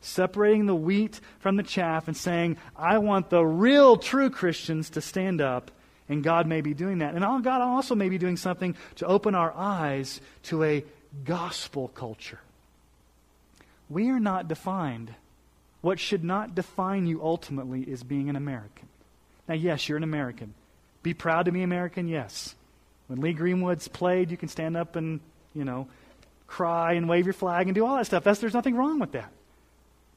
separating 0.00 0.66
the 0.66 0.76
wheat 0.76 1.18
from 1.40 1.56
the 1.56 1.62
chaff 1.64 2.06
and 2.06 2.16
saying, 2.16 2.56
I 2.76 2.98
want 2.98 3.30
the 3.30 3.44
real 3.44 3.96
true 3.96 4.30
Christians 4.30 4.90
to 4.90 5.00
stand 5.00 5.40
up 5.40 5.72
and 6.08 6.22
God 6.24 6.46
may 6.46 6.60
be 6.60 6.74
doing 6.74 6.98
that. 6.98 7.14
And 7.14 7.44
God 7.44 7.60
also 7.60 7.94
may 7.94 8.08
be 8.08 8.18
doing 8.18 8.36
something 8.36 8.74
to 8.96 9.06
open 9.06 9.34
our 9.34 9.52
eyes 9.54 10.20
to 10.44 10.64
a 10.64 10.84
gospel 11.24 11.88
culture. 11.88 12.40
We 13.90 14.10
are 14.10 14.20
not 14.20 14.48
defined. 14.48 15.14
What 15.80 16.00
should 16.00 16.24
not 16.24 16.54
define 16.54 17.06
you 17.06 17.22
ultimately 17.22 17.82
is 17.82 18.02
being 18.02 18.28
an 18.28 18.36
American. 18.36 18.88
Now, 19.46 19.54
yes, 19.54 19.88
you're 19.88 19.98
an 19.98 20.04
American. 20.04 20.54
Be 21.02 21.14
proud 21.14 21.44
to 21.44 21.52
be 21.52 21.62
American, 21.62 22.08
yes. 22.08 22.54
When 23.06 23.20
Lee 23.20 23.32
Greenwood's 23.32 23.88
played, 23.88 24.30
you 24.30 24.36
can 24.36 24.48
stand 24.48 24.76
up 24.76 24.96
and, 24.96 25.20
you 25.54 25.64
know, 25.64 25.88
cry 26.46 26.94
and 26.94 27.08
wave 27.08 27.26
your 27.26 27.32
flag 27.32 27.66
and 27.66 27.74
do 27.74 27.86
all 27.86 27.96
that 27.96 28.06
stuff. 28.06 28.24
That's, 28.24 28.40
there's 28.40 28.54
nothing 28.54 28.74
wrong 28.74 28.98
with 28.98 29.12
that. 29.12 29.30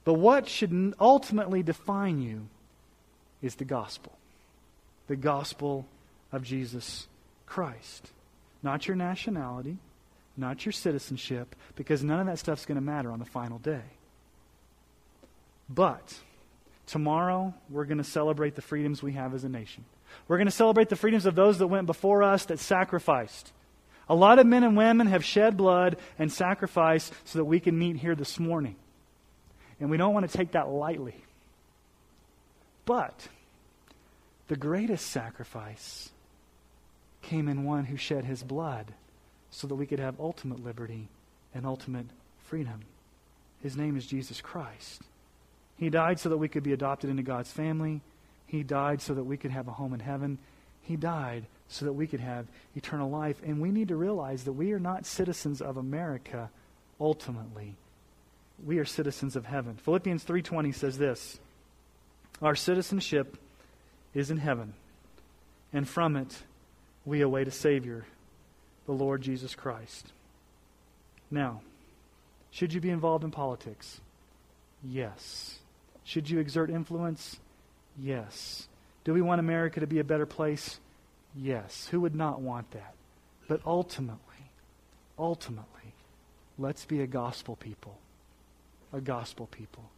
But 0.03 0.15
what 0.15 0.49
should 0.49 0.93
ultimately 0.99 1.63
define 1.63 2.21
you 2.21 2.47
is 3.41 3.55
the 3.55 3.65
gospel 3.65 4.11
the 5.11 5.17
gospel 5.17 5.85
of 6.31 6.41
Jesus 6.41 7.05
Christ. 7.45 8.11
Not 8.63 8.87
your 8.87 8.95
nationality, 8.95 9.75
not 10.37 10.65
your 10.65 10.71
citizenship, 10.71 11.53
because 11.75 12.01
none 12.01 12.21
of 12.21 12.27
that 12.27 12.39
stuff's 12.39 12.65
going 12.65 12.77
to 12.77 12.81
matter 12.81 13.11
on 13.11 13.19
the 13.19 13.25
final 13.25 13.59
day. 13.59 13.81
But 15.69 16.17
tomorrow, 16.87 17.53
we're 17.69 17.83
going 17.83 17.97
to 17.97 18.05
celebrate 18.05 18.55
the 18.55 18.61
freedoms 18.61 19.03
we 19.03 19.11
have 19.11 19.33
as 19.33 19.43
a 19.43 19.49
nation. 19.49 19.83
We're 20.29 20.37
going 20.37 20.45
to 20.45 20.51
celebrate 20.51 20.87
the 20.87 20.95
freedoms 20.95 21.25
of 21.25 21.35
those 21.35 21.57
that 21.57 21.67
went 21.67 21.87
before 21.87 22.23
us 22.23 22.45
that 22.45 22.59
sacrificed. 22.59 23.51
A 24.07 24.15
lot 24.15 24.39
of 24.39 24.47
men 24.47 24.63
and 24.63 24.77
women 24.77 25.07
have 25.07 25.25
shed 25.25 25.57
blood 25.57 25.97
and 26.19 26.31
sacrificed 26.31 27.11
so 27.25 27.39
that 27.39 27.45
we 27.45 27.59
can 27.59 27.77
meet 27.77 27.97
here 27.97 28.15
this 28.15 28.39
morning. 28.39 28.77
And 29.81 29.89
we 29.89 29.97
don't 29.97 30.13
want 30.13 30.31
to 30.31 30.37
take 30.37 30.51
that 30.51 30.69
lightly. 30.69 31.15
But 32.85 33.27
the 34.51 34.57
greatest 34.57 35.09
sacrifice 35.09 36.09
came 37.21 37.47
in 37.47 37.63
one 37.63 37.85
who 37.85 37.95
shed 37.95 38.25
his 38.25 38.43
blood 38.43 38.87
so 39.49 39.65
that 39.65 39.75
we 39.75 39.85
could 39.85 39.97
have 39.97 40.19
ultimate 40.19 40.61
liberty 40.61 41.07
and 41.55 41.65
ultimate 41.65 42.07
freedom. 42.43 42.81
His 43.63 43.77
name 43.77 43.95
is 43.95 44.05
Jesus 44.05 44.41
Christ. 44.41 45.03
He 45.77 45.89
died 45.89 46.19
so 46.19 46.27
that 46.27 46.37
we 46.37 46.49
could 46.49 46.63
be 46.63 46.73
adopted 46.73 47.09
into 47.09 47.23
God's 47.23 47.49
family. 47.49 48.01
He 48.45 48.61
died 48.61 49.01
so 49.01 49.13
that 49.13 49.23
we 49.23 49.37
could 49.37 49.51
have 49.51 49.69
a 49.69 49.71
home 49.71 49.93
in 49.93 50.01
heaven. 50.01 50.37
He 50.81 50.97
died 50.97 51.45
so 51.69 51.85
that 51.85 51.93
we 51.93 52.05
could 52.05 52.19
have 52.19 52.45
eternal 52.75 53.09
life. 53.09 53.37
And 53.45 53.61
we 53.61 53.71
need 53.71 53.87
to 53.87 53.95
realize 53.95 54.43
that 54.43 54.51
we 54.51 54.73
are 54.73 54.79
not 54.81 55.05
citizens 55.05 55.61
of 55.61 55.77
America 55.77 56.49
ultimately. 56.99 57.75
We 58.65 58.79
are 58.79 58.85
citizens 58.85 59.37
of 59.37 59.45
heaven. 59.45 59.75
Philippians 59.77 60.25
3:20 60.25 60.73
says 60.73 60.97
this: 60.97 61.39
Our 62.41 62.55
citizenship 62.55 63.37
is 64.13 64.31
in 64.31 64.37
heaven, 64.37 64.73
and 65.71 65.87
from 65.87 66.15
it 66.15 66.43
we 67.05 67.21
await 67.21 67.47
a 67.47 67.51
Savior, 67.51 68.05
the 68.85 68.91
Lord 68.91 69.21
Jesus 69.21 69.55
Christ. 69.55 70.11
Now, 71.29 71.61
should 72.51 72.73
you 72.73 72.81
be 72.81 72.89
involved 72.89 73.23
in 73.23 73.31
politics? 73.31 74.01
Yes. 74.83 75.59
Should 76.03 76.29
you 76.29 76.39
exert 76.39 76.69
influence? 76.69 77.39
Yes. 77.97 78.67
Do 79.03 79.13
we 79.13 79.21
want 79.21 79.39
America 79.39 79.79
to 79.79 79.87
be 79.87 79.99
a 79.99 80.03
better 80.03 80.25
place? 80.25 80.79
Yes. 81.35 81.87
Who 81.91 82.01
would 82.01 82.15
not 82.15 82.41
want 82.41 82.71
that? 82.71 82.93
But 83.47 83.61
ultimately, 83.65 84.19
ultimately, 85.17 85.93
let's 86.57 86.85
be 86.85 87.01
a 87.01 87.07
gospel 87.07 87.55
people. 87.55 87.97
A 88.93 88.99
gospel 88.99 89.47
people 89.47 89.89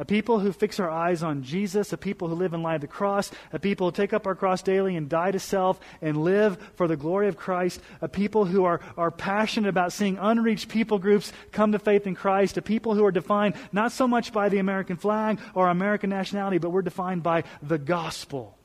a 0.00 0.04
people 0.06 0.40
who 0.40 0.50
fix 0.50 0.80
our 0.80 0.88
eyes 0.88 1.22
on 1.22 1.42
Jesus, 1.42 1.92
a 1.92 1.98
people 1.98 2.28
who 2.28 2.34
live 2.34 2.54
in 2.54 2.62
light 2.62 2.76
of 2.76 2.80
the 2.80 2.86
cross, 2.86 3.30
a 3.52 3.58
people 3.58 3.86
who 3.86 3.92
take 3.92 4.14
up 4.14 4.26
our 4.26 4.34
cross 4.34 4.62
daily 4.62 4.96
and 4.96 5.10
die 5.10 5.30
to 5.30 5.38
self 5.38 5.78
and 6.00 6.24
live 6.24 6.56
for 6.74 6.88
the 6.88 6.96
glory 6.96 7.28
of 7.28 7.36
Christ, 7.36 7.82
a 8.00 8.08
people 8.08 8.46
who 8.46 8.64
are, 8.64 8.80
are 8.96 9.10
passionate 9.10 9.68
about 9.68 9.92
seeing 9.92 10.16
unreached 10.16 10.70
people 10.70 10.98
groups 10.98 11.34
come 11.52 11.72
to 11.72 11.78
faith 11.78 12.06
in 12.06 12.14
Christ, 12.14 12.56
a 12.56 12.62
people 12.62 12.94
who 12.94 13.04
are 13.04 13.12
defined 13.12 13.56
not 13.72 13.92
so 13.92 14.08
much 14.08 14.32
by 14.32 14.48
the 14.48 14.56
American 14.56 14.96
flag 14.96 15.38
or 15.52 15.68
American 15.68 16.08
nationality, 16.08 16.56
but 16.56 16.70
we're 16.70 16.80
defined 16.80 17.22
by 17.22 17.44
the 17.62 17.76
gospel. 17.76 18.56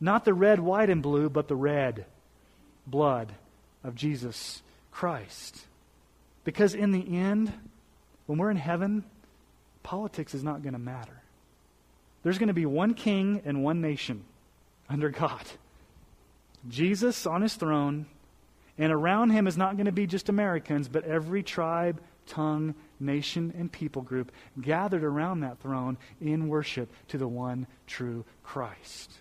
Not 0.00 0.24
the 0.24 0.34
red, 0.34 0.58
white, 0.58 0.90
and 0.90 1.00
blue, 1.00 1.30
but 1.30 1.46
the 1.46 1.54
red 1.54 2.06
blood 2.88 3.30
of 3.84 3.94
Jesus 3.94 4.62
Christ. 4.90 5.64
Because 6.42 6.74
in 6.74 6.90
the 6.90 7.16
end, 7.16 7.52
when 8.26 8.38
we're 8.38 8.50
in 8.50 8.56
heaven, 8.56 9.04
politics 9.86 10.34
is 10.34 10.42
not 10.42 10.62
going 10.62 10.72
to 10.72 10.80
matter. 10.80 11.22
There's 12.24 12.38
going 12.38 12.48
to 12.48 12.54
be 12.54 12.66
one 12.66 12.92
king 12.92 13.42
and 13.44 13.62
one 13.62 13.80
nation 13.80 14.24
under 14.90 15.10
God. 15.10 15.44
Jesus 16.68 17.24
on 17.24 17.40
his 17.40 17.54
throne, 17.54 18.06
and 18.76 18.92
around 18.92 19.30
him 19.30 19.46
is 19.46 19.56
not 19.56 19.76
going 19.76 19.86
to 19.86 19.92
be 19.92 20.08
just 20.08 20.28
Americans, 20.28 20.88
but 20.88 21.04
every 21.04 21.44
tribe, 21.44 22.00
tongue, 22.26 22.74
nation 22.98 23.54
and 23.56 23.70
people 23.70 24.02
group 24.02 24.32
gathered 24.60 25.04
around 25.04 25.40
that 25.40 25.60
throne 25.60 25.98
in 26.20 26.48
worship 26.48 26.88
to 27.06 27.16
the 27.16 27.28
one 27.28 27.68
true 27.86 28.24
Christ. 28.42 29.12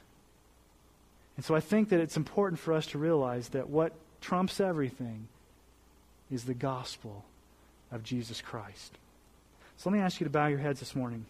And 1.35 1.45
so 1.45 1.53
I 1.53 1.59
think 1.59 1.89
that 1.89 1.99
it's 1.99 2.17
important 2.17 2.59
for 2.59 2.73
us 2.73 2.87
to 2.87 2.97
realize 2.97 3.49
that 3.49 3.69
what 3.69 3.93
trumps 4.19 4.59
everything 4.59 5.27
is 6.31 6.45
the 6.45 6.55
gospel 6.55 7.23
of 7.91 8.01
Jesus 8.01 8.41
Christ. 8.41 8.97
So 9.77 9.89
let 9.89 9.97
me 9.97 10.01
ask 10.01 10.19
you 10.19 10.25
to 10.25 10.29
bow 10.29 10.47
your 10.47 10.59
heads 10.59 10.79
this 10.79 10.95
morning. 10.95 11.25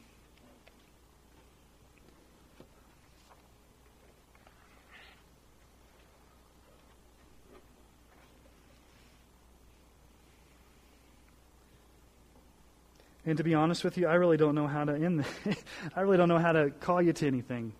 And 13.26 13.38
to 13.38 13.44
be 13.44 13.56
honest 13.56 13.84
with 13.84 13.98
you, 13.98 14.08
I 14.08 14.16
really 14.16 14.38
don't 14.38 14.54
know 14.54 14.68
how 14.68 14.86
to 14.86 14.94
end. 14.94 15.26
I 15.96 16.02
really 16.02 16.18
don't 16.18 16.30
know 16.30 16.38
how 16.38 16.52
to 16.52 16.70
call 16.70 17.02
you 17.02 17.12
to 17.12 17.28
anything. 17.28 17.74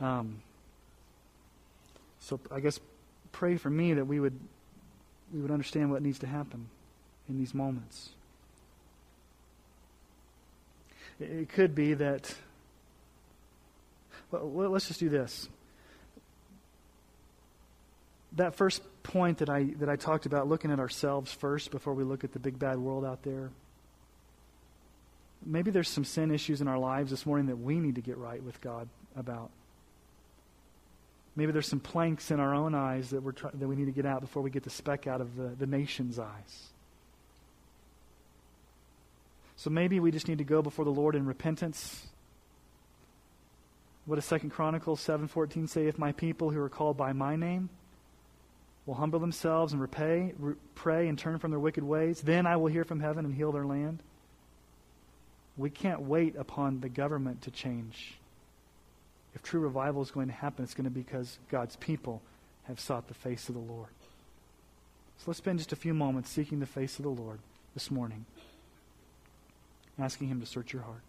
Um, 0.00 0.42
so 2.18 2.40
I 2.50 2.58
guess 2.58 2.80
pray 3.30 3.56
for 3.56 3.70
me 3.70 3.94
that 3.94 4.04
we 4.04 4.18
would 4.18 4.38
we 5.32 5.40
would 5.40 5.50
understand 5.50 5.90
what 5.90 6.02
needs 6.02 6.18
to 6.20 6.26
happen 6.26 6.68
in 7.28 7.38
these 7.38 7.54
moments. 7.54 8.10
It, 11.22 11.48
could 11.48 11.74
be 11.74 11.94
that. 11.94 12.34
Well, 14.30 14.70
let's 14.70 14.88
just 14.88 15.00
do 15.00 15.08
this. 15.08 15.48
That 18.36 18.54
first 18.54 18.82
point 19.02 19.38
that 19.38 19.50
I 19.50 19.64
that 19.78 19.88
I 19.88 19.96
talked 19.96 20.26
about, 20.26 20.48
looking 20.48 20.70
at 20.70 20.78
ourselves 20.78 21.32
first 21.32 21.70
before 21.70 21.94
we 21.94 22.04
look 22.04 22.24
at 22.24 22.32
the 22.32 22.38
big 22.38 22.58
bad 22.58 22.78
world 22.78 23.04
out 23.04 23.22
there 23.22 23.50
maybe 25.44 25.70
there's 25.70 25.88
some 25.88 26.04
sin 26.04 26.30
issues 26.30 26.60
in 26.60 26.68
our 26.68 26.78
lives 26.78 27.10
this 27.10 27.26
morning 27.26 27.46
that 27.46 27.56
we 27.56 27.78
need 27.80 27.96
to 27.96 28.00
get 28.00 28.16
right 28.16 28.42
with 28.42 28.60
God 28.60 28.88
about. 29.16 29.50
Maybe 31.34 31.52
there's 31.52 31.68
some 31.68 31.80
planks 31.80 32.30
in 32.30 32.40
our 32.40 32.54
own 32.54 32.74
eyes 32.74 33.10
that, 33.10 33.22
we're 33.22 33.32
try- 33.32 33.50
that 33.54 33.66
we 33.66 33.74
need 33.74 33.86
to 33.86 33.92
get 33.92 34.04
out 34.04 34.20
before 34.20 34.42
we 34.42 34.50
get 34.50 34.64
the 34.64 34.70
speck 34.70 35.06
out 35.06 35.20
of 35.20 35.36
the, 35.36 35.54
the 35.58 35.66
nation's 35.66 36.18
eyes. 36.18 36.71
So 39.62 39.70
maybe 39.70 40.00
we 40.00 40.10
just 40.10 40.26
need 40.26 40.38
to 40.38 40.44
go 40.44 40.60
before 40.60 40.84
the 40.84 40.90
Lord 40.90 41.14
in 41.14 41.24
repentance. 41.24 42.08
What 44.06 44.16
does 44.16 44.24
Second 44.24 44.50
Chronicles 44.50 45.00
7:14 45.00 45.68
say? 45.68 45.86
If 45.86 46.00
my 46.00 46.10
people 46.10 46.50
who 46.50 46.60
are 46.60 46.68
called 46.68 46.96
by 46.96 47.12
my 47.12 47.36
name 47.36 47.70
will 48.86 48.94
humble 48.94 49.20
themselves 49.20 49.72
and 49.72 49.80
repay, 49.80 50.34
re- 50.36 50.56
pray 50.74 51.06
and 51.06 51.16
turn 51.16 51.38
from 51.38 51.52
their 51.52 51.60
wicked 51.60 51.84
ways, 51.84 52.22
then 52.22 52.44
I 52.44 52.56
will 52.56 52.66
hear 52.72 52.82
from 52.82 52.98
heaven 52.98 53.24
and 53.24 53.32
heal 53.32 53.52
their 53.52 53.64
land. 53.64 54.02
We 55.56 55.70
can't 55.70 56.00
wait 56.00 56.34
upon 56.34 56.80
the 56.80 56.88
government 56.88 57.42
to 57.42 57.52
change. 57.52 58.18
If 59.32 59.44
true 59.44 59.60
revival 59.60 60.02
is 60.02 60.10
going 60.10 60.26
to 60.26 60.32
happen, 60.32 60.64
it's 60.64 60.74
going 60.74 60.86
to 60.86 60.90
be 60.90 61.02
because 61.02 61.38
God's 61.48 61.76
people 61.76 62.20
have 62.64 62.80
sought 62.80 63.06
the 63.06 63.14
face 63.14 63.48
of 63.48 63.54
the 63.54 63.60
Lord. 63.60 63.94
So 65.18 65.26
let's 65.28 65.38
spend 65.38 65.60
just 65.60 65.72
a 65.72 65.76
few 65.76 65.94
moments 65.94 66.30
seeking 66.30 66.58
the 66.58 66.66
face 66.66 66.98
of 66.98 67.04
the 67.04 67.10
Lord 67.10 67.38
this 67.74 67.92
morning, 67.92 68.26
asking 69.98 70.28
Him 70.28 70.40
to 70.40 70.46
search 70.46 70.72
your 70.72 70.82
heart. 70.82 71.02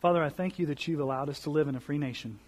Father, 0.00 0.22
I 0.22 0.28
thank 0.28 0.58
you 0.58 0.66
that 0.66 0.86
you've 0.86 1.00
allowed 1.00 1.28
us 1.28 1.40
to 1.40 1.50
live 1.50 1.66
in 1.66 1.74
a 1.74 1.80
free 1.80 1.98
nation. 1.98 2.38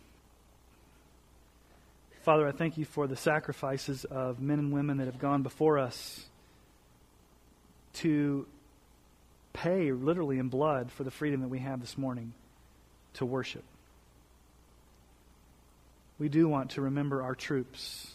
Father, 2.22 2.46
I 2.46 2.52
thank 2.52 2.76
you 2.76 2.84
for 2.84 3.06
the 3.06 3.16
sacrifices 3.16 4.04
of 4.04 4.40
men 4.40 4.58
and 4.58 4.72
women 4.72 4.98
that 4.98 5.06
have 5.06 5.18
gone 5.18 5.42
before 5.42 5.78
us 5.78 6.26
to 7.94 8.46
pay, 9.54 9.90
literally 9.90 10.38
in 10.38 10.48
blood, 10.48 10.92
for 10.92 11.02
the 11.02 11.10
freedom 11.10 11.40
that 11.40 11.48
we 11.48 11.60
have 11.60 11.80
this 11.80 11.96
morning 11.96 12.34
to 13.14 13.24
worship. 13.24 13.64
We 16.18 16.28
do 16.28 16.46
want 16.46 16.72
to 16.72 16.82
remember 16.82 17.22
our 17.22 17.34
troops 17.34 18.12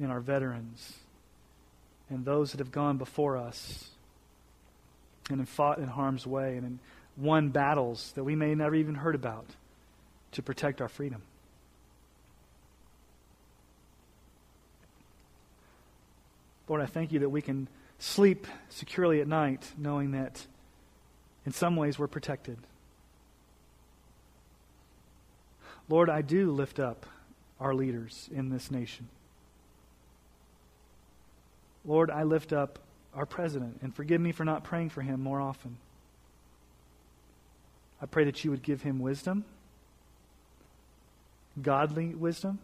and 0.00 0.10
our 0.10 0.20
veterans 0.20 0.96
and 2.10 2.24
those 2.24 2.50
that 2.50 2.58
have 2.58 2.72
gone 2.72 2.98
before 2.98 3.36
us 3.36 3.90
and 5.30 5.38
have 5.38 5.48
fought 5.48 5.78
in 5.78 5.86
harm's 5.86 6.26
way 6.26 6.56
and 6.56 6.80
won 7.16 7.50
battles 7.50 8.10
that 8.16 8.24
we 8.24 8.34
may 8.34 8.56
never 8.56 8.74
even 8.74 8.96
heard 8.96 9.14
about 9.14 9.46
to 10.32 10.42
protect 10.42 10.80
our 10.80 10.88
freedom. 10.88 11.22
Lord, 16.72 16.80
I 16.80 16.86
thank 16.86 17.12
you 17.12 17.18
that 17.18 17.28
we 17.28 17.42
can 17.42 17.68
sleep 17.98 18.46
securely 18.70 19.20
at 19.20 19.28
night 19.28 19.70
knowing 19.76 20.12
that 20.12 20.46
in 21.44 21.52
some 21.52 21.76
ways 21.76 21.98
we're 21.98 22.06
protected. 22.06 22.56
Lord, 25.90 26.08
I 26.08 26.22
do 26.22 26.50
lift 26.50 26.80
up 26.80 27.04
our 27.60 27.74
leaders 27.74 28.30
in 28.34 28.48
this 28.48 28.70
nation. 28.70 29.10
Lord, 31.84 32.10
I 32.10 32.22
lift 32.22 32.54
up 32.54 32.78
our 33.14 33.26
president, 33.26 33.80
and 33.82 33.94
forgive 33.94 34.22
me 34.22 34.32
for 34.32 34.46
not 34.46 34.64
praying 34.64 34.88
for 34.88 35.02
him 35.02 35.20
more 35.20 35.42
often. 35.42 35.76
I 38.00 38.06
pray 38.06 38.24
that 38.24 38.42
you 38.44 38.50
would 38.50 38.62
give 38.62 38.80
him 38.80 38.98
wisdom, 38.98 39.44
godly 41.60 42.14
wisdom. 42.14 42.60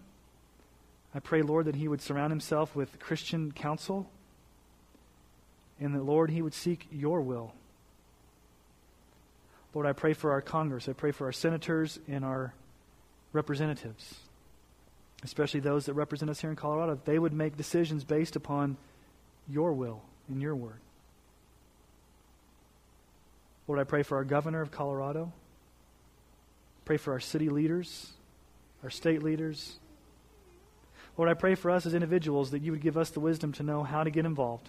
I 1.15 1.21
pray, 1.21 1.43
Lord, 1.43 1.67
that 1.67 1.77
he 1.77 1.89
would 1.89 2.03
surround 2.03 2.31
himself 2.31 2.77
with 2.77 2.99
Christian 2.99 3.53
counsel 3.53 4.11
and 5.81 5.95
that, 5.95 6.03
Lord, 6.03 6.31
he 6.31 6.43
would 6.43 6.55
seek 6.55 6.87
your 6.91 7.21
will. 7.21 7.55
Lord, 9.75 9.87
I 9.87 9.93
pray 9.93 10.13
for 10.13 10.33
our 10.33 10.41
Congress. 10.41 10.89
I 10.89 10.93
pray 10.93 11.13
for 11.13 11.27
our 11.27 11.33
senators 11.33 11.99
and 12.09 12.25
our 12.25 12.53
representatives, 13.33 14.17
especially 15.23 15.61
those 15.61 15.87
that 15.87 15.95
represent 15.95 16.31
us 16.31 16.41
here 16.41 16.51
in 16.51 16.57
Colorado. 16.57 16.95
That 16.95 17.05
they 17.05 17.19
would 17.19 17.33
make 17.33 17.57
decisions 17.57 18.03
based 18.03 18.35
upon 18.35 18.77
your 19.49 19.73
will 19.73 20.03
and 20.29 20.43
your 20.43 20.57
word. 20.57 20.81
Lord, 23.69 23.79
I 23.79 23.85
pray 23.85 24.03
for 24.03 24.17
our 24.17 24.25
governor 24.25 24.63
of 24.63 24.71
Colorado. 24.71 25.33
Pray 26.85 26.97
for 26.97 27.13
our 27.13 27.21
city 27.21 27.51
leaders, 27.51 28.13
our 28.83 28.91
state 28.91 29.23
leaders. 29.23 29.79
Lord, 31.19 31.29
I 31.29 31.35
pray 31.35 31.57
for 31.57 31.71
us 31.71 31.85
as 31.85 31.95
individuals 31.95 32.53
that 32.53 32.63
you 32.63 32.71
would 32.71 32.81
give 32.81 32.97
us 32.97 33.11
the 33.11 33.21
wisdom 33.21 33.53
to 33.55 33.65
know 33.65 33.83
how 33.83 34.05
to 34.05 34.11
get 34.11 34.25
involved 34.25 34.69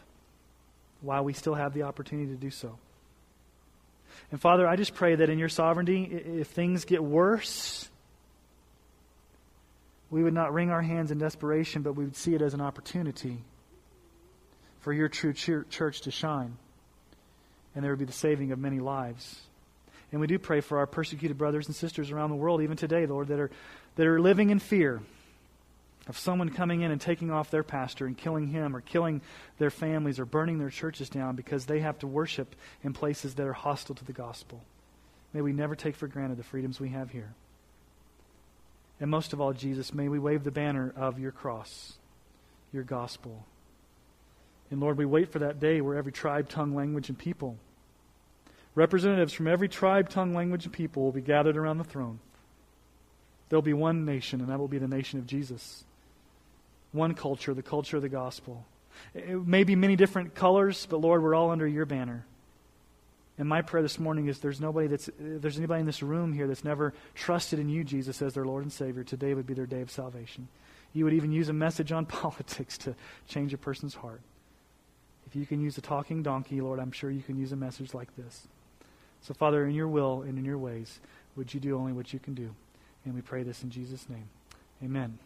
while 1.01 1.23
we 1.23 1.31
still 1.31 1.53
have 1.53 1.73
the 1.73 1.83
opportunity 1.83 2.31
to 2.31 2.35
do 2.35 2.49
so. 2.49 2.77
And 4.31 4.41
Father, 4.41 4.67
I 4.67 4.75
just 4.75 4.95
pray 4.95 5.15
that 5.15 5.29
in 5.29 5.37
your 5.37 5.47
sovereignty, 5.47 6.03
if 6.03 6.47
things 6.47 6.85
get 6.85 7.03
worse, 7.03 7.87
we 10.09 10.23
would 10.23 10.33
not 10.33 10.53
wring 10.53 10.71
our 10.71 10.81
hands 10.81 11.11
in 11.11 11.19
desperation, 11.19 11.83
but 11.83 11.93
we 11.93 12.03
would 12.03 12.17
see 12.17 12.33
it 12.33 12.41
as 12.41 12.55
an 12.55 12.61
opportunity 12.61 13.37
for 14.81 14.91
your 14.91 15.07
true 15.07 15.33
church 15.33 16.01
to 16.01 16.11
shine 16.11 16.57
and 17.75 17.83
there 17.83 17.91
would 17.91 17.99
be 17.99 18.05
the 18.05 18.11
saving 18.11 18.51
of 18.51 18.59
many 18.59 18.79
lives. 18.79 19.39
And 20.11 20.19
we 20.19 20.27
do 20.27 20.39
pray 20.39 20.61
for 20.61 20.79
our 20.79 20.87
persecuted 20.87 21.37
brothers 21.37 21.67
and 21.67 21.75
sisters 21.75 22.09
around 22.09 22.31
the 22.31 22.35
world, 22.35 22.61
even 22.61 22.75
today, 22.75 23.05
Lord, 23.05 23.27
that 23.27 23.39
are, 23.39 23.51
that 23.95 24.07
are 24.07 24.19
living 24.19 24.49
in 24.49 24.57
fear 24.57 25.01
of 26.07 26.17
someone 26.17 26.49
coming 26.49 26.81
in 26.81 26.91
and 26.91 26.99
taking 26.99 27.29
off 27.29 27.51
their 27.51 27.63
pastor 27.63 28.05
and 28.05 28.17
killing 28.17 28.47
him 28.47 28.75
or 28.75 28.81
killing 28.81 29.21
their 29.57 29.69
families 29.69 30.19
or 30.19 30.25
burning 30.25 30.57
their 30.57 30.69
churches 30.69 31.09
down 31.09 31.35
because 31.35 31.65
they 31.65 31.79
have 31.79 31.99
to 31.99 32.07
worship 32.07 32.55
in 32.83 32.93
places 32.93 33.35
that 33.35 33.45
are 33.45 33.53
hostile 33.53 33.95
to 33.95 34.05
the 34.05 34.13
gospel. 34.13 34.61
May 35.33 35.41
we 35.41 35.53
never 35.53 35.75
take 35.75 35.95
for 35.95 36.07
granted 36.07 36.37
the 36.37 36.43
freedoms 36.43 36.79
we 36.79 36.89
have 36.89 37.11
here. 37.11 37.33
And 38.99 39.09
most 39.09 39.33
of 39.33 39.39
all, 39.39 39.53
Jesus, 39.53 39.93
may 39.93 40.09
we 40.09 40.19
wave 40.19 40.43
the 40.43 40.51
banner 40.51 40.93
of 40.95 41.19
your 41.19 41.31
cross, 41.31 41.93
your 42.73 42.83
gospel. 42.83 43.45
And 44.71 44.79
Lord, 44.79 44.97
we 44.97 45.05
wait 45.05 45.31
for 45.31 45.39
that 45.39 45.59
day 45.59 45.79
where 45.81 45.95
every 45.95 46.11
tribe, 46.11 46.49
tongue, 46.49 46.75
language, 46.75 47.09
and 47.09 47.17
people, 47.17 47.57
representatives 48.75 49.33
from 49.33 49.47
every 49.47 49.69
tribe, 49.69 50.09
tongue, 50.09 50.33
language, 50.33 50.65
and 50.65 50.73
people 50.73 51.03
will 51.03 51.11
be 51.11 51.21
gathered 51.21 51.57
around 51.57 51.77
the 51.77 51.83
throne. 51.83 52.19
There'll 53.47 53.61
be 53.61 53.73
one 53.73 54.05
nation, 54.05 54.41
and 54.41 54.49
that 54.49 54.59
will 54.59 54.67
be 54.67 54.77
the 54.77 54.87
nation 54.87 55.17
of 55.17 55.25
Jesus. 55.25 55.85
One 56.91 57.13
culture, 57.13 57.53
the 57.53 57.61
culture 57.61 57.97
of 57.97 58.03
the 58.03 58.09
gospel. 58.09 58.65
It 59.13 59.45
may 59.45 59.63
be 59.63 59.75
many 59.75 59.95
different 59.95 60.35
colors, 60.35 60.87
but 60.89 61.01
Lord, 61.01 61.23
we're 61.23 61.35
all 61.35 61.51
under 61.51 61.67
your 61.67 61.85
banner. 61.85 62.25
And 63.37 63.47
my 63.47 63.61
prayer 63.61 63.81
this 63.81 63.97
morning 63.97 64.27
is 64.27 64.39
there's 64.39 64.59
nobody 64.59 64.87
that's 64.87 65.07
uh, 65.07 65.13
there's 65.17 65.57
anybody 65.57 65.79
in 65.79 65.85
this 65.85 66.03
room 66.03 66.33
here 66.33 66.45
that's 66.45 66.65
never 66.65 66.93
trusted 67.15 67.57
in 67.57 67.69
you, 67.69 67.85
Jesus, 67.85 68.21
as 68.21 68.33
their 68.33 68.43
Lord 68.43 68.63
and 68.63 68.71
Savior. 68.71 69.03
Today 69.03 69.33
would 69.33 69.47
be 69.47 69.53
their 69.53 69.65
day 69.65 69.81
of 69.81 69.89
salvation. 69.89 70.49
you 70.93 71.05
would 71.05 71.13
even 71.13 71.31
use 71.31 71.47
a 71.47 71.53
message 71.53 71.93
on 71.93 72.05
politics 72.21 72.77
to 72.79 72.95
change 73.27 73.53
a 73.53 73.57
person's 73.57 73.95
heart. 73.95 74.21
If 75.25 75.35
you 75.35 75.45
can 75.45 75.61
use 75.61 75.77
a 75.77 75.81
talking 75.81 76.21
donkey, 76.21 76.59
Lord, 76.59 76.79
I'm 76.79 76.91
sure 76.91 77.09
you 77.09 77.21
can 77.21 77.37
use 77.37 77.51
a 77.51 77.55
message 77.55 77.93
like 77.93 78.13
this. 78.17 78.47
So, 79.21 79.33
Father, 79.33 79.65
in 79.65 79.75
your 79.75 79.87
will 79.87 80.23
and 80.23 80.37
in 80.37 80.43
your 80.43 80.57
ways, 80.57 80.99
would 81.35 81.53
you 81.53 81.59
do 81.59 81.77
only 81.77 81.93
what 81.93 82.11
you 82.11 82.19
can 82.19 82.33
do? 82.33 82.53
And 83.05 83.13
we 83.13 83.21
pray 83.21 83.43
this 83.43 83.63
in 83.63 83.69
Jesus' 83.69 84.09
name. 84.09 84.27
Amen. 84.83 85.19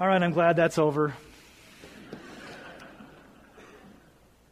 All 0.00 0.06
right, 0.06 0.22
I'm 0.22 0.30
glad 0.30 0.54
that's 0.54 0.78
over. 0.78 1.12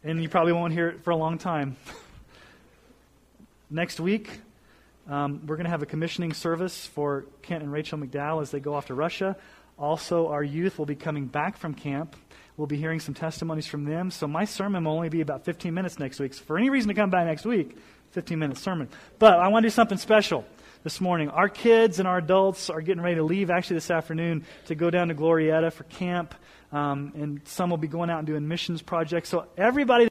and 0.03 0.21
you 0.21 0.29
probably 0.29 0.53
won't 0.53 0.73
hear 0.73 0.89
it 0.89 1.05
for 1.05 1.11
a 1.11 1.17
long 1.17 1.39
time. 1.39 1.77
Next 3.71 4.01
week, 4.01 4.41
um, 5.09 5.47
we're 5.47 5.55
going 5.55 5.67
to 5.67 5.71
have 5.71 5.85
a 5.85 5.87
commissioning 5.87 6.33
service 6.33 6.87
for 6.87 7.27
Kent 7.43 7.63
and 7.63 7.71
Rachel 7.71 7.97
McDowell 7.97 8.43
as 8.43 8.51
they 8.51 8.59
go 8.59 8.75
off 8.75 8.87
to 8.87 8.95
Russia. 8.95 9.37
Also, 9.79 10.27
our 10.27 10.43
youth 10.43 10.81
will 10.81 10.87
be 10.87 10.97
coming 10.97 11.27
back 11.27 11.57
from 11.57 11.75
camp. 11.75 12.17
We'll 12.57 12.67
be 12.67 12.77
hearing 12.77 12.99
some 12.99 13.15
testimonies 13.15 13.69
from 13.69 13.85
them. 13.85 14.11
So, 14.11 14.27
my 14.27 14.47
sermon 14.47 14.83
will 14.83 14.95
only 14.95 15.11
be 15.11 15.21
about 15.21 15.45
15 15.45 15.73
minutes 15.73 16.01
next 16.01 16.19
week. 16.19 16.35
So, 16.35 16.43
for 16.43 16.59
any 16.59 16.71
reason 16.71 16.89
to 16.89 16.95
come 16.95 17.11
back 17.11 17.25
next 17.25 17.45
week, 17.45 17.79
15 18.11 18.37
minute 18.37 18.59
sermon. 18.59 18.89
But 19.21 19.39
I 19.39 19.47
want 19.47 19.63
to 19.63 19.69
do 19.69 19.73
something 19.73 19.99
special 19.99 20.45
this 20.87 21.01
morning. 21.01 21.28
Our 21.30 21.49
kids 21.49 21.99
and 21.99 22.07
our 22.07 22.18
adults 22.18 22.70
are 22.70 22.80
getting 22.80 23.03
ready 23.03 23.16
to 23.16 23.24
leave 23.24 23.51
actually 23.51 23.74
this 23.74 23.91
afternoon 23.91 24.45
to 24.66 24.76
go 24.76 24.89
down 24.89 25.09
to 25.09 25.16
Glorieta 25.16 25.72
for 25.72 25.82
camp. 25.82 26.32
Um, 26.70 27.11
and 27.16 27.41
some 27.43 27.70
will 27.70 27.76
be 27.76 27.89
going 27.89 28.09
out 28.09 28.18
and 28.18 28.26
doing 28.28 28.47
missions 28.47 28.82
projects. 28.82 29.28
So, 29.28 29.49
everybody 29.57 30.07